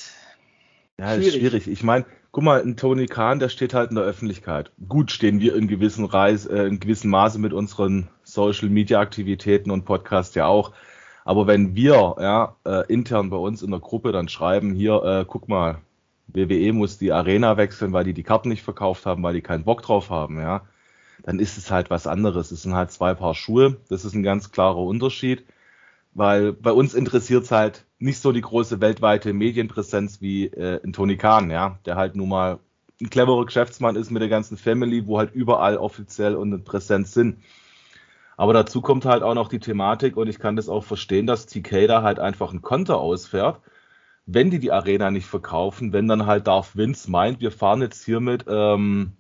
Ja, 1.00 1.16
schwierig. 1.16 1.28
ist 1.28 1.40
schwierig. 1.40 1.68
Ich 1.68 1.84
meine, 1.84 2.06
guck 2.32 2.44
mal, 2.44 2.62
ein 2.62 2.76
Tony 2.76 3.06
Khan, 3.06 3.40
der 3.40 3.50
steht 3.50 3.74
halt 3.74 3.90
in 3.90 3.96
der 3.96 4.06
Öffentlichkeit. 4.06 4.72
Gut 4.88 5.12
stehen 5.12 5.40
wir 5.40 5.56
in 5.56 5.68
gewissen 5.68 6.06
Reis, 6.06 6.46
äh, 6.46 6.64
in 6.64 6.80
gewissem 6.80 7.10
Maße 7.10 7.40
mit 7.40 7.54
unseren 7.54 8.10
Social 8.24 8.70
Media 8.70 9.00
Aktivitäten 9.00 9.72
und 9.72 9.86
Podcasts 9.86 10.36
ja 10.36 10.46
auch. 10.46 10.74
Aber 11.24 11.48
wenn 11.48 11.76
wir 11.76 12.16
ja 12.20 12.56
äh, 12.66 12.86
intern 12.92 13.30
bei 13.30 13.38
uns 13.38 13.62
in 13.62 13.72
der 13.72 13.80
Gruppe 13.80 14.12
dann 14.12 14.30
schreiben, 14.30 14.74
hier, 14.74 15.04
äh, 15.04 15.26
guck 15.28 15.48
mal, 15.48 15.80
WWE 16.28 16.74
muss 16.74 16.98
die 16.98 17.12
Arena 17.12 17.58
wechseln, 17.58 17.94
weil 17.94 18.04
die 18.04 18.14
die 18.14 18.24
Karten 18.24 18.50
nicht 18.50 18.64
verkauft 18.64 19.06
haben, 19.06 19.24
weil 19.24 19.34
die 19.34 19.42
keinen 19.42 19.64
Bock 19.64 19.82
drauf 19.82 20.10
haben, 20.10 20.40
ja, 20.40 20.64
dann 21.24 21.40
ist 21.40 21.58
es 21.58 21.72
halt 21.72 21.90
was 21.90 22.08
anderes. 22.08 22.52
Es 22.52 22.64
sind 22.64 22.76
halt 22.76 22.92
zwei 22.92 23.14
Paar 23.14 23.36
Schuhe. 23.36 23.78
Das 23.90 24.06
ist 24.06 24.14
ein 24.14 24.24
ganz 24.24 24.52
klarer 24.52 24.78
Unterschied, 24.78 25.44
weil 26.14 26.54
bei 26.54 26.72
uns 26.72 26.94
interessiert 26.94 27.44
es 27.44 27.52
halt 27.52 27.86
nicht 28.00 28.22
so 28.22 28.32
die 28.32 28.42
große 28.42 28.82
weltweite 28.82 29.34
Medienpräsenz 29.34 30.22
wie 30.22 30.46
äh, 30.48 30.82
ein 30.84 30.94
Tony 30.94 31.18
Khan, 31.18 31.52
ja, 31.52 31.80
der 31.86 31.96
halt 31.96 32.16
nun 32.16 32.30
mal 32.30 32.60
ein 33.02 33.10
cleverer 33.10 33.46
Geschäftsmann 33.46 33.96
ist 33.96 34.12
mit 34.12 34.22
der 34.22 34.30
ganzen 34.30 34.58
Family, 34.58 35.08
wo 35.08 35.18
halt 35.18 35.34
überall 35.34 35.78
offiziell 35.78 36.36
und 36.36 36.64
Präsenz 36.66 37.14
sind. 37.14 37.38
Aber 38.38 38.54
dazu 38.54 38.82
kommt 38.82 39.06
halt 39.06 39.24
auch 39.24 39.36
noch 39.36 39.50
die 39.50 39.60
Thematik 39.60 40.18
und 40.18 40.28
ich 40.28 40.40
kann 40.40 40.56
das 40.56 40.70
auch 40.70 40.84
verstehen, 40.84 41.28
dass 41.28 41.46
TK 41.46 41.88
da 41.88 42.04
halt 42.04 42.20
einfach 42.20 42.54
ein 42.54 42.62
Konter 42.62 42.98
ausfährt 42.98 43.62
wenn 44.32 44.52
die 44.52 44.60
die 44.60 44.72
Arena 44.72 45.10
nicht 45.10 45.26
verkaufen, 45.26 45.92
wenn 45.92 46.08
dann 46.08 46.28
halt 46.28 46.46
Darth 46.46 46.76
Vince 46.76 47.10
meint, 47.10 47.42
wir 47.42 47.52
fahren 47.52 47.82
jetzt 47.82 48.06
hier 48.06 48.20
mit 48.20 48.46
ähm, 48.48 49.14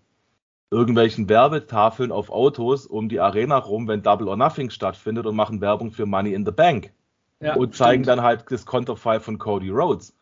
irgendwelchen 0.71 1.29
Werbetafeln 1.29 2.11
auf 2.11 2.29
Autos 2.29 2.85
um 2.85 3.09
die 3.09 3.19
Arena 3.19 3.57
rum, 3.57 3.87
wenn 3.87 4.03
Double 4.03 4.27
or 4.27 4.37
Nothing 4.37 4.69
stattfindet 4.69 5.25
und 5.25 5.35
machen 5.35 5.61
Werbung 5.61 5.91
für 5.91 6.05
Money 6.05 6.33
in 6.33 6.45
the 6.45 6.51
Bank. 6.51 6.93
Ja, 7.41 7.55
und 7.55 7.75
zeigen 7.75 8.03
stimmt. 8.03 8.17
dann 8.17 8.21
halt 8.21 8.45
das 8.49 8.65
Konterfei 8.65 9.19
von 9.19 9.37
Cody 9.37 9.69
Rhodes. 9.69 10.15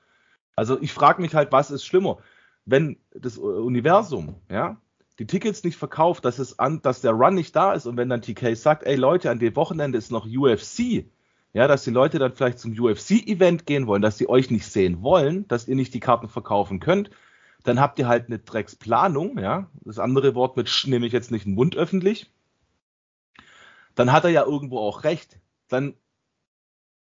Also 0.56 0.80
ich 0.80 0.94
frage 0.94 1.22
mich 1.22 1.34
halt, 1.34 1.52
was 1.52 1.72
ist 1.72 1.84
schlimmer? 1.86 2.18
Wenn 2.66 2.98
das 3.12 3.38
Universum, 3.38 4.36
ja, 4.52 4.78
die 5.20 5.26
Tickets 5.26 5.64
nicht 5.64 5.78
verkauft, 5.78 6.26
dass 6.26 6.38
es 6.38 6.60
an, 6.60 6.82
dass 6.82 7.02
der 7.02 7.14
Run 7.14 7.34
nicht 7.34 7.56
da 7.56 7.74
ist 7.74 7.88
und 7.88 7.98
wenn 7.98 8.10
dann 8.10 8.22
TK 8.22 8.56
sagt, 8.56 8.84
ey 8.84 8.96
Leute, 8.96 9.32
an 9.32 9.40
dem 9.40 9.56
Wochenende 9.56 9.98
ist 9.98 10.12
noch 10.12 10.28
UFC, 10.28 11.06
ja, 11.54 11.68
dass 11.68 11.84
die 11.84 11.92
Leute 11.92 12.20
dann 12.20 12.34
vielleicht 12.34 12.60
zum 12.60 12.78
UFC-Event 12.78 13.66
gehen 13.66 13.88
wollen, 13.88 14.04
dass 14.04 14.18
sie 14.18 14.30
euch 14.30 14.52
nicht 14.52 14.66
sehen 14.66 15.02
wollen, 15.02 15.48
dass 15.48 15.68
ihr 15.68 15.76
nicht 15.76 15.94
die 15.94 16.00
Karten 16.00 16.28
verkaufen 16.28 16.80
könnt, 16.80 17.10
dann 17.64 17.80
habt 17.80 18.00
ihr 18.00 18.08
halt 18.08 18.28
eine 18.28 18.40
Drecksplanung, 18.40 19.40
ja. 19.40 19.70
Das 19.84 20.00
andere 20.00 20.36
Wort 20.36 20.58
mit 20.58 20.70
Sch 20.70 20.88
nehme 20.88 21.06
ich 21.06 21.14
jetzt 21.14 21.32
nicht 21.32 21.46
in 21.46 21.52
den 21.52 21.56
Mund 21.56 21.76
öffentlich. 21.76 22.32
Dann 23.96 24.12
hat 24.12 24.24
er 24.24 24.30
ja 24.30 24.44
irgendwo 24.44 24.80
auch 24.80 25.04
recht. 25.04 25.40
Dann 25.68 25.96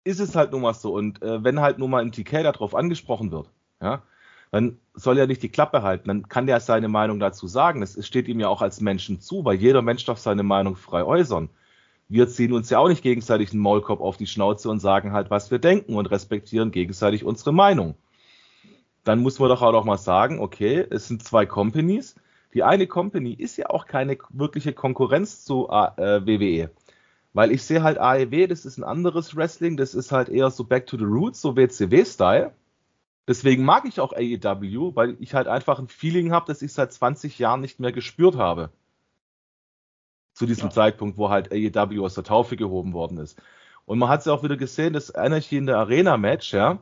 ist 0.03 0.19
es 0.19 0.35
halt 0.35 0.51
nun 0.51 0.61
mal 0.61 0.73
so. 0.73 0.93
Und 0.93 1.21
äh, 1.21 1.43
wenn 1.43 1.61
halt 1.61 1.77
nun 1.79 1.89
mal 1.89 2.01
ein 2.01 2.11
TK 2.11 2.43
darauf 2.43 2.75
angesprochen 2.75 3.31
wird, 3.31 3.49
ja, 3.81 4.03
dann 4.51 4.77
soll 4.93 5.17
er 5.17 5.27
nicht 5.27 5.41
die 5.43 5.49
Klappe 5.49 5.83
halten. 5.83 6.09
Dann 6.09 6.27
kann 6.27 6.47
der 6.47 6.59
seine 6.59 6.89
Meinung 6.89 7.19
dazu 7.19 7.47
sagen. 7.47 7.81
Es 7.81 8.05
steht 8.05 8.27
ihm 8.27 8.39
ja 8.39 8.49
auch 8.49 8.61
als 8.61 8.81
Menschen 8.81 9.21
zu, 9.21 9.45
weil 9.45 9.55
jeder 9.55 9.81
Mensch 9.81 10.03
darf 10.05 10.19
seine 10.19 10.43
Meinung 10.43 10.75
frei 10.75 11.03
äußern 11.03 11.49
wir 12.11 12.27
ziehen 12.27 12.51
uns 12.51 12.69
ja 12.69 12.77
auch 12.77 12.89
nicht 12.89 13.03
gegenseitig 13.03 13.51
einen 13.51 13.61
Maulkorb 13.61 14.01
auf 14.01 14.17
die 14.17 14.27
Schnauze 14.27 14.69
und 14.69 14.81
sagen 14.81 15.13
halt, 15.13 15.29
was 15.29 15.49
wir 15.49 15.59
denken 15.59 15.95
und 15.95 16.07
respektieren 16.07 16.71
gegenseitig 16.71 17.23
unsere 17.23 17.53
Meinung. 17.53 17.95
Dann 19.03 19.19
muss 19.19 19.39
man 19.39 19.49
doch 19.49 19.61
auch 19.61 19.71
noch 19.71 19.85
mal 19.85 19.97
sagen, 19.97 20.39
okay, 20.39 20.85
es 20.89 21.07
sind 21.07 21.23
zwei 21.23 21.45
Companies. 21.45 22.15
Die 22.53 22.63
eine 22.63 22.87
Company 22.87 23.33
ist 23.33 23.57
ja 23.57 23.69
auch 23.69 23.85
keine 23.85 24.17
wirkliche 24.29 24.73
Konkurrenz 24.73 25.43
zu 25.43 25.69
äh, 25.69 26.25
WWE. 26.25 26.69
Weil 27.33 27.51
ich 27.51 27.63
sehe 27.63 27.81
halt 27.81 27.97
AEW, 27.97 28.47
das 28.47 28.65
ist 28.65 28.77
ein 28.77 28.83
anderes 28.83 29.35
Wrestling, 29.35 29.77
das 29.77 29.95
ist 29.95 30.11
halt 30.11 30.27
eher 30.27 30.51
so 30.51 30.65
Back 30.65 30.85
to 30.85 30.97
the 30.97 31.05
Roots, 31.05 31.41
so 31.41 31.55
WCW-Style. 31.55 32.53
Deswegen 33.27 33.63
mag 33.63 33.85
ich 33.85 34.01
auch 34.01 34.11
AEW, 34.13 34.95
weil 34.95 35.15
ich 35.19 35.33
halt 35.33 35.47
einfach 35.47 35.79
ein 35.79 35.87
Feeling 35.87 36.31
habe, 36.31 36.47
das 36.47 36.61
ich 36.61 36.73
seit 36.73 36.91
20 36.91 37.39
Jahren 37.39 37.61
nicht 37.61 37.79
mehr 37.79 37.93
gespürt 37.93 38.35
habe 38.35 38.71
zu 40.33 40.45
diesem 40.45 40.65
ja. 40.65 40.71
Zeitpunkt, 40.71 41.17
wo 41.17 41.29
halt 41.29 41.51
AEW 41.51 42.03
aus 42.03 42.15
der 42.15 42.23
Taufe 42.23 42.55
gehoben 42.55 42.93
worden 42.93 43.17
ist. 43.17 43.41
Und 43.85 43.99
man 43.99 44.09
hat 44.09 44.21
es 44.21 44.25
ja 44.25 44.33
auch 44.33 44.43
wieder 44.43 44.57
gesehen, 44.57 44.93
das 44.93 45.13
Energy 45.13 45.57
in 45.57 45.65
der 45.65 45.77
Arena-Match, 45.77 46.53
ja. 46.53 46.79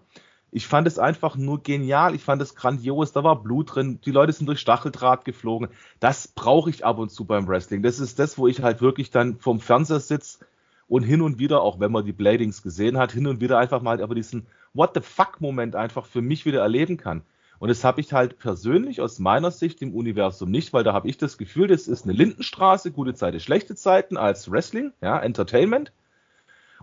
Ich 0.51 0.67
fand 0.67 0.87
es 0.87 0.97
einfach 0.97 1.35
nur 1.35 1.61
genial. 1.61 2.15
Ich 2.15 2.23
fand 2.23 2.41
es 2.41 2.55
grandios. 2.55 3.11
Da 3.11 3.23
war 3.23 3.41
Blut 3.41 3.75
drin. 3.75 3.99
Die 4.05 4.11
Leute 4.11 4.33
sind 4.33 4.47
durch 4.47 4.59
Stacheldraht 4.59 5.25
geflogen. 5.25 5.69
Das 5.99 6.27
brauche 6.27 6.69
ich 6.69 6.85
ab 6.85 6.97
und 6.97 7.11
zu 7.11 7.25
beim 7.25 7.47
Wrestling. 7.47 7.83
Das 7.83 7.99
ist 7.99 8.19
das, 8.19 8.37
wo 8.37 8.47
ich 8.47 8.61
halt 8.61 8.81
wirklich 8.81 9.11
dann 9.11 9.37
vom 9.37 9.59
Fernseher 9.59 9.99
sitze 9.99 10.39
und 10.87 11.03
hin 11.03 11.21
und 11.21 11.37
wieder, 11.37 11.61
auch 11.61 11.79
wenn 11.79 11.91
man 11.91 12.05
die 12.05 12.13
Bladings 12.13 12.63
gesehen 12.63 12.97
hat, 12.97 13.11
hin 13.11 13.27
und 13.27 13.41
wieder 13.41 13.59
einfach 13.59 13.81
mal 13.81 14.01
aber 14.01 14.15
diesen 14.15 14.47
What 14.73 14.91
the 14.95 15.01
fuck-Moment 15.01 15.75
einfach 15.75 16.05
für 16.05 16.21
mich 16.21 16.45
wieder 16.45 16.61
erleben 16.61 16.97
kann. 16.97 17.21
Und 17.59 17.67
das 17.67 17.83
habe 17.83 18.01
ich 18.01 18.13
halt 18.13 18.39
persönlich 18.39 19.01
aus 19.01 19.19
meiner 19.19 19.51
Sicht 19.51 19.81
im 19.81 19.93
Universum 19.93 20.49
nicht, 20.49 20.71
weil 20.71 20.83
da 20.83 20.93
habe 20.93 21.09
ich 21.09 21.17
das 21.17 21.37
Gefühl, 21.37 21.67
das 21.67 21.87
ist 21.87 22.05
eine 22.05 22.13
Lindenstraße, 22.13 22.91
gute 22.91 23.13
Zeiten, 23.13 23.39
schlechte 23.39 23.75
Zeiten 23.75 24.17
als 24.17 24.49
Wrestling, 24.49 24.93
ja, 25.01 25.19
Entertainment. 25.19 25.91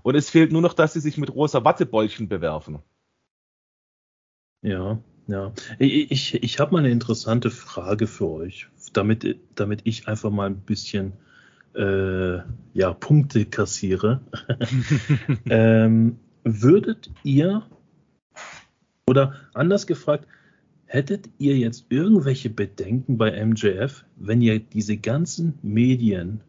Und 0.03 0.14
es 0.14 0.31
fehlt 0.31 0.53
nur 0.53 0.62
noch, 0.62 0.75
dass 0.75 0.93
sie 0.93 1.01
sich 1.01 1.17
mit 1.17 1.35
rosa 1.35 1.64
Wattebäulchen 1.64 2.29
bewerfen. 2.29 2.81
Ja, 4.67 4.99
ja. 5.29 5.53
Ich, 5.79 6.35
ich, 6.35 6.59
habe 6.59 6.73
mal 6.73 6.81
eine 6.81 6.91
interessante 6.91 7.51
Frage 7.53 8.09
für 8.09 8.29
euch, 8.29 8.67
damit, 8.93 9.39
damit 9.55 9.83
ich 9.85 10.09
einfach 10.09 10.31
mal 10.31 10.47
ein 10.47 10.59
bisschen 10.59 11.12
äh, 11.77 12.39
ja, 12.75 12.93
Punkte 12.99 13.45
kassiere. 13.45 14.23
ähm, 15.49 16.19
würdet 16.43 17.12
ihr, 17.23 17.62
oder 19.09 19.35
anders 19.55 19.87
gefragt, 19.87 20.27
hättet 20.87 21.29
ihr 21.39 21.57
jetzt 21.57 21.87
irgendwelche 21.89 22.51
Bedenken 22.51 23.19
bei 23.19 23.45
MJF, 23.45 24.05
wenn 24.17 24.43
ihr 24.43 24.59
diese 24.59 24.97
ganzen 24.97 25.61
Medien 25.62 26.41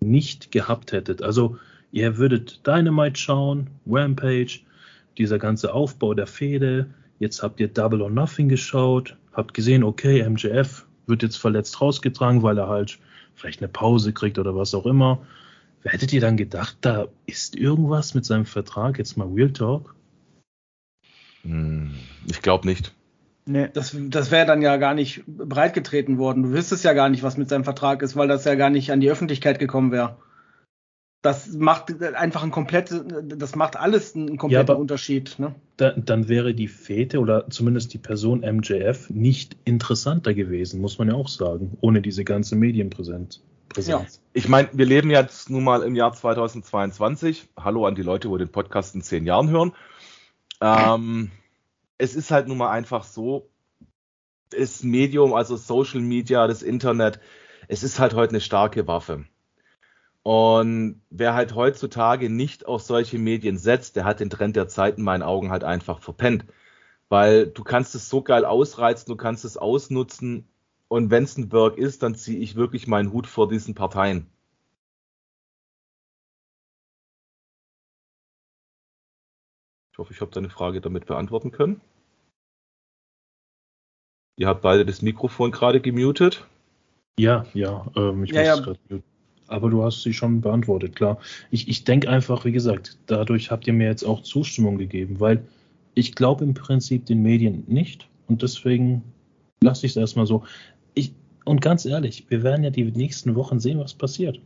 nicht 0.00 0.52
gehabt 0.52 0.92
hättet? 0.92 1.22
Also 1.22 1.58
ihr 1.92 2.16
würdet 2.16 2.66
Dynamite 2.66 3.20
schauen, 3.20 3.68
Rampage, 3.86 4.60
dieser 5.18 5.38
ganze 5.38 5.74
Aufbau 5.74 6.14
der 6.14 6.26
Fehde, 6.26 6.86
jetzt 7.18 7.42
habt 7.42 7.60
ihr 7.60 7.68
Double 7.68 8.02
or 8.02 8.10
Nothing 8.10 8.48
geschaut, 8.48 9.16
habt 9.32 9.54
gesehen, 9.54 9.84
okay, 9.84 10.28
MJF 10.28 10.86
wird 11.06 11.22
jetzt 11.22 11.36
verletzt 11.36 11.80
rausgetragen, 11.80 12.42
weil 12.42 12.58
er 12.58 12.68
halt 12.68 12.98
vielleicht 13.34 13.60
eine 13.60 13.68
Pause 13.68 14.12
kriegt 14.12 14.38
oder 14.38 14.54
was 14.56 14.74
auch 14.74 14.86
immer. 14.86 15.20
Hättet 15.84 16.12
ihr 16.12 16.20
dann 16.20 16.36
gedacht, 16.36 16.76
da 16.80 17.06
ist 17.26 17.56
irgendwas 17.56 18.14
mit 18.14 18.24
seinem 18.24 18.46
Vertrag? 18.46 18.98
Jetzt 18.98 19.16
mal 19.16 19.28
Real 19.28 19.52
Talk? 19.52 19.94
Hm, 21.42 21.94
ich 22.26 22.42
glaube 22.42 22.66
nicht. 22.66 22.92
Nee. 23.46 23.68
Das, 23.72 23.96
das 23.96 24.30
wäre 24.30 24.46
dann 24.46 24.60
ja 24.60 24.76
gar 24.76 24.92
nicht 24.94 25.22
breitgetreten 25.26 26.18
worden. 26.18 26.42
Du 26.42 26.50
wüsstest 26.50 26.84
ja 26.84 26.92
gar 26.92 27.08
nicht, 27.08 27.22
was 27.22 27.38
mit 27.38 27.48
seinem 27.48 27.64
Vertrag 27.64 28.02
ist, 28.02 28.16
weil 28.16 28.28
das 28.28 28.44
ja 28.44 28.56
gar 28.56 28.70
nicht 28.70 28.92
an 28.92 29.00
die 29.00 29.10
Öffentlichkeit 29.10 29.58
gekommen 29.58 29.92
wäre. 29.92 30.16
Das 31.20 31.48
macht 31.52 32.00
einfach 32.00 32.44
ein 32.44 32.52
komplett, 32.52 32.94
das 33.24 33.56
macht 33.56 33.76
alles 33.76 34.14
einen 34.14 34.36
kompletten 34.36 34.74
ja, 34.74 34.80
Unterschied. 34.80 35.36
Ne? 35.38 35.54
Da, 35.76 35.90
dann 35.90 36.28
wäre 36.28 36.54
die 36.54 36.68
Fete 36.68 37.18
oder 37.18 37.50
zumindest 37.50 37.92
die 37.92 37.98
Person 37.98 38.40
MJF 38.40 39.10
nicht 39.10 39.56
interessanter 39.64 40.32
gewesen, 40.32 40.80
muss 40.80 40.98
man 40.98 41.08
ja 41.08 41.14
auch 41.14 41.28
sagen, 41.28 41.76
ohne 41.80 42.02
diese 42.02 42.24
ganze 42.24 42.54
Medienpräsenz. 42.54 43.42
Ja. 43.76 44.06
Ich 44.32 44.48
meine, 44.48 44.68
wir 44.72 44.86
leben 44.86 45.10
jetzt 45.10 45.50
nun 45.50 45.64
mal 45.64 45.82
im 45.82 45.94
Jahr 45.94 46.12
2022. 46.12 47.48
Hallo 47.56 47.86
an 47.86 47.94
die 47.94 48.02
Leute, 48.02 48.28
die 48.28 48.38
den 48.38 48.52
Podcast 48.52 48.94
in 48.94 49.02
zehn 49.02 49.26
Jahren 49.26 49.50
hören. 49.50 49.72
Ähm, 50.60 51.30
es 51.98 52.14
ist 52.14 52.30
halt 52.30 52.48
nun 52.48 52.58
mal 52.58 52.70
einfach 52.70 53.04
so, 53.04 53.50
das 54.50 54.82
Medium, 54.82 55.34
also 55.34 55.56
Social 55.56 56.00
Media, 56.00 56.46
das 56.46 56.62
Internet, 56.62 57.20
es 57.68 57.82
ist 57.82 57.98
halt 57.98 58.14
heute 58.14 58.30
eine 58.30 58.40
starke 58.40 58.86
Waffe. 58.86 59.26
Und 60.22 61.00
wer 61.10 61.34
halt 61.34 61.54
heutzutage 61.54 62.28
nicht 62.28 62.66
auf 62.66 62.82
solche 62.82 63.18
Medien 63.18 63.56
setzt, 63.56 63.96
der 63.96 64.04
hat 64.04 64.20
den 64.20 64.30
Trend 64.30 64.56
der 64.56 64.68
Zeit 64.68 64.98
in 64.98 65.04
meinen 65.04 65.22
Augen 65.22 65.50
halt 65.50 65.64
einfach 65.64 66.00
verpennt. 66.00 66.44
Weil 67.08 67.46
du 67.46 67.64
kannst 67.64 67.94
es 67.94 68.08
so 68.10 68.22
geil 68.22 68.44
ausreizen, 68.44 69.06
du 69.08 69.16
kannst 69.16 69.44
es 69.44 69.56
ausnutzen. 69.56 70.48
Und 70.88 71.10
wenn 71.10 71.24
es 71.24 71.36
ein 71.38 71.52
Work 71.52 71.78
ist, 71.78 72.02
dann 72.02 72.14
ziehe 72.14 72.38
ich 72.38 72.56
wirklich 72.56 72.86
meinen 72.86 73.12
Hut 73.12 73.26
vor 73.26 73.48
diesen 73.48 73.74
Parteien. 73.74 74.26
Ich 79.92 79.98
hoffe, 79.98 80.12
ich 80.12 80.20
habe 80.20 80.30
deine 80.30 80.50
Frage 80.50 80.80
damit 80.80 81.06
beantworten 81.06 81.50
können. 81.50 81.80
Ihr 84.36 84.46
habt 84.46 84.62
beide 84.62 84.86
das 84.86 85.02
Mikrofon 85.02 85.50
gerade 85.50 85.80
gemutet. 85.80 86.46
Ja, 87.18 87.44
ja, 87.52 87.84
ähm, 87.96 88.22
ich 88.22 88.30
ja, 88.30 88.40
muss 88.40 88.46
ja. 88.46 88.64
gerade 88.64 89.02
aber 89.48 89.70
du 89.70 89.82
hast 89.82 90.02
sie 90.02 90.12
schon 90.12 90.40
beantwortet, 90.40 90.94
klar. 90.94 91.18
Ich, 91.50 91.68
ich 91.68 91.84
denke 91.84 92.08
einfach, 92.08 92.44
wie 92.44 92.52
gesagt, 92.52 92.96
dadurch 93.06 93.50
habt 93.50 93.66
ihr 93.66 93.72
mir 93.72 93.88
jetzt 93.88 94.04
auch 94.04 94.22
Zustimmung 94.22 94.78
gegeben, 94.78 95.18
weil 95.18 95.42
ich 95.94 96.14
glaube 96.14 96.44
im 96.44 96.54
Prinzip 96.54 97.06
den 97.06 97.22
Medien 97.22 97.64
nicht 97.66 98.08
und 98.28 98.42
deswegen 98.42 99.02
lasse 99.60 99.86
ich 99.86 99.92
es 99.92 99.96
erstmal 99.96 100.26
so. 100.26 100.44
Ich, 100.94 101.12
und 101.44 101.60
ganz 101.60 101.84
ehrlich, 101.84 102.26
wir 102.28 102.42
werden 102.42 102.62
ja 102.62 102.70
die 102.70 102.84
nächsten 102.84 103.34
Wochen 103.34 103.58
sehen, 103.58 103.78
was 103.78 103.94
passiert. 103.94 104.40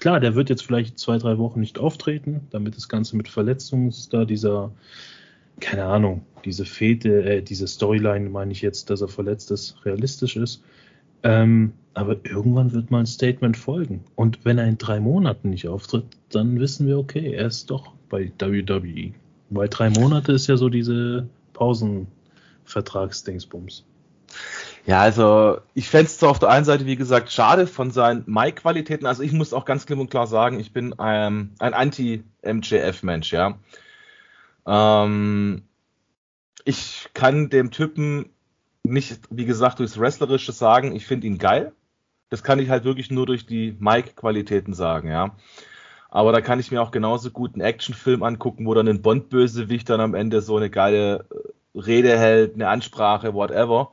Klar, 0.00 0.20
der 0.20 0.34
wird 0.34 0.48
jetzt 0.48 0.62
vielleicht 0.62 0.98
zwei, 0.98 1.18
drei 1.18 1.38
Wochen 1.38 1.60
nicht 1.60 1.78
auftreten, 1.78 2.42
damit 2.50 2.76
das 2.76 2.88
Ganze 2.88 3.16
mit 3.16 3.28
Verletzungen 3.28 3.92
da 4.10 4.24
dieser, 4.24 4.72
keine 5.60 5.84
Ahnung, 5.84 6.22
diese 6.44 6.64
Fete, 6.64 7.22
äh, 7.24 7.42
diese 7.42 7.66
Storyline, 7.66 8.30
meine 8.30 8.52
ich 8.52 8.62
jetzt, 8.62 8.90
dass 8.90 9.00
er 9.00 9.08
verletzt 9.08 9.50
ist, 9.50 9.76
realistisch 9.84 10.36
ist. 10.36 10.62
Ähm, 11.22 11.72
aber 11.94 12.16
irgendwann 12.24 12.72
wird 12.72 12.90
mal 12.90 13.00
ein 13.00 13.06
Statement 13.06 13.56
folgen. 13.56 14.04
Und 14.14 14.44
wenn 14.44 14.58
er 14.58 14.66
in 14.66 14.78
drei 14.78 15.00
Monaten 15.00 15.50
nicht 15.50 15.66
auftritt, 15.66 16.04
dann 16.30 16.60
wissen 16.60 16.86
wir, 16.86 16.98
okay, 16.98 17.32
er 17.32 17.46
ist 17.46 17.70
doch 17.70 17.92
bei 18.08 18.30
WWE. 18.38 19.12
Weil 19.50 19.68
drei 19.68 19.90
Monate 19.90 20.32
ist 20.32 20.46
ja 20.46 20.56
so 20.56 20.68
diese 20.68 21.28
Pausenvertragsdingsbums. 21.54 23.84
Ja, 24.86 25.00
also 25.00 25.58
ich 25.74 25.88
fände 25.88 26.06
es 26.06 26.22
auf 26.22 26.38
der 26.38 26.50
einen 26.50 26.64
Seite, 26.64 26.86
wie 26.86 26.96
gesagt, 26.96 27.32
schade 27.32 27.66
von 27.66 27.90
seinen 27.90 28.24
Mic-Qualitäten. 28.26 29.06
Also 29.06 29.22
ich 29.22 29.32
muss 29.32 29.52
auch 29.52 29.64
ganz 29.64 29.84
klipp 29.84 29.98
und 29.98 30.10
klar 30.10 30.26
sagen, 30.26 30.60
ich 30.60 30.72
bin 30.72 30.94
ähm, 30.98 31.50
ein 31.58 31.74
Anti-MJF-Mensch, 31.74 33.32
ja. 33.32 33.58
Ähm, 34.66 35.62
ich 36.64 37.08
kann 37.14 37.50
dem 37.50 37.70
Typen 37.70 38.30
nicht, 38.88 39.20
wie 39.30 39.44
gesagt, 39.44 39.78
durchs 39.78 39.98
Wrestlerische 39.98 40.52
sagen, 40.52 40.94
ich 40.94 41.06
finde 41.06 41.26
ihn 41.26 41.38
geil. 41.38 41.72
Das 42.30 42.42
kann 42.42 42.58
ich 42.58 42.68
halt 42.68 42.84
wirklich 42.84 43.10
nur 43.10 43.26
durch 43.26 43.46
die 43.46 43.76
Mic-Qualitäten 43.78 44.74
sagen, 44.74 45.10
ja. 45.10 45.36
Aber 46.10 46.32
da 46.32 46.40
kann 46.40 46.60
ich 46.60 46.70
mir 46.70 46.82
auch 46.82 46.90
genauso 46.90 47.30
gut 47.30 47.54
einen 47.54 47.62
Actionfilm 47.62 48.22
angucken, 48.22 48.66
wo 48.66 48.74
dann 48.74 48.88
ein 48.88 49.02
Bond-Bösewicht 49.02 49.88
dann 49.90 50.00
am 50.00 50.14
Ende 50.14 50.40
so 50.40 50.56
eine 50.56 50.70
geile 50.70 51.26
äh, 51.74 51.78
Rede 51.78 52.18
hält, 52.18 52.54
eine 52.54 52.68
Ansprache, 52.68 53.34
whatever. 53.34 53.92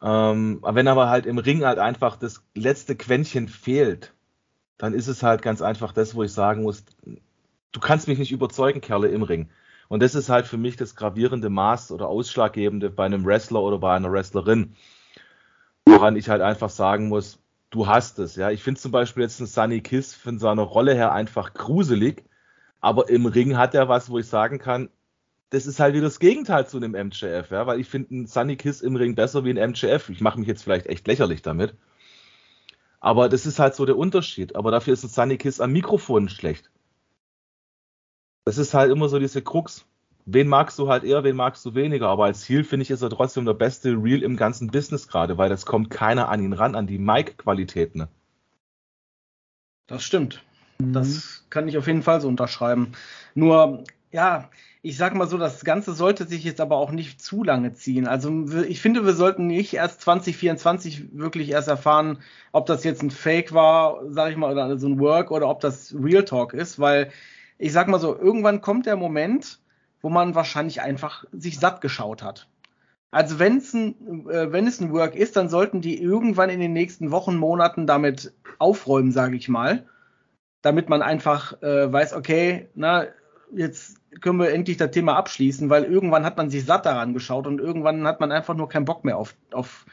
Ähm, 0.00 0.62
wenn 0.62 0.88
aber 0.88 1.08
halt 1.08 1.26
im 1.26 1.38
Ring 1.38 1.64
halt 1.64 1.78
einfach 1.78 2.16
das 2.16 2.44
letzte 2.54 2.94
Quäntchen 2.96 3.48
fehlt, 3.48 4.12
dann 4.78 4.94
ist 4.94 5.08
es 5.08 5.22
halt 5.24 5.42
ganz 5.42 5.60
einfach 5.60 5.92
das, 5.92 6.14
wo 6.14 6.22
ich 6.22 6.32
sagen 6.32 6.62
muss, 6.62 6.84
du 7.72 7.80
kannst 7.80 8.06
mich 8.06 8.18
nicht 8.18 8.30
überzeugen, 8.30 8.80
Kerle, 8.80 9.08
im 9.08 9.24
Ring. 9.24 9.48
Und 9.88 10.02
das 10.02 10.14
ist 10.14 10.28
halt 10.28 10.46
für 10.46 10.58
mich 10.58 10.76
das 10.76 10.94
gravierende 10.94 11.48
Maß 11.48 11.92
oder 11.92 12.08
ausschlaggebende 12.08 12.90
bei 12.90 13.06
einem 13.06 13.24
Wrestler 13.24 13.62
oder 13.62 13.78
bei 13.78 13.94
einer 13.94 14.12
Wrestlerin, 14.12 14.76
woran 15.86 16.16
ich 16.16 16.28
halt 16.28 16.42
einfach 16.42 16.70
sagen 16.70 17.08
muss, 17.08 17.40
du 17.70 17.86
hast 17.86 18.18
es. 18.18 18.36
Ja, 18.36 18.50
ich 18.50 18.62
finde 18.62 18.80
zum 18.80 18.92
Beispiel 18.92 19.22
jetzt 19.22 19.40
einen 19.40 19.46
Sunny 19.46 19.80
Kiss 19.80 20.14
von 20.14 20.38
seiner 20.38 20.62
Rolle 20.62 20.94
her 20.94 21.12
einfach 21.12 21.54
gruselig, 21.54 22.24
aber 22.80 23.08
im 23.08 23.26
Ring 23.26 23.56
hat 23.56 23.74
er 23.74 23.88
was, 23.88 24.10
wo 24.10 24.18
ich 24.18 24.26
sagen 24.26 24.58
kann, 24.58 24.90
das 25.50 25.66
ist 25.66 25.80
halt 25.80 25.94
wieder 25.94 26.04
das 26.04 26.20
Gegenteil 26.20 26.66
zu 26.66 26.76
einem 26.76 26.92
MJF, 26.92 27.50
ja, 27.50 27.66
weil 27.66 27.80
ich 27.80 27.88
finde 27.88 28.10
einen 28.10 28.26
Sunny 28.26 28.56
Kiss 28.56 28.82
im 28.82 28.96
Ring 28.96 29.14
besser 29.14 29.44
wie 29.44 29.58
ein 29.58 29.70
MJF. 29.70 30.10
Ich 30.10 30.20
mache 30.20 30.38
mich 30.38 30.48
jetzt 30.48 30.62
vielleicht 30.62 30.86
echt 30.86 31.06
lächerlich 31.06 31.40
damit. 31.42 31.74
Aber 33.00 33.28
das 33.28 33.46
ist 33.46 33.58
halt 33.58 33.74
so 33.74 33.86
der 33.86 33.96
Unterschied. 33.96 34.56
Aber 34.56 34.70
dafür 34.70 34.92
ist 34.92 35.04
ein 35.04 35.08
Sunny 35.08 35.38
Kiss 35.38 35.60
am 35.60 35.72
Mikrofon 35.72 36.28
schlecht. 36.28 36.70
Das 38.48 38.56
ist 38.56 38.72
halt 38.72 38.90
immer 38.90 39.10
so 39.10 39.18
diese 39.18 39.42
Krux. 39.42 39.84
Wen 40.24 40.48
magst 40.48 40.78
du 40.78 40.88
halt 40.88 41.04
eher, 41.04 41.22
wen 41.22 41.36
magst 41.36 41.66
du 41.66 41.74
weniger? 41.74 42.08
Aber 42.08 42.24
als 42.24 42.40
Ziel 42.40 42.64
finde 42.64 42.82
ich, 42.82 42.90
ist 42.90 43.02
er 43.02 43.10
trotzdem 43.10 43.44
der 43.44 43.52
beste 43.52 43.90
Real 43.90 44.22
im 44.22 44.38
ganzen 44.38 44.70
Business 44.70 45.06
gerade, 45.06 45.36
weil 45.36 45.50
das 45.50 45.66
kommt 45.66 45.90
keiner 45.90 46.30
an 46.30 46.42
ihn 46.42 46.54
ran, 46.54 46.74
an 46.74 46.86
die 46.86 46.96
Mic-Qualitäten. 46.96 48.08
Das 49.86 50.02
stimmt. 50.02 50.42
Mhm. 50.78 50.94
Das 50.94 51.44
kann 51.50 51.68
ich 51.68 51.76
auf 51.76 51.86
jeden 51.86 52.02
Fall 52.02 52.22
so 52.22 52.28
unterschreiben. 52.28 52.92
Nur, 53.34 53.84
ja, 54.12 54.48
ich 54.80 54.96
sag 54.96 55.14
mal 55.14 55.28
so, 55.28 55.36
das 55.36 55.62
Ganze 55.62 55.92
sollte 55.92 56.26
sich 56.26 56.42
jetzt 56.42 56.62
aber 56.62 56.78
auch 56.78 56.90
nicht 56.90 57.20
zu 57.20 57.44
lange 57.44 57.74
ziehen. 57.74 58.06
Also 58.06 58.46
ich 58.62 58.80
finde, 58.80 59.04
wir 59.04 59.12
sollten 59.12 59.46
nicht 59.46 59.74
erst 59.74 60.00
2024 60.00 61.18
wirklich 61.18 61.50
erst 61.50 61.68
erfahren, 61.68 62.20
ob 62.52 62.64
das 62.64 62.82
jetzt 62.82 63.02
ein 63.02 63.10
Fake 63.10 63.52
war, 63.52 64.00
sag 64.08 64.30
ich 64.30 64.38
mal, 64.38 64.50
oder 64.50 64.78
so 64.78 64.86
ein 64.86 64.98
Work 65.00 65.32
oder 65.32 65.50
ob 65.50 65.60
das 65.60 65.94
Real 65.94 66.24
Talk 66.24 66.54
ist, 66.54 66.78
weil 66.78 67.12
ich 67.58 67.72
sag 67.72 67.88
mal 67.88 67.98
so, 67.98 68.18
irgendwann 68.18 68.60
kommt 68.60 68.86
der 68.86 68.96
Moment, 68.96 69.60
wo 70.00 70.08
man 70.08 70.34
wahrscheinlich 70.34 70.80
einfach 70.80 71.24
sich 71.32 71.58
satt 71.58 71.80
geschaut 71.80 72.22
hat. 72.22 72.48
Also 73.10 73.38
wenn's 73.38 73.72
ein, 73.74 74.28
äh, 74.28 74.52
wenn 74.52 74.66
es 74.66 74.80
ein 74.80 74.92
Work 74.92 75.14
ist, 75.14 75.36
dann 75.36 75.48
sollten 75.48 75.80
die 75.80 76.00
irgendwann 76.00 76.50
in 76.50 76.60
den 76.60 76.72
nächsten 76.72 77.10
Wochen, 77.10 77.36
Monaten 77.36 77.86
damit 77.86 78.32
aufräumen, 78.58 79.12
sage 79.12 79.36
ich 79.36 79.48
mal, 79.48 79.86
damit 80.62 80.88
man 80.88 81.02
einfach 81.02 81.60
äh, 81.62 81.90
weiß, 81.92 82.12
okay, 82.12 82.68
na 82.74 83.06
jetzt 83.52 83.96
können 84.20 84.38
wir 84.38 84.52
endlich 84.52 84.76
das 84.76 84.90
Thema 84.90 85.16
abschließen, 85.16 85.70
weil 85.70 85.84
irgendwann 85.84 86.24
hat 86.24 86.36
man 86.36 86.50
sich 86.50 86.64
satt 86.64 86.86
daran 86.86 87.14
geschaut 87.14 87.46
und 87.46 87.60
irgendwann 87.60 88.06
hat 88.06 88.20
man 88.20 88.30
einfach 88.30 88.54
nur 88.54 88.68
keinen 88.68 88.84
Bock 88.84 89.04
mehr 89.04 89.16
auf, 89.16 89.34
auf, 89.52 89.86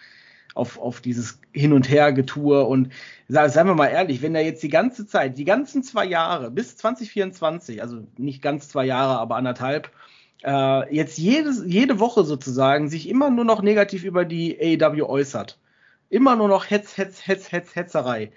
auf, 0.56 0.80
auf 0.80 1.02
dieses 1.02 1.40
Hin- 1.54 1.74
und 1.74 1.90
Her-Getue. 1.90 2.64
Und 2.66 2.92
seien 3.28 3.68
wir 3.68 3.76
mal 3.76 3.88
ehrlich, 3.88 4.22
wenn 4.24 4.34
er 4.34 4.44
jetzt 4.44 4.64
die 4.64 4.70
ganze 4.70 5.06
Zeit, 5.06 5.38
die 5.38 5.46
ganzen 5.46 5.84
zwei 5.84 6.06
Jahre 6.06 6.50
bis 6.50 6.78
2024, 6.78 7.82
also 7.82 8.08
nicht 8.18 8.42
ganz 8.42 8.70
zwei 8.70 8.86
Jahre, 8.86 9.20
aber 9.20 9.36
anderthalb, 9.36 9.92
äh, 10.44 10.96
jetzt 10.96 11.18
jedes, 11.18 11.64
jede 11.66 12.00
Woche 12.00 12.24
sozusagen 12.24 12.90
sich 12.90 13.08
immer 13.10 13.30
nur 13.30 13.46
noch 13.46 13.62
negativ 13.62 14.04
über 14.04 14.26
die 14.26 14.58
AEW 14.60 15.06
äußert. 15.06 15.60
Immer 16.10 16.36
nur 16.36 16.48
noch 16.48 16.70
Hetz, 16.70 16.98
Hetz, 16.98 17.28
Hetz, 17.28 17.52
Hetz, 17.52 17.76
Hetzerei. 17.76 18.32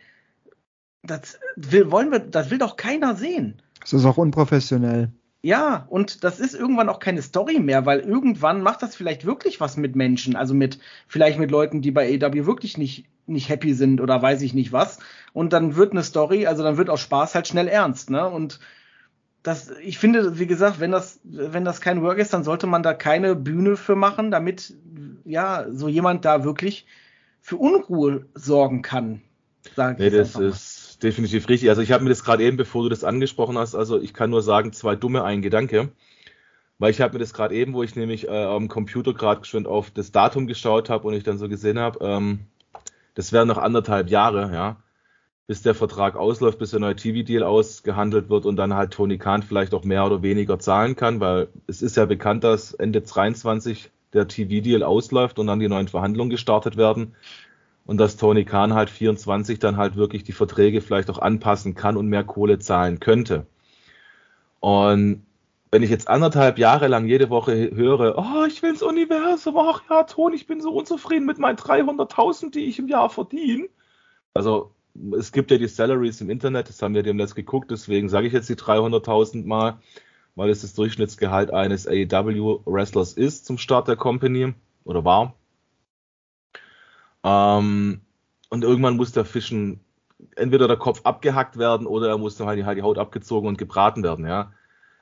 Das 1.02 1.38
will, 1.56 1.90
wollen 1.90 2.10
wir, 2.10 2.18
das 2.18 2.50
will 2.50 2.58
doch 2.58 2.76
keiner 2.76 3.14
sehen. 3.14 3.62
Das 3.80 3.92
ist 3.92 4.04
auch 4.04 4.18
unprofessionell. 4.18 5.12
Ja, 5.40 5.86
und 5.88 6.24
das 6.24 6.40
ist 6.40 6.54
irgendwann 6.54 6.88
auch 6.88 6.98
keine 6.98 7.22
Story 7.22 7.60
mehr, 7.60 7.86
weil 7.86 8.00
irgendwann 8.00 8.60
macht 8.60 8.82
das 8.82 8.96
vielleicht 8.96 9.24
wirklich 9.24 9.60
was 9.60 9.76
mit 9.76 9.94
Menschen, 9.94 10.34
also 10.34 10.52
mit 10.52 10.80
vielleicht 11.06 11.38
mit 11.38 11.50
Leuten, 11.50 11.80
die 11.80 11.92
bei 11.92 12.12
AW 12.12 12.46
wirklich 12.46 12.76
nicht 12.76 13.06
nicht 13.28 13.48
happy 13.48 13.74
sind 13.74 14.00
oder 14.00 14.20
weiß 14.20 14.42
ich 14.42 14.54
nicht 14.54 14.72
was. 14.72 14.98
Und 15.32 15.52
dann 15.52 15.76
wird 15.76 15.92
eine 15.92 16.02
Story, 16.02 16.46
also 16.46 16.62
dann 16.62 16.76
wird 16.76 16.90
auch 16.90 16.98
Spaß 16.98 17.34
halt 17.34 17.46
schnell 17.46 17.68
ernst, 17.68 18.10
ne? 18.10 18.28
Und 18.28 18.58
das, 19.42 19.70
ich 19.82 19.98
finde, 19.98 20.38
wie 20.38 20.46
gesagt, 20.46 20.80
wenn 20.80 20.90
das, 20.90 21.20
wenn 21.22 21.64
das 21.64 21.80
kein 21.80 22.02
Work 22.02 22.18
ist, 22.18 22.32
dann 22.32 22.44
sollte 22.44 22.66
man 22.66 22.82
da 22.82 22.92
keine 22.94 23.36
Bühne 23.36 23.76
für 23.76 23.94
machen, 23.94 24.30
damit 24.30 24.74
ja 25.24 25.66
so 25.70 25.88
jemand 25.88 26.24
da 26.24 26.44
wirklich 26.44 26.86
für 27.40 27.56
Unruhe 27.56 28.26
sorgen 28.34 28.82
kann. 28.82 29.22
Sag 29.76 29.98
nee, 29.98 30.10
das 30.10 30.34
ist 30.34 30.77
definitiv 31.02 31.48
richtig. 31.48 31.68
Also 31.70 31.82
ich 31.82 31.92
habe 31.92 32.04
mir 32.04 32.10
das 32.10 32.24
gerade 32.24 32.44
eben, 32.44 32.56
bevor 32.56 32.82
du 32.82 32.88
das 32.88 33.04
angesprochen 33.04 33.58
hast, 33.58 33.74
also 33.74 34.00
ich 34.00 34.14
kann 34.14 34.30
nur 34.30 34.42
sagen, 34.42 34.72
zwei 34.72 34.96
dumme, 34.96 35.24
ein 35.24 35.42
Gedanke. 35.42 35.90
Weil 36.78 36.92
ich 36.92 37.00
habe 37.00 37.14
mir 37.14 37.18
das 37.18 37.34
gerade 37.34 37.54
eben, 37.54 37.74
wo 37.74 37.82
ich 37.82 37.96
nämlich 37.96 38.28
äh, 38.28 38.44
am 38.44 38.68
Computer 38.68 39.12
gerade 39.12 39.40
geschwind 39.40 39.66
auf 39.66 39.90
das 39.90 40.12
Datum 40.12 40.46
geschaut 40.46 40.88
habe 40.90 41.08
und 41.08 41.14
ich 41.14 41.24
dann 41.24 41.38
so 41.38 41.48
gesehen 41.48 41.78
habe, 41.78 41.98
ähm, 42.04 42.40
das 43.14 43.32
wären 43.32 43.48
noch 43.48 43.58
anderthalb 43.58 44.10
Jahre, 44.10 44.52
ja 44.52 44.76
bis 45.48 45.62
der 45.62 45.74
Vertrag 45.74 46.14
ausläuft, 46.14 46.58
bis 46.58 46.72
der 46.72 46.80
neue 46.80 46.94
TV-Deal 46.94 47.42
ausgehandelt 47.42 48.28
wird 48.28 48.44
und 48.44 48.56
dann 48.56 48.74
halt 48.74 48.92
Tony 48.92 49.16
Khan 49.16 49.42
vielleicht 49.42 49.72
auch 49.72 49.82
mehr 49.82 50.04
oder 50.04 50.22
weniger 50.22 50.58
zahlen 50.58 50.94
kann, 50.94 51.20
weil 51.20 51.48
es 51.66 51.80
ist 51.80 51.96
ja 51.96 52.04
bekannt, 52.04 52.44
dass 52.44 52.74
Ende 52.74 53.00
23 53.00 53.90
der 54.12 54.28
TV-Deal 54.28 54.82
ausläuft 54.82 55.38
und 55.38 55.46
dann 55.46 55.58
die 55.58 55.68
neuen 55.68 55.88
Verhandlungen 55.88 56.28
gestartet 56.28 56.76
werden 56.76 57.14
und 57.88 57.96
dass 57.96 58.18
Tony 58.18 58.44
Khan 58.44 58.74
halt 58.74 58.90
24 58.90 59.60
dann 59.60 59.78
halt 59.78 59.96
wirklich 59.96 60.22
die 60.22 60.32
Verträge 60.32 60.82
vielleicht 60.82 61.08
auch 61.08 61.18
anpassen 61.18 61.74
kann 61.74 61.96
und 61.96 62.06
mehr 62.06 62.22
Kohle 62.22 62.58
zahlen 62.58 63.00
könnte. 63.00 63.46
Und 64.60 65.24
wenn 65.70 65.82
ich 65.82 65.88
jetzt 65.88 66.06
anderthalb 66.06 66.58
Jahre 66.58 66.88
lang 66.88 67.06
jede 67.06 67.30
Woche 67.30 67.70
höre, 67.74 68.18
oh, 68.18 68.44
ich 68.46 68.62
will 68.62 68.72
ins 68.72 68.82
Universum, 68.82 69.56
ach 69.56 69.80
ja, 69.88 70.02
Tony, 70.02 70.36
ich 70.36 70.46
bin 70.46 70.60
so 70.60 70.70
unzufrieden 70.70 71.24
mit 71.24 71.38
meinen 71.38 71.56
300.000, 71.56 72.50
die 72.50 72.66
ich 72.66 72.78
im 72.78 72.88
Jahr 72.88 73.08
verdiene. 73.08 73.68
Also 74.34 74.70
es 75.16 75.32
gibt 75.32 75.50
ja 75.50 75.56
die 75.56 75.66
Salaries 75.66 76.20
im 76.20 76.28
Internet, 76.28 76.68
das 76.68 76.82
haben 76.82 76.94
wir 76.94 77.02
dem 77.02 77.16
letzt 77.16 77.36
geguckt, 77.36 77.70
deswegen 77.70 78.10
sage 78.10 78.26
ich 78.26 78.34
jetzt 78.34 78.50
die 78.50 78.56
300.000 78.56 79.46
mal, 79.46 79.78
weil 80.34 80.50
es 80.50 80.60
das 80.60 80.74
Durchschnittsgehalt 80.74 81.54
eines 81.54 81.88
AEW-Wrestlers 81.88 83.14
ist 83.14 83.46
zum 83.46 83.56
Start 83.56 83.88
der 83.88 83.96
Company 83.96 84.52
oder 84.84 85.06
war. 85.06 85.32
Ähm, 87.28 88.00
und 88.50 88.64
irgendwann 88.64 88.96
muss 88.96 89.12
der 89.12 89.24
Fischen 89.24 89.80
entweder 90.36 90.66
der 90.68 90.76
Kopf 90.76 91.02
abgehackt 91.04 91.58
werden 91.58 91.86
oder 91.86 92.08
er 92.08 92.18
muss 92.18 92.36
dann 92.36 92.46
halt 92.46 92.58
die 92.58 92.82
Haut 92.82 92.98
abgezogen 92.98 93.48
und 93.48 93.58
gebraten 93.58 94.02
werden, 94.02 94.26
ja. 94.26 94.52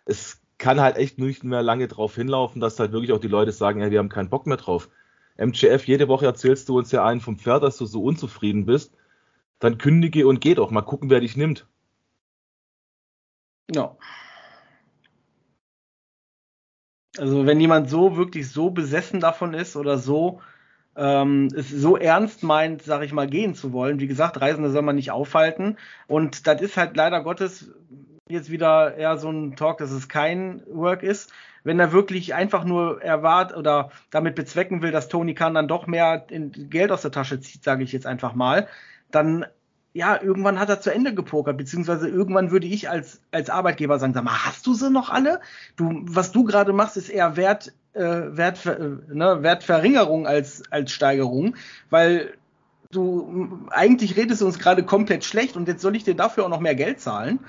Es 0.04 0.40
kann 0.58 0.80
halt 0.80 0.96
echt 0.96 1.18
nicht 1.18 1.44
mehr 1.44 1.62
lange 1.62 1.88
drauf 1.88 2.14
hinlaufen, 2.14 2.60
dass 2.60 2.78
halt 2.78 2.92
wirklich 2.92 3.12
auch 3.12 3.20
die 3.20 3.28
Leute 3.28 3.52
sagen, 3.52 3.80
ja, 3.80 3.90
wir 3.90 3.98
haben 3.98 4.08
keinen 4.08 4.30
Bock 4.30 4.46
mehr 4.46 4.56
drauf. 4.56 4.88
MGF, 5.36 5.84
jede 5.86 6.08
Woche 6.08 6.26
erzählst 6.26 6.68
du 6.68 6.78
uns 6.78 6.92
ja 6.92 7.04
einen 7.04 7.20
vom 7.20 7.38
Pferd, 7.38 7.62
dass 7.62 7.76
du 7.76 7.86
so 7.86 8.02
unzufrieden 8.02 8.66
bist 8.66 8.92
dann 9.58 9.78
kündige 9.78 10.26
und 10.26 10.40
geh 10.40 10.54
doch. 10.54 10.70
Mal 10.70 10.82
gucken, 10.82 11.10
wer 11.10 11.20
dich 11.20 11.36
nimmt. 11.36 11.66
Ja. 13.72 13.96
Also 17.18 17.46
wenn 17.46 17.60
jemand 17.60 17.88
so 17.88 18.16
wirklich 18.16 18.50
so 18.50 18.70
besessen 18.70 19.20
davon 19.20 19.54
ist 19.54 19.76
oder 19.76 19.98
so 19.98 20.40
ähm, 20.96 21.48
es 21.54 21.70
so 21.70 21.96
ernst 21.96 22.42
meint, 22.42 22.82
sag 22.82 23.02
ich 23.02 23.12
mal, 23.12 23.26
gehen 23.26 23.54
zu 23.54 23.72
wollen, 23.72 24.00
wie 24.00 24.06
gesagt, 24.06 24.40
Reisende 24.40 24.70
soll 24.70 24.82
man 24.82 24.96
nicht 24.96 25.10
aufhalten. 25.10 25.76
Und 26.06 26.46
das 26.46 26.60
ist 26.60 26.76
halt 26.76 26.96
leider 26.96 27.22
Gottes 27.22 27.70
jetzt 28.28 28.50
wieder 28.50 28.96
eher 28.96 29.18
so 29.18 29.30
ein 29.30 29.56
Talk, 29.56 29.78
dass 29.78 29.92
es 29.92 30.08
kein 30.08 30.62
Work 30.68 31.02
ist. 31.02 31.32
Wenn 31.64 31.80
er 31.80 31.92
wirklich 31.92 32.34
einfach 32.34 32.64
nur 32.64 33.02
erwartet 33.02 33.56
oder 33.56 33.90
damit 34.10 34.34
bezwecken 34.34 34.82
will, 34.82 34.92
dass 34.92 35.08
Tony 35.08 35.34
Khan 35.34 35.54
dann 35.54 35.68
doch 35.68 35.86
mehr 35.86 36.26
Geld 36.28 36.92
aus 36.92 37.02
der 37.02 37.10
Tasche 37.10 37.40
zieht, 37.40 37.64
sage 37.64 37.84
ich 37.84 37.92
jetzt 37.92 38.06
einfach 38.06 38.34
mal, 38.34 38.68
dann 39.10 39.46
ja, 39.96 40.20
irgendwann 40.20 40.60
hat 40.60 40.68
er 40.68 40.80
zu 40.80 40.92
Ende 40.92 41.14
gepokert, 41.14 41.56
beziehungsweise 41.56 42.06
irgendwann 42.06 42.50
würde 42.50 42.66
ich 42.66 42.90
als, 42.90 43.22
als 43.32 43.48
Arbeitgeber 43.48 43.98
sagen, 43.98 44.12
sag 44.12 44.24
mal, 44.24 44.44
hast 44.44 44.66
du 44.66 44.74
sie 44.74 44.90
noch 44.90 45.08
alle? 45.08 45.40
Du, 45.76 46.02
was 46.02 46.32
du 46.32 46.44
gerade 46.44 46.74
machst, 46.74 46.98
ist 46.98 47.08
eher 47.08 47.36
Wert, 47.38 47.72
äh, 47.96 48.36
Wert, 48.36 48.64
äh, 48.66 48.78
ne, 49.12 49.42
Wertverringerung 49.42 50.26
als, 50.26 50.62
als 50.70 50.92
Steigerung, 50.92 51.56
weil 51.90 52.34
du 52.90 53.66
eigentlich 53.70 54.16
redest 54.16 54.42
uns 54.42 54.58
gerade 54.58 54.84
komplett 54.84 55.24
schlecht 55.24 55.56
und 55.56 55.66
jetzt 55.68 55.82
soll 55.82 55.96
ich 55.96 56.04
dir 56.04 56.14
dafür 56.14 56.44
auch 56.44 56.50
noch 56.50 56.60
mehr 56.60 56.74
Geld 56.74 57.00
zahlen. 57.00 57.40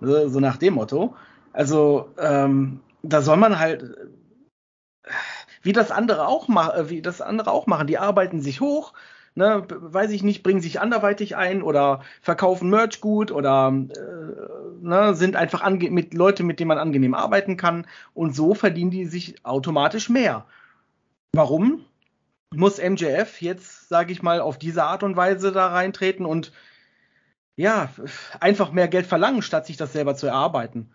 So, 0.00 0.28
so 0.28 0.40
nach 0.40 0.56
dem 0.56 0.74
Motto. 0.74 1.14
Also, 1.52 2.10
ähm, 2.18 2.80
da 3.02 3.22
soll 3.22 3.36
man 3.36 3.58
halt, 3.58 3.96
wie 5.62 5.72
das 5.72 5.90
andere 5.90 6.26
auch 6.26 6.48
machen, 6.48 6.88
wie 6.90 7.02
das 7.02 7.20
andere 7.20 7.50
auch 7.50 7.66
machen, 7.66 7.86
die 7.86 7.98
arbeiten 7.98 8.40
sich 8.40 8.60
hoch, 8.60 8.92
ne, 9.40 9.66
weiß 9.68 10.10
ich 10.12 10.22
nicht, 10.22 10.42
bringen 10.42 10.60
sich 10.60 10.80
anderweitig 10.80 11.34
ein 11.34 11.62
oder 11.62 12.02
verkaufen 12.20 12.70
Merch 12.70 13.00
gut 13.00 13.32
oder 13.32 13.72
äh, 13.72 14.86
ne, 14.86 15.14
sind 15.14 15.34
einfach 15.34 15.68
mit 15.70 16.14
Leute, 16.14 16.44
mit 16.44 16.60
denen 16.60 16.68
man 16.68 16.78
angenehm 16.78 17.14
arbeiten 17.14 17.56
kann 17.56 17.86
und 18.14 18.36
so 18.36 18.54
verdienen 18.54 18.90
die 18.90 19.06
sich 19.06 19.44
automatisch 19.44 20.10
mehr. 20.10 20.44
Warum 21.32 21.84
muss 22.54 22.78
MJF 22.78 23.40
jetzt, 23.40 23.88
sage 23.88 24.12
ich 24.12 24.22
mal, 24.22 24.40
auf 24.40 24.58
diese 24.58 24.84
Art 24.84 25.02
und 25.02 25.16
Weise 25.16 25.52
da 25.52 25.68
reintreten 25.68 26.26
und 26.26 26.52
ja, 27.56 27.88
einfach 28.40 28.72
mehr 28.72 28.88
Geld 28.88 29.06
verlangen, 29.06 29.42
statt 29.42 29.66
sich 29.66 29.76
das 29.76 29.92
selber 29.92 30.16
zu 30.16 30.26
erarbeiten? 30.26 30.90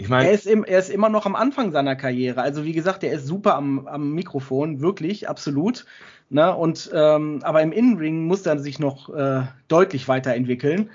Ich 0.00 0.08
meine, 0.08 0.28
er, 0.28 0.32
ist 0.32 0.46
er 0.46 0.78
ist 0.78 0.90
immer 0.90 1.08
noch 1.08 1.26
am 1.26 1.34
Anfang 1.34 1.72
seiner 1.72 1.96
Karriere. 1.96 2.40
Also 2.40 2.64
wie 2.64 2.72
gesagt, 2.72 3.02
er 3.02 3.12
ist 3.12 3.26
super 3.26 3.56
am, 3.56 3.88
am 3.88 4.12
Mikrofon, 4.12 4.80
wirklich, 4.80 5.28
absolut. 5.28 5.86
Ne? 6.30 6.54
Und 6.54 6.88
ähm, 6.94 7.40
aber 7.42 7.62
im 7.62 7.72
Innenring 7.72 8.24
muss 8.24 8.46
er 8.46 8.60
sich 8.60 8.78
noch 8.78 9.12
äh, 9.12 9.42
deutlich 9.66 10.06
weiterentwickeln. 10.06 10.90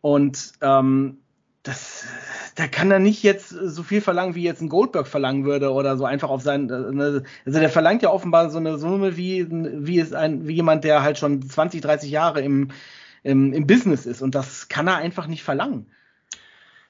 Und 0.00 0.52
ähm, 0.62 1.18
das, 1.64 2.06
da 2.54 2.66
kann 2.66 2.90
er 2.90 2.98
nicht 2.98 3.22
jetzt 3.22 3.50
so 3.50 3.82
viel 3.82 4.00
verlangen, 4.00 4.34
wie 4.34 4.44
jetzt 4.44 4.62
ein 4.62 4.70
Goldberg 4.70 5.06
verlangen 5.06 5.44
würde 5.44 5.70
oder 5.70 5.98
so 5.98 6.06
einfach 6.06 6.30
auf 6.30 6.40
sein. 6.40 6.70
Äh, 6.70 6.92
ne? 6.92 7.24
Also 7.44 7.60
der 7.60 7.68
verlangt 7.68 8.00
ja 8.00 8.10
offenbar 8.10 8.48
so 8.48 8.56
eine 8.56 8.78
Summe 8.78 9.18
wie 9.18 9.46
wie 9.50 9.98
es 9.98 10.14
ein 10.14 10.48
wie 10.48 10.54
jemand, 10.54 10.82
der 10.84 11.02
halt 11.02 11.18
schon 11.18 11.42
20, 11.42 11.82
30 11.82 12.10
Jahre 12.10 12.40
im 12.40 12.70
im, 13.22 13.52
im 13.52 13.66
Business 13.66 14.06
ist. 14.06 14.22
Und 14.22 14.34
das 14.34 14.68
kann 14.68 14.86
er 14.86 14.96
einfach 14.96 15.26
nicht 15.26 15.42
verlangen. 15.42 15.90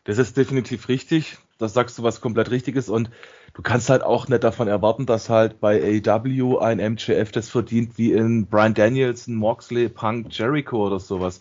Das 0.05 0.19
ist 0.19 0.37
definitiv 0.37 0.89
richtig. 0.89 1.39
Das 1.59 1.73
sagst 1.75 1.99
du 1.99 2.03
was 2.03 2.21
komplett 2.21 2.51
Richtiges 2.51 2.89
und 2.89 3.11
du 3.55 3.63
kannst 3.63 3.89
halt 3.89 4.03
auch 4.03 4.29
nicht 4.29 4.45
davon 4.45 4.69
erwarten, 4.69 5.07
dass 5.07 5.31
halt 5.31 5.61
bei 5.61 6.03
AEW 6.07 6.59
ein 6.59 6.79
MJF 6.79 7.33
das 7.33 7.49
verdient 7.49 7.97
wie 7.97 8.13
in 8.13 8.47
Brian 8.47 8.75
Danielson, 8.75 9.35
Moxley, 9.35 9.89
Punk, 9.89 10.27
Jericho 10.31 10.87
oder 10.87 11.01
sowas. 11.01 11.41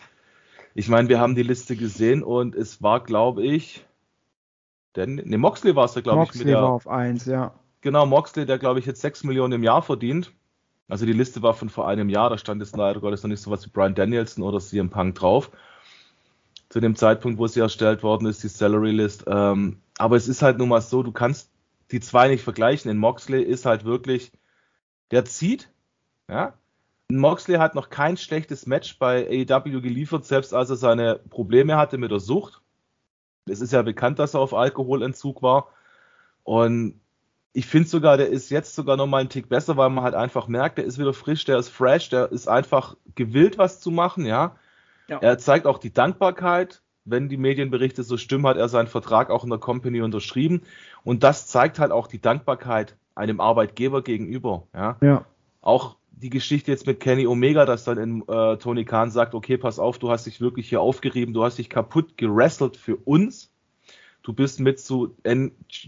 Ich 0.74 0.88
meine, 0.88 1.08
wir 1.08 1.20
haben 1.20 1.34
die 1.34 1.42
Liste 1.42 1.76
gesehen 1.76 2.22
und 2.22 2.54
es 2.54 2.82
war, 2.82 3.00
glaube 3.00 3.42
ich, 3.44 3.84
denn, 4.96 5.16
ne, 5.16 5.38
Moxley 5.38 5.76
war 5.76 5.84
es 5.84 5.94
ja, 5.94 6.00
glaube 6.00 6.24
ich, 6.24 6.34
mit 6.34 6.48
der. 6.48 6.62
war 6.62 6.72
auf 6.72 6.88
1, 6.88 7.26
ja. 7.26 7.52
Genau, 7.82 8.06
Moxley, 8.06 8.46
der, 8.46 8.58
glaube 8.58 8.80
ich, 8.80 8.86
jetzt 8.86 9.02
6 9.02 9.24
Millionen 9.24 9.52
im 9.52 9.62
Jahr 9.62 9.82
verdient. 9.82 10.32
Also 10.88 11.04
die 11.04 11.12
Liste 11.12 11.42
war 11.42 11.54
von 11.54 11.68
vor 11.68 11.86
einem 11.86 12.08
Jahr, 12.08 12.30
da 12.30 12.38
stand 12.38 12.62
jetzt 12.62 12.76
leider 12.76 13.00
Gottes 13.00 13.22
noch 13.22 13.28
nicht 13.28 13.42
sowas 13.42 13.64
wie 13.66 13.70
Brian 13.70 13.94
Danielson 13.94 14.42
oder 14.42 14.58
CM 14.58 14.88
Punk 14.88 15.16
drauf. 15.16 15.50
Zu 16.76 16.80
dem 16.80 16.94
Zeitpunkt, 16.94 17.38
wo 17.38 17.46
sie 17.46 17.60
erstellt 17.60 18.02
worden 18.02 18.26
ist, 18.26 18.42
die 18.42 18.48
Salary 18.48 18.90
List. 18.90 19.24
Ähm, 19.28 19.80
aber 19.96 20.16
es 20.16 20.28
ist 20.28 20.42
halt 20.42 20.58
nun 20.58 20.68
mal 20.68 20.82
so, 20.82 21.02
du 21.02 21.10
kannst 21.10 21.50
die 21.90 22.00
zwei 22.00 22.28
nicht 22.28 22.44
vergleichen. 22.44 22.90
In 22.90 22.98
Moxley 22.98 23.42
ist 23.42 23.64
halt 23.64 23.86
wirklich, 23.86 24.30
der 25.10 25.24
zieht, 25.24 25.70
ja. 26.28 26.52
Moxley 27.10 27.56
hat 27.56 27.74
noch 27.74 27.88
kein 27.88 28.18
schlechtes 28.18 28.66
Match 28.66 28.98
bei 28.98 29.26
AEW 29.26 29.80
geliefert, 29.80 30.26
selbst 30.26 30.52
als 30.52 30.68
er 30.68 30.76
seine 30.76 31.18
Probleme 31.30 31.78
hatte 31.78 31.96
mit 31.96 32.10
der 32.10 32.20
Sucht. 32.20 32.60
Es 33.46 33.62
ist 33.62 33.72
ja 33.72 33.80
bekannt, 33.80 34.18
dass 34.18 34.34
er 34.34 34.40
auf 34.40 34.52
Alkoholentzug 34.52 35.40
war. 35.40 35.68
Und 36.44 37.00
ich 37.54 37.64
finde 37.64 37.88
sogar, 37.88 38.18
der 38.18 38.28
ist 38.28 38.50
jetzt 38.50 38.74
sogar 38.74 38.98
noch 38.98 39.06
mal 39.06 39.20
einen 39.20 39.30
Tick 39.30 39.48
besser, 39.48 39.78
weil 39.78 39.88
man 39.88 40.04
halt 40.04 40.14
einfach 40.14 40.46
merkt, 40.46 40.76
der 40.76 40.84
ist 40.84 40.98
wieder 40.98 41.14
frisch, 41.14 41.46
der 41.46 41.56
ist 41.56 41.70
fresh, 41.70 42.10
der 42.10 42.30
ist 42.30 42.48
einfach 42.48 42.98
gewillt, 43.14 43.56
was 43.56 43.80
zu 43.80 43.90
machen, 43.90 44.26
ja. 44.26 44.56
Ja. 45.08 45.18
Er 45.18 45.38
zeigt 45.38 45.66
auch 45.66 45.78
die 45.78 45.92
Dankbarkeit, 45.92 46.82
wenn 47.04 47.28
die 47.28 47.36
Medienberichte 47.36 48.02
so 48.02 48.16
stimmen, 48.16 48.46
hat 48.46 48.56
er 48.56 48.68
seinen 48.68 48.88
Vertrag 48.88 49.30
auch 49.30 49.44
in 49.44 49.50
der 49.50 49.58
Company 49.58 50.02
unterschrieben. 50.02 50.62
Und 51.04 51.22
das 51.22 51.46
zeigt 51.46 51.78
halt 51.78 51.92
auch 51.92 52.08
die 52.08 52.20
Dankbarkeit 52.20 52.96
einem 53.14 53.40
Arbeitgeber 53.40 54.02
gegenüber. 54.02 54.64
Ja. 54.74 54.96
ja. 55.00 55.24
Auch 55.62 55.96
die 56.10 56.30
Geschichte 56.30 56.70
jetzt 56.70 56.86
mit 56.86 57.00
Kenny 57.00 57.26
Omega, 57.26 57.64
dass 57.64 57.84
dann 57.84 57.98
in, 57.98 58.28
äh, 58.28 58.56
Tony 58.56 58.84
Khan 58.84 59.10
sagt, 59.10 59.34
okay, 59.34 59.56
pass 59.56 59.78
auf, 59.78 59.98
du 59.98 60.10
hast 60.10 60.26
dich 60.26 60.40
wirklich 60.40 60.68
hier 60.68 60.80
aufgerieben, 60.80 61.34
du 61.34 61.44
hast 61.44 61.58
dich 61.58 61.70
kaputt 61.70 62.16
gerestelt 62.16 62.76
für 62.76 62.96
uns. 62.96 63.52
Du 64.22 64.32
bist 64.32 64.58
mit 64.58 64.80
zu 64.80 65.14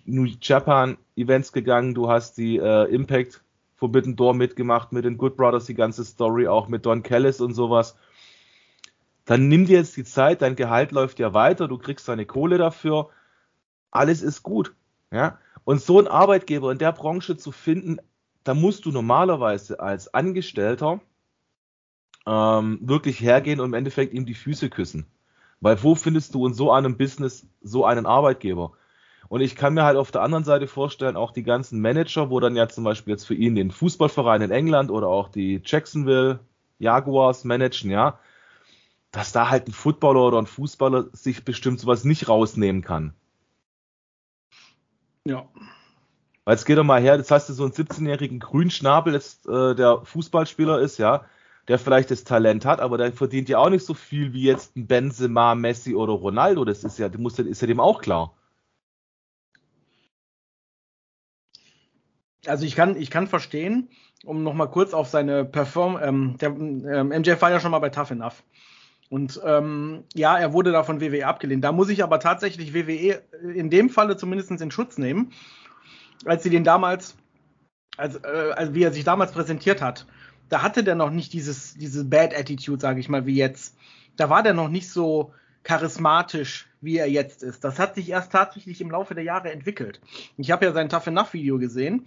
New 0.04 0.26
Japan 0.40 0.96
Events 1.16 1.52
gegangen, 1.52 1.94
du 1.94 2.08
hast 2.08 2.38
die 2.38 2.58
äh, 2.58 2.84
Impact 2.84 3.42
Forbidden 3.74 4.16
Door 4.16 4.34
mitgemacht, 4.34 4.92
mit 4.92 5.04
den 5.04 5.18
Good 5.18 5.36
Brothers 5.36 5.66
die 5.66 5.74
ganze 5.74 6.04
Story, 6.04 6.46
auch 6.46 6.68
mit 6.68 6.86
Don 6.86 7.02
Callis 7.02 7.40
und 7.40 7.54
sowas. 7.54 7.96
Dann 9.28 9.46
nimm 9.48 9.66
dir 9.66 9.76
jetzt 9.76 9.94
die 9.98 10.04
Zeit, 10.04 10.40
dein 10.40 10.56
Gehalt 10.56 10.90
läuft 10.90 11.18
ja 11.18 11.34
weiter, 11.34 11.68
du 11.68 11.76
kriegst 11.76 12.08
deine 12.08 12.24
Kohle 12.24 12.56
dafür, 12.56 13.10
alles 13.90 14.22
ist 14.22 14.42
gut. 14.42 14.74
Ja? 15.10 15.38
Und 15.64 15.82
so 15.82 15.98
einen 15.98 16.08
Arbeitgeber 16.08 16.72
in 16.72 16.78
der 16.78 16.92
Branche 16.92 17.36
zu 17.36 17.52
finden, 17.52 17.98
da 18.42 18.54
musst 18.54 18.86
du 18.86 18.90
normalerweise 18.90 19.80
als 19.80 20.14
Angestellter 20.14 21.02
ähm, 22.26 22.78
wirklich 22.80 23.20
hergehen 23.20 23.60
und 23.60 23.66
im 23.66 23.74
Endeffekt 23.74 24.14
ihm 24.14 24.24
die 24.24 24.32
Füße 24.32 24.70
küssen. 24.70 25.04
Weil 25.60 25.82
wo 25.82 25.94
findest 25.94 26.34
du 26.34 26.46
in 26.46 26.54
so 26.54 26.72
einem 26.72 26.96
Business 26.96 27.46
so 27.60 27.84
einen 27.84 28.06
Arbeitgeber? 28.06 28.72
Und 29.28 29.42
ich 29.42 29.56
kann 29.56 29.74
mir 29.74 29.84
halt 29.84 29.98
auf 29.98 30.10
der 30.10 30.22
anderen 30.22 30.44
Seite 30.44 30.66
vorstellen, 30.66 31.18
auch 31.18 31.32
die 31.32 31.42
ganzen 31.42 31.82
Manager, 31.82 32.30
wo 32.30 32.40
dann 32.40 32.56
ja 32.56 32.66
zum 32.66 32.84
Beispiel 32.84 33.10
jetzt 33.10 33.26
für 33.26 33.34
ihn 33.34 33.56
den 33.56 33.72
Fußballverein 33.72 34.40
in 34.40 34.50
England 34.50 34.90
oder 34.90 35.08
auch 35.08 35.28
die 35.28 35.60
Jacksonville 35.62 36.40
Jaguars 36.78 37.44
managen, 37.44 37.90
ja, 37.90 38.18
dass 39.10 39.32
da 39.32 39.50
halt 39.50 39.68
ein 39.68 39.72
Footballer 39.72 40.20
oder 40.20 40.38
ein 40.38 40.46
Fußballer 40.46 41.06
sich 41.12 41.44
bestimmt 41.44 41.80
sowas 41.80 42.04
nicht 42.04 42.28
rausnehmen 42.28 42.82
kann. 42.82 43.14
Ja. 45.24 45.48
Weil 46.44 46.54
jetzt 46.54 46.64
geht 46.64 46.78
doch 46.78 46.84
mal 46.84 47.00
her, 47.00 47.16
jetzt 47.16 47.30
hast 47.30 47.48
du 47.48 47.52
so 47.52 47.64
einen 47.64 47.72
17-jährigen 47.72 48.40
Grünschnabel, 48.40 49.14
jetzt, 49.14 49.46
äh, 49.46 49.74
der 49.74 50.00
Fußballspieler 50.04 50.80
ist, 50.80 50.98
ja, 50.98 51.26
der 51.68 51.78
vielleicht 51.78 52.10
das 52.10 52.24
Talent 52.24 52.64
hat, 52.64 52.80
aber 52.80 52.96
der 52.96 53.12
verdient 53.12 53.48
ja 53.50 53.58
auch 53.58 53.68
nicht 53.68 53.84
so 53.84 53.92
viel 53.92 54.32
wie 54.32 54.44
jetzt 54.44 54.74
ein 54.76 54.86
Benzema, 54.86 55.54
Messi 55.54 55.94
oder 55.94 56.14
Ronaldo. 56.14 56.64
Das 56.64 56.84
ist 56.84 56.98
ja, 56.98 57.10
muss, 57.18 57.38
ist 57.38 57.60
ja 57.60 57.66
dem 57.66 57.80
auch 57.80 58.00
klar. 58.00 58.34
Also 62.46 62.64
ich 62.64 62.74
kann, 62.74 62.96
ich 62.96 63.10
kann 63.10 63.26
verstehen, 63.26 63.90
um 64.24 64.42
nochmal 64.42 64.70
kurz 64.70 64.94
auf 64.94 65.08
seine 65.08 65.44
Perform, 65.44 65.98
ähm, 66.00 66.38
der 66.38 66.48
ähm, 66.48 67.08
MJF 67.08 67.42
war 67.42 67.50
ja 67.50 67.60
schon 67.60 67.72
mal 67.72 67.78
bei 67.78 67.90
Tough 67.90 68.10
Enough. 68.10 68.42
Und 69.10 69.40
ähm, 69.44 70.04
ja, 70.14 70.38
er 70.38 70.52
wurde 70.52 70.72
da 70.72 70.82
von 70.82 71.00
WWE 71.00 71.26
abgelehnt. 71.26 71.64
Da 71.64 71.72
muss 71.72 71.88
ich 71.88 72.02
aber 72.02 72.20
tatsächlich 72.20 72.74
WWE 72.74 73.22
in 73.54 73.70
dem 73.70 73.88
Falle 73.88 74.16
zumindest 74.16 74.50
in 74.50 74.70
Schutz 74.70 74.98
nehmen, 74.98 75.32
als 76.26 76.42
sie 76.42 76.50
den 76.50 76.64
damals, 76.64 77.16
als, 77.96 78.16
äh, 78.16 78.52
also 78.54 78.74
wie 78.74 78.82
er 78.82 78.92
sich 78.92 79.04
damals 79.04 79.32
präsentiert 79.32 79.80
hat, 79.80 80.06
da 80.48 80.62
hatte 80.62 80.84
der 80.84 80.94
noch 80.94 81.10
nicht 81.10 81.32
dieses, 81.32 81.74
diese 81.74 82.04
Bad 82.04 82.38
Attitude, 82.38 82.80
sage 82.80 83.00
ich 83.00 83.08
mal, 83.08 83.26
wie 83.26 83.36
jetzt. 83.36 83.76
Da 84.16 84.30
war 84.30 84.42
der 84.42 84.54
noch 84.54 84.68
nicht 84.68 84.90
so 84.90 85.32
charismatisch, 85.62 86.68
wie 86.80 86.96
er 86.96 87.10
jetzt 87.10 87.42
ist. 87.42 87.64
Das 87.64 87.78
hat 87.78 87.94
sich 87.94 88.08
erst 88.08 88.32
tatsächlich 88.32 88.80
im 88.80 88.90
Laufe 88.90 89.14
der 89.14 89.24
Jahre 89.24 89.52
entwickelt. 89.52 90.00
Ich 90.36 90.50
habe 90.50 90.64
ja 90.64 90.72
sein 90.72 90.88
Tough 90.88 91.06
Enough 91.06 91.32
Video 91.34 91.58
gesehen 91.58 92.06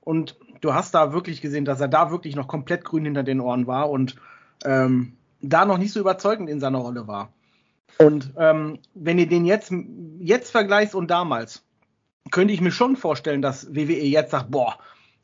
und 0.00 0.36
du 0.60 0.74
hast 0.74 0.94
da 0.94 1.12
wirklich 1.12 1.40
gesehen, 1.40 1.64
dass 1.64 1.80
er 1.80 1.88
da 1.88 2.10
wirklich 2.10 2.36
noch 2.36 2.48
komplett 2.48 2.84
grün 2.84 3.04
hinter 3.04 3.22
den 3.22 3.40
Ohren 3.40 3.66
war 3.66 3.90
und 3.90 4.16
ähm, 4.64 5.14
da 5.42 5.64
noch 5.64 5.78
nicht 5.78 5.92
so 5.92 6.00
überzeugend 6.00 6.48
in 6.48 6.60
seiner 6.60 6.78
Rolle 6.78 7.06
war. 7.06 7.32
Und 7.98 8.32
ähm, 8.38 8.78
wenn 8.94 9.18
ihr 9.18 9.28
den 9.28 9.44
jetzt, 9.44 9.72
jetzt 10.18 10.50
vergleichst 10.50 10.94
und 10.94 11.10
damals, 11.10 11.64
könnte 12.30 12.54
ich 12.54 12.60
mir 12.60 12.70
schon 12.70 12.96
vorstellen, 12.96 13.42
dass 13.42 13.74
WWE 13.74 14.04
jetzt 14.04 14.30
sagt, 14.30 14.50
boah, 14.50 14.78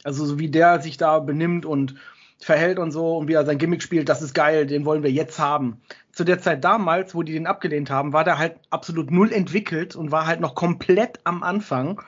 also 0.04 0.26
so 0.26 0.38
wie 0.38 0.50
der 0.50 0.80
sich 0.80 0.96
da 0.96 1.18
benimmt 1.20 1.64
und 1.64 1.94
verhält 2.40 2.78
und 2.78 2.92
so 2.92 3.16
und 3.16 3.28
wie 3.28 3.32
er 3.32 3.46
sein 3.46 3.58
Gimmick 3.58 3.82
spielt, 3.82 4.08
das 4.08 4.22
ist 4.22 4.34
geil, 4.34 4.66
den 4.66 4.84
wollen 4.84 5.02
wir 5.02 5.10
jetzt 5.10 5.38
haben. 5.38 5.80
Zu 6.12 6.24
der 6.24 6.40
Zeit 6.40 6.62
damals, 6.62 7.14
wo 7.14 7.22
die 7.22 7.32
den 7.32 7.46
abgelehnt 7.46 7.90
haben, 7.90 8.12
war 8.12 8.24
der 8.24 8.38
halt 8.38 8.56
absolut 8.70 9.10
null 9.10 9.32
entwickelt 9.32 9.96
und 9.96 10.12
war 10.12 10.26
halt 10.26 10.40
noch 10.40 10.54
komplett 10.54 11.20
am 11.24 11.42
Anfang. 11.42 12.00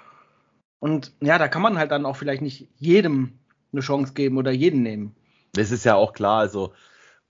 Und 0.78 1.12
ja, 1.20 1.38
da 1.38 1.48
kann 1.48 1.62
man 1.62 1.78
halt 1.78 1.90
dann 1.90 2.06
auch 2.06 2.16
vielleicht 2.16 2.42
nicht 2.42 2.68
jedem 2.76 3.38
eine 3.72 3.82
Chance 3.82 4.14
geben 4.14 4.36
oder 4.38 4.50
jeden 4.50 4.82
nehmen. 4.82 5.14
Das 5.52 5.70
ist 5.72 5.84
ja 5.84 5.96
auch 5.96 6.12
klar, 6.12 6.40
also 6.40 6.72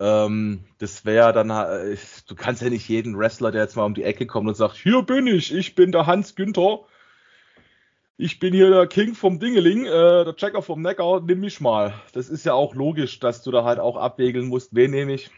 ähm, 0.00 0.64
das 0.78 1.04
wäre 1.04 1.32
dann, 1.34 1.50
äh, 1.50 1.96
du 2.26 2.34
kannst 2.34 2.62
ja 2.62 2.70
nicht 2.70 2.88
jeden 2.88 3.18
Wrestler, 3.18 3.52
der 3.52 3.62
jetzt 3.62 3.76
mal 3.76 3.84
um 3.84 3.94
die 3.94 4.02
Ecke 4.02 4.26
kommt 4.26 4.48
und 4.48 4.56
sagt, 4.56 4.76
hier 4.76 5.02
bin 5.02 5.26
ich, 5.26 5.54
ich 5.54 5.74
bin 5.74 5.92
der 5.92 6.06
Hans 6.06 6.34
Günther, 6.34 6.80
ich 8.16 8.38
bin 8.38 8.54
hier 8.54 8.70
der 8.70 8.86
King 8.86 9.14
vom 9.14 9.38
Dingeling, 9.38 9.84
äh, 9.84 10.24
der 10.24 10.36
Checker 10.36 10.62
vom 10.62 10.80
Neckar, 10.80 11.20
nimm 11.20 11.40
mich 11.40 11.60
mal. 11.60 11.92
Das 12.14 12.30
ist 12.30 12.46
ja 12.46 12.54
auch 12.54 12.74
logisch, 12.74 13.20
dass 13.20 13.42
du 13.42 13.50
da 13.50 13.64
halt 13.64 13.78
auch 13.78 13.96
abwägeln 13.96 14.48
musst, 14.48 14.74
wen 14.74 14.90
nehme 14.90 15.12
ich 15.12 15.30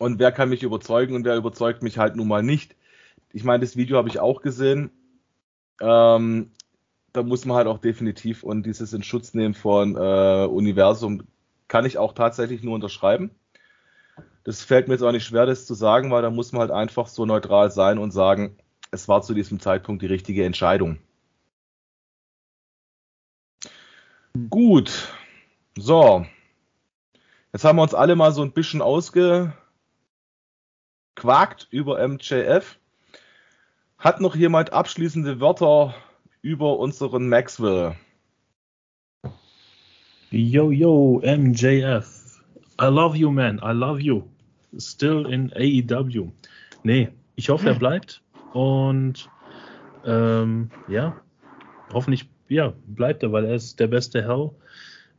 und 0.00 0.18
wer 0.18 0.32
kann 0.32 0.48
mich 0.48 0.64
überzeugen 0.64 1.14
und 1.14 1.24
wer 1.24 1.36
überzeugt 1.36 1.82
mich 1.84 1.96
halt 1.96 2.16
nun 2.16 2.26
mal 2.26 2.42
nicht. 2.42 2.74
Ich 3.32 3.44
meine, 3.44 3.60
das 3.60 3.76
Video 3.76 3.96
habe 3.96 4.08
ich 4.08 4.18
auch 4.18 4.42
gesehen. 4.42 4.90
Ähm, 5.80 6.50
da 7.12 7.22
muss 7.22 7.44
man 7.44 7.56
halt 7.56 7.68
auch 7.68 7.78
definitiv 7.78 8.42
und 8.42 8.66
dieses 8.66 8.92
in 8.92 9.04
Schutz 9.04 9.32
nehmen 9.34 9.54
von 9.54 9.94
äh, 9.96 10.46
Universum 10.46 11.22
kann 11.68 11.86
ich 11.86 11.98
auch 11.98 12.12
tatsächlich 12.12 12.64
nur 12.64 12.74
unterschreiben. 12.74 13.30
Das 14.44 14.62
fällt 14.62 14.88
mir 14.88 14.94
jetzt 14.94 15.02
auch 15.02 15.12
nicht 15.12 15.24
schwer, 15.24 15.46
das 15.46 15.66
zu 15.66 15.74
sagen, 15.74 16.10
weil 16.10 16.22
da 16.22 16.30
muss 16.30 16.52
man 16.52 16.60
halt 16.60 16.70
einfach 16.70 17.08
so 17.08 17.24
neutral 17.24 17.70
sein 17.70 17.98
und 17.98 18.10
sagen, 18.12 18.56
es 18.90 19.08
war 19.08 19.22
zu 19.22 19.32
diesem 19.34 19.58
Zeitpunkt 19.58 20.02
die 20.02 20.06
richtige 20.06 20.44
Entscheidung. 20.44 20.98
Gut. 24.50 25.08
So. 25.76 26.26
Jetzt 27.52 27.64
haben 27.64 27.76
wir 27.76 27.82
uns 27.82 27.94
alle 27.94 28.16
mal 28.16 28.32
so 28.32 28.42
ein 28.42 28.52
bisschen 28.52 28.82
ausgequakt 28.82 29.54
über 31.70 32.06
MJF. 32.06 32.78
Hat 33.98 34.20
noch 34.20 34.36
jemand 34.36 34.72
abschließende 34.72 35.40
Wörter 35.40 35.94
über 36.42 36.78
unseren 36.78 37.28
Maxwell? 37.28 37.96
Yo, 40.30 40.70
yo, 40.70 41.22
MJF. 41.24 42.42
I 42.80 42.86
love 42.86 43.16
you, 43.16 43.30
man. 43.30 43.60
I 43.62 43.72
love 43.72 44.00
you. 44.00 44.24
Still 44.78 45.26
in 45.26 45.52
AEW. 45.52 46.30
Nee, 46.82 47.08
ich 47.36 47.48
hoffe, 47.48 47.68
er 47.68 47.74
bleibt. 47.74 48.22
Und 48.52 49.28
ähm, 50.04 50.70
ja, 50.88 51.20
hoffentlich 51.92 52.28
ja, 52.48 52.74
bleibt 52.86 53.22
er, 53.22 53.32
weil 53.32 53.44
er 53.44 53.54
ist 53.54 53.80
der 53.80 53.88
beste 53.88 54.22
Hell. 54.22 54.50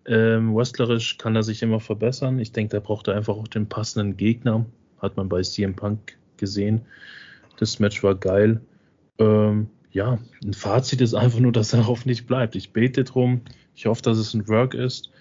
Ähm, 0.07 0.55
wrestlerisch 0.55 1.17
kann 1.17 1.35
er 1.35 1.43
sich 1.43 1.63
immer 1.63 1.79
verbessern. 1.79 2.39
Ich 2.39 2.51
denke, 2.51 2.75
da 2.75 2.79
braucht 2.79 3.07
er 3.07 3.15
einfach 3.15 3.35
auch 3.35 3.47
den 3.47 3.67
passenden 3.67 4.17
Gegner. 4.17 4.65
Hat 4.99 5.17
man 5.17 5.29
bei 5.29 5.41
CM 5.41 5.75
Punk 5.75 6.17
gesehen. 6.37 6.81
Das 7.57 7.79
Match 7.79 8.03
war 8.03 8.15
geil. 8.15 8.61
Ähm, 9.17 9.67
ja, 9.91 10.19
ein 10.43 10.53
Fazit 10.53 11.01
ist 11.01 11.13
einfach 11.13 11.39
nur, 11.39 11.51
dass 11.51 11.73
er 11.73 11.87
hoffentlich 11.87 12.27
bleibt. 12.27 12.55
Ich 12.55 12.71
bete 12.71 13.03
drum. 13.03 13.41
Ich 13.75 13.87
hoffe, 13.87 14.03
dass 14.03 14.17
es 14.17 14.33
ein 14.33 14.47
Work 14.47 14.73
ist. 14.73 15.11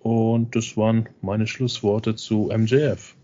Und 0.00 0.54
das 0.56 0.76
waren 0.76 1.08
meine 1.20 1.46
Schlussworte 1.46 2.14
zu 2.14 2.50
MJF. 2.54 3.16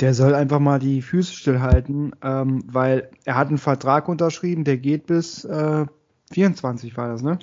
Der 0.00 0.14
soll 0.14 0.34
einfach 0.34 0.60
mal 0.60 0.78
die 0.78 1.02
Füße 1.02 1.32
stillhalten, 1.34 2.12
ähm, 2.22 2.64
weil 2.66 3.10
er 3.24 3.36
hat 3.36 3.48
einen 3.48 3.58
Vertrag 3.58 4.08
unterschrieben, 4.08 4.64
der 4.64 4.78
geht 4.78 5.06
bis 5.06 5.44
äh, 5.44 5.86
24 6.32 6.96
war 6.96 7.08
das, 7.08 7.22
ne? 7.22 7.38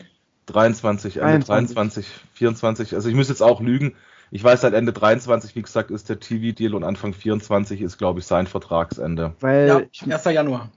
23, 0.48 1.18
Ende 1.18 1.40
23. 1.40 1.76
23, 1.76 2.08
24. 2.34 2.96
Also 2.96 3.10
ich 3.10 3.16
muss 3.16 3.30
jetzt 3.30 3.42
auch 3.42 3.62
lügen. 3.62 3.96
Ich 4.32 4.44
weiß 4.44 4.64
halt 4.64 4.74
Ende 4.74 4.94
23, 4.94 5.56
wie 5.56 5.62
gesagt, 5.62 5.92
ist 5.92 6.10
der 6.10 6.20
TV-Deal 6.20 6.74
und 6.74 6.84
Anfang 6.84 7.14
24 7.14 7.82
ist, 7.82 7.98
glaube 7.98 8.20
ich, 8.20 8.26
sein 8.26 8.48
Vertragsende. 8.48 9.36
Weil 9.40 9.68
ja, 9.68 10.16
1. 10.16 10.26
Januar. 10.26 10.70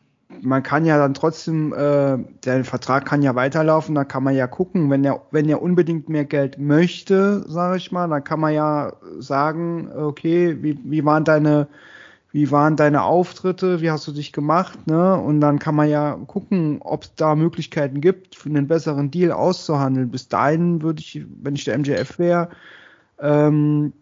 Man 0.42 0.62
kann 0.62 0.84
ja 0.84 0.96
dann 0.96 1.14
trotzdem, 1.14 1.72
äh, 1.72 2.18
der 2.44 2.64
Vertrag 2.64 3.04
kann 3.04 3.22
ja 3.22 3.34
weiterlaufen, 3.34 3.94
da 3.94 4.04
kann 4.04 4.22
man 4.22 4.34
ja 4.34 4.46
gucken, 4.46 4.88
wenn 4.90 5.04
er, 5.04 5.22
wenn 5.30 5.48
er 5.48 5.60
unbedingt 5.60 6.08
mehr 6.08 6.24
Geld 6.24 6.58
möchte, 6.58 7.44
sage 7.48 7.76
ich 7.76 7.92
mal, 7.92 8.08
dann 8.08 8.24
kann 8.24 8.40
man 8.40 8.54
ja 8.54 8.92
sagen, 9.18 9.90
okay, 9.92 10.56
wie, 10.62 10.78
wie 10.84 11.04
waren 11.04 11.24
deine 11.24 11.68
wie 12.32 12.50
waren 12.50 12.76
deine 12.76 13.02
Auftritte, 13.02 13.80
wie 13.80 13.90
hast 13.90 14.06
du 14.06 14.12
dich 14.12 14.32
gemacht, 14.32 14.86
ne? 14.86 15.16
Und 15.16 15.40
dann 15.40 15.58
kann 15.58 15.74
man 15.74 15.88
ja 15.88 16.16
gucken, 16.26 16.78
ob 16.80 17.02
es 17.02 17.14
da 17.16 17.34
Möglichkeiten 17.34 18.00
gibt, 18.00 18.36
für 18.36 18.48
einen 18.48 18.68
besseren 18.68 19.10
Deal 19.10 19.32
auszuhandeln. 19.32 20.10
Bis 20.10 20.28
dahin 20.28 20.82
würde 20.82 21.00
ich, 21.00 21.24
wenn 21.42 21.56
ich 21.56 21.64
der 21.64 21.76
MJF 21.78 22.18
wäre, 22.18 22.50
ähm, 23.20 23.92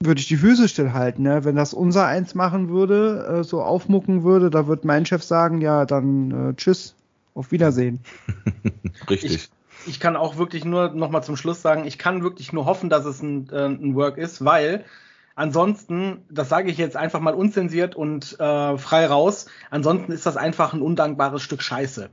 würde 0.00 0.20
ich 0.20 0.28
die 0.28 0.36
Füße 0.36 0.68
stillhalten. 0.68 1.24
Ne? 1.24 1.44
Wenn 1.44 1.56
das 1.56 1.74
unser 1.74 2.06
eins 2.06 2.34
machen 2.34 2.68
würde, 2.68 3.40
äh, 3.40 3.44
so 3.44 3.62
aufmucken 3.62 4.24
würde, 4.24 4.50
da 4.50 4.66
würde 4.66 4.86
mein 4.86 5.06
Chef 5.06 5.22
sagen, 5.22 5.60
ja, 5.60 5.84
dann 5.84 6.50
äh, 6.50 6.54
tschüss, 6.54 6.94
auf 7.34 7.50
Wiedersehen. 7.52 8.00
Richtig. 9.10 9.34
Ich, 9.34 9.88
ich, 9.88 10.00
kann 10.00 10.16
auch 10.16 10.36
wirklich 10.36 10.64
nur 10.64 10.90
nochmal 10.90 11.24
zum 11.24 11.36
Schluss 11.36 11.62
sagen, 11.62 11.86
ich 11.86 11.98
kann 11.98 12.22
wirklich 12.22 12.52
nur 12.52 12.66
hoffen, 12.66 12.90
dass 12.90 13.04
es 13.04 13.22
ein, 13.22 13.48
äh, 13.50 13.66
ein 13.66 13.94
Work 13.94 14.18
ist, 14.18 14.44
weil 14.44 14.84
Ansonsten, 15.38 16.24
das 16.30 16.48
sage 16.48 16.70
ich 16.70 16.78
jetzt 16.78 16.96
einfach 16.96 17.20
mal 17.20 17.34
unzensiert 17.34 17.94
und 17.94 18.40
äh, 18.40 18.78
frei 18.78 19.06
raus, 19.06 19.44
ansonsten 19.70 20.10
ist 20.12 20.24
das 20.24 20.38
einfach 20.38 20.72
ein 20.72 20.80
undankbares 20.80 21.42
Stück 21.42 21.62
Scheiße. 21.62 22.08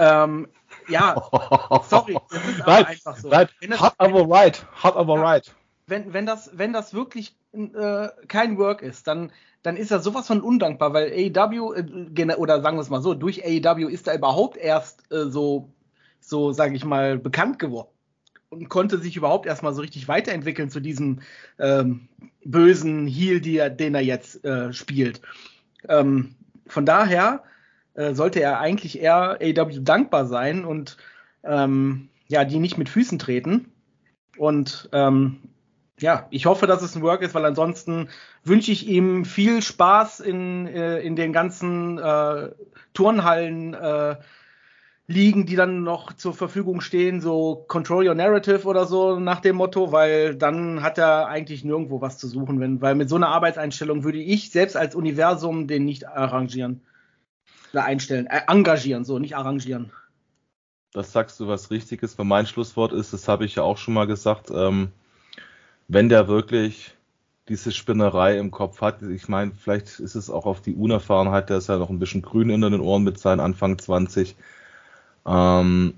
Ähm, 0.00 0.48
ja, 0.88 1.14
sorry, 1.88 2.18
das 2.30 2.44
ist 2.44 2.60
aber 2.60 2.72
Nein, 2.72 2.86
einfach 2.86 3.16
so. 3.16 3.28
nein, 3.28 3.48
hot 3.80 3.94
aber 3.98 4.28
right, 4.28 4.66
hot 4.82 4.96
aber 4.96 5.14
Ja. 5.14 5.22
right. 5.22 5.54
Wenn, 5.86 6.12
wenn 6.12 6.26
das, 6.26 6.50
wenn 6.54 6.72
das 6.72 6.94
wirklich 6.94 7.36
äh, 7.52 8.08
kein 8.28 8.58
Work 8.58 8.82
ist, 8.82 9.06
dann, 9.06 9.32
dann 9.62 9.76
ist 9.76 9.90
das 9.90 10.04
sowas 10.04 10.26
von 10.26 10.40
undankbar, 10.40 10.92
weil 10.92 11.12
AEW, 11.12 11.74
äh, 11.74 12.34
oder 12.36 12.62
sagen 12.62 12.76
wir 12.76 12.82
es 12.82 12.90
mal 12.90 13.02
so, 13.02 13.14
durch 13.14 13.44
AEW 13.44 13.88
ist 13.88 14.08
er 14.08 14.16
überhaupt 14.16 14.56
erst 14.56 15.10
äh, 15.12 15.26
so, 15.26 15.68
so 16.20 16.52
sage 16.52 16.74
ich 16.74 16.84
mal, 16.84 17.18
bekannt 17.18 17.58
geworden 17.58 17.88
und 18.50 18.68
konnte 18.68 18.98
sich 18.98 19.16
überhaupt 19.16 19.46
erstmal 19.46 19.74
so 19.74 19.82
richtig 19.82 20.08
weiterentwickeln 20.08 20.70
zu 20.70 20.80
diesem 20.80 21.20
ähm, 21.58 22.08
bösen 22.44 23.06
Heel, 23.06 23.46
er, 23.46 23.70
den 23.70 23.94
er 23.94 24.02
jetzt 24.02 24.44
äh, 24.44 24.72
spielt. 24.72 25.20
Ähm, 25.88 26.34
von 26.66 26.86
daher 26.86 27.42
äh, 27.94 28.14
sollte 28.14 28.40
er 28.40 28.60
eigentlich 28.60 29.00
eher 29.00 29.38
AEW 29.40 29.80
dankbar 29.80 30.26
sein 30.26 30.64
und 30.64 30.96
ähm, 31.42 32.08
ja, 32.28 32.44
die 32.44 32.58
nicht 32.58 32.78
mit 32.78 32.88
Füßen 32.88 33.18
treten. 33.18 33.70
Und 34.36 34.88
ähm, 34.92 35.40
ja, 36.04 36.26
ich 36.28 36.44
hoffe, 36.44 36.66
dass 36.66 36.82
es 36.82 36.94
ein 36.94 37.02
Work 37.02 37.22
ist, 37.22 37.34
weil 37.34 37.46
ansonsten 37.46 38.10
wünsche 38.44 38.70
ich 38.70 38.86
ihm 38.86 39.24
viel 39.24 39.62
Spaß 39.62 40.20
in, 40.20 40.66
äh, 40.66 41.00
in 41.00 41.16
den 41.16 41.32
ganzen 41.32 41.96
äh, 41.96 42.50
Turnhallen 42.92 43.72
äh, 43.72 44.16
liegen, 45.06 45.46
die 45.46 45.56
dann 45.56 45.82
noch 45.82 46.12
zur 46.12 46.34
Verfügung 46.34 46.82
stehen, 46.82 47.22
so 47.22 47.64
Control 47.68 48.06
Your 48.06 48.14
Narrative 48.14 48.66
oder 48.66 48.84
so 48.84 49.18
nach 49.18 49.40
dem 49.40 49.56
Motto, 49.56 49.92
weil 49.92 50.34
dann 50.34 50.82
hat 50.82 50.98
er 50.98 51.28
eigentlich 51.28 51.64
nirgendwo 51.64 52.02
was 52.02 52.18
zu 52.18 52.28
suchen, 52.28 52.60
wenn, 52.60 52.82
weil 52.82 52.94
mit 52.96 53.08
so 53.08 53.16
einer 53.16 53.28
Arbeitseinstellung 53.28 54.04
würde 54.04 54.18
ich 54.18 54.50
selbst 54.50 54.76
als 54.76 54.94
Universum 54.94 55.68
den 55.68 55.86
nicht 55.86 56.06
arrangieren. 56.06 56.82
Oder 57.72 57.84
einstellen, 57.84 58.26
äh, 58.26 58.42
engagieren, 58.46 59.06
so, 59.06 59.18
nicht 59.18 59.36
arrangieren. 59.36 59.90
Das 60.92 61.12
sagst 61.12 61.40
du 61.40 61.48
was 61.48 61.70
Richtiges, 61.70 62.18
weil 62.18 62.26
mein 62.26 62.46
Schlusswort 62.46 62.92
ist, 62.92 63.14
das 63.14 63.26
habe 63.26 63.46
ich 63.46 63.54
ja 63.54 63.62
auch 63.62 63.78
schon 63.78 63.94
mal 63.94 64.06
gesagt, 64.06 64.50
ähm, 64.54 64.92
wenn 65.88 66.08
der 66.08 66.28
wirklich 66.28 66.94
diese 67.48 67.72
Spinnerei 67.72 68.38
im 68.38 68.50
Kopf 68.50 68.80
hat, 68.80 69.02
ich 69.02 69.28
meine, 69.28 69.52
vielleicht 69.52 70.00
ist 70.00 70.14
es 70.14 70.30
auch 70.30 70.46
auf 70.46 70.62
die 70.62 70.74
Unerfahrenheit, 70.74 71.50
der 71.50 71.58
ist 71.58 71.68
ja 71.68 71.76
noch 71.78 71.90
ein 71.90 71.98
bisschen 71.98 72.22
grün 72.22 72.50
in 72.50 72.62
den 72.62 72.80
Ohren 72.80 73.04
mit 73.04 73.18
seinen 73.18 73.40
Anfang 73.40 73.78
20, 73.78 74.34
ähm, 75.26 75.94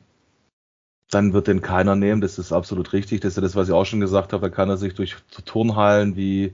dann 1.11 1.33
wird 1.33 1.47
den 1.47 1.63
keiner 1.63 1.95
nehmen, 1.95 2.21
das 2.21 2.39
ist 2.39 2.53
absolut 2.53 2.93
richtig, 2.93 3.21
das 3.21 3.33
ist 3.33 3.37
ja 3.37 3.43
das, 3.43 3.55
was 3.55 3.69
ich 3.69 3.75
auch 3.75 3.87
schon 3.87 4.01
gesagt 4.01 4.33
habe, 4.33 4.49
da 4.49 4.55
kann 4.55 4.69
er 4.69 4.77
sich 4.77 4.95
durch 4.95 5.17
Turnhallen 5.45 6.17
wie 6.17 6.53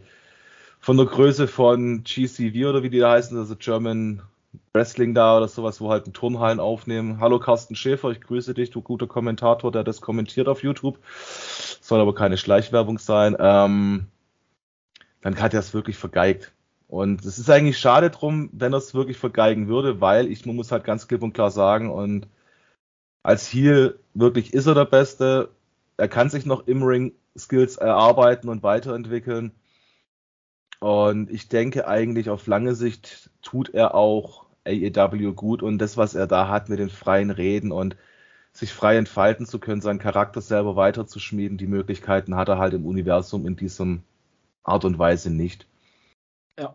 von 0.79 0.97
der 0.99 1.07
Größe 1.07 1.49
von 1.49 2.05
GCV 2.05 2.69
oder 2.69 2.83
wie 2.83 2.91
die 2.91 2.99
da 2.99 3.13
heißen, 3.13 3.39
also 3.39 3.57
German 3.57 4.23
Wrestling 4.75 5.15
da 5.15 5.37
oder 5.37 5.49
sowas, 5.49 5.81
wo 5.81 5.91
halt 5.91 6.07
ein 6.07 6.13
Turnhallen 6.13 6.61
aufnehmen. 6.61 7.21
Hallo 7.21 7.39
Carsten 7.39 7.75
Schäfer, 7.75 8.11
ich 8.11 8.21
grüße 8.21 8.55
dich, 8.55 8.71
du 8.71 8.83
guter 8.83 9.07
Kommentator, 9.07 9.73
der 9.73 9.85
das 9.85 10.01
kommentiert 10.01 10.49
auf 10.49 10.63
YouTube. 10.63 10.99
Soll 11.81 12.01
aber 12.01 12.15
keine 12.15 12.37
Schleichwerbung 12.37 12.99
sein. 12.99 13.37
Ähm, 13.39 14.07
dann 15.21 15.41
hat 15.41 15.55
er 15.55 15.61
es 15.61 15.75
wirklich 15.75 15.97
vergeigt. 15.97 16.53
Und 16.89 17.25
es 17.25 17.39
ist 17.39 17.49
eigentlich 17.49 17.79
schade 17.79 18.11
drum, 18.11 18.51
wenn 18.53 18.75
er 18.75 18.79
es 18.79 18.95
wirklich 18.95 19.17
vergeigen 19.17 19.69
würde, 19.69 20.01
weil 20.01 20.31
ich 20.31 20.45
man 20.45 20.57
muss 20.57 20.73
halt 20.73 20.85
ganz 20.85 21.09
klipp 21.09 21.23
und 21.23 21.33
klar 21.33 21.51
sagen, 21.51 21.91
und 21.91 22.27
als 23.23 23.51
Heel 23.53 23.99
wirklich 24.15 24.53
ist 24.53 24.67
er 24.67 24.75
der 24.75 24.85
Beste. 24.85 25.51
Er 25.97 26.09
kann 26.09 26.29
sich 26.29 26.45
noch 26.45 26.67
im 26.67 26.83
Ring 26.83 27.13
Skills 27.37 27.77
erarbeiten 27.77 28.49
und 28.49 28.63
weiterentwickeln. 28.63 29.53
Und 30.81 31.31
ich 31.31 31.49
denke 31.49 31.87
eigentlich 31.87 32.29
auf 32.29 32.47
lange 32.47 32.75
Sicht 32.75 33.31
tut 33.41 33.71
er 33.73 33.95
auch 33.95 34.42
AEW 34.65 35.33
gut 35.35 35.63
und 35.63 35.79
das, 35.79 35.97
was 35.97 36.15
er 36.15 36.27
da 36.27 36.49
hat 36.49 36.69
mit 36.69 36.79
den 36.79 36.91
freien 36.91 37.31
Reden 37.31 37.73
und 37.73 37.97
sich 38.53 38.73
frei 38.73 38.97
entfalten 38.97 39.47
zu 39.47 39.59
können, 39.59 39.81
seinen 39.81 39.99
Charakter 39.99 40.41
selber 40.41 40.77
weiterzuschmieden, 40.77 41.59
die 41.59 41.67
Möglichkeiten 41.67 42.37
hat 42.37 42.49
er 42.49 42.59
halt 42.59 42.75
im 42.75 42.87
Universum 42.87 43.47
in 43.47 43.57
diesem 43.57 44.03
Art 44.63 44.85
und 44.85 44.99
Weise 44.99 45.31
nicht. 45.31 45.67
Ja. 46.59 46.75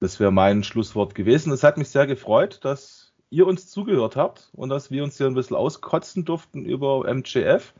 Das 0.00 0.18
wäre 0.18 0.32
mein 0.32 0.64
Schlusswort 0.64 1.14
gewesen. 1.14 1.52
Es 1.52 1.62
hat 1.62 1.78
mich 1.78 1.88
sehr 1.88 2.08
gefreut, 2.08 2.58
dass 2.64 3.12
ihr 3.30 3.46
uns 3.46 3.70
zugehört 3.70 4.16
habt 4.16 4.50
und 4.52 4.68
dass 4.68 4.90
wir 4.90 5.04
uns 5.04 5.16
hier 5.16 5.26
ein 5.26 5.34
bisschen 5.34 5.56
auskotzen 5.56 6.24
durften 6.24 6.64
über 6.64 7.12
MJF. 7.12 7.72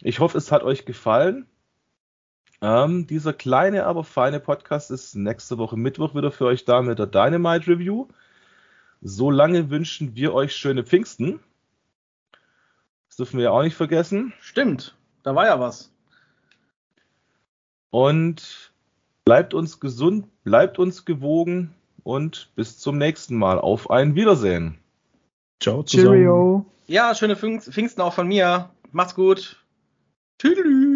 Ich 0.00 0.20
hoffe, 0.20 0.38
es 0.38 0.52
hat 0.52 0.62
euch 0.62 0.84
gefallen. 0.84 1.46
Ähm, 2.60 3.06
dieser 3.06 3.32
kleine, 3.32 3.86
aber 3.86 4.04
feine 4.04 4.40
Podcast 4.40 4.90
ist 4.90 5.14
nächste 5.14 5.58
Woche 5.58 5.76
Mittwoch 5.76 6.14
wieder 6.14 6.30
für 6.30 6.46
euch 6.46 6.64
da 6.64 6.82
mit 6.82 6.98
der 6.98 7.06
Dynamite 7.06 7.66
Review. 7.68 8.08
Solange 9.00 9.70
wünschen 9.70 10.14
wir 10.14 10.34
euch 10.34 10.54
schöne 10.56 10.84
Pfingsten. 10.84 11.40
Das 13.08 13.16
dürfen 13.16 13.38
wir 13.38 13.44
ja 13.44 13.50
auch 13.50 13.62
nicht 13.62 13.76
vergessen. 13.76 14.32
Stimmt, 14.40 14.96
da 15.22 15.34
war 15.34 15.46
ja 15.46 15.60
was. 15.60 15.92
Und 17.90 18.72
bleibt 19.24 19.54
uns 19.54 19.80
gesund, 19.80 20.26
bleibt 20.44 20.78
uns 20.78 21.04
gewogen 21.04 21.74
und 22.02 22.50
bis 22.54 22.78
zum 22.78 22.98
nächsten 22.98 23.36
Mal. 23.36 23.58
Auf 23.58 23.90
ein 23.90 24.14
Wiedersehen. 24.14 24.78
Ciao 25.60 25.82
zusammen. 25.82 26.08
Cheerio. 26.14 26.66
Ja, 26.86 27.14
schöne 27.14 27.36
Pfingst- 27.36 27.70
Pfingsten 27.72 28.00
auch 28.02 28.14
von 28.14 28.28
mir. 28.28 28.70
Macht's 28.92 29.14
gut. 29.14 29.62
Tüdelü. 30.38 30.87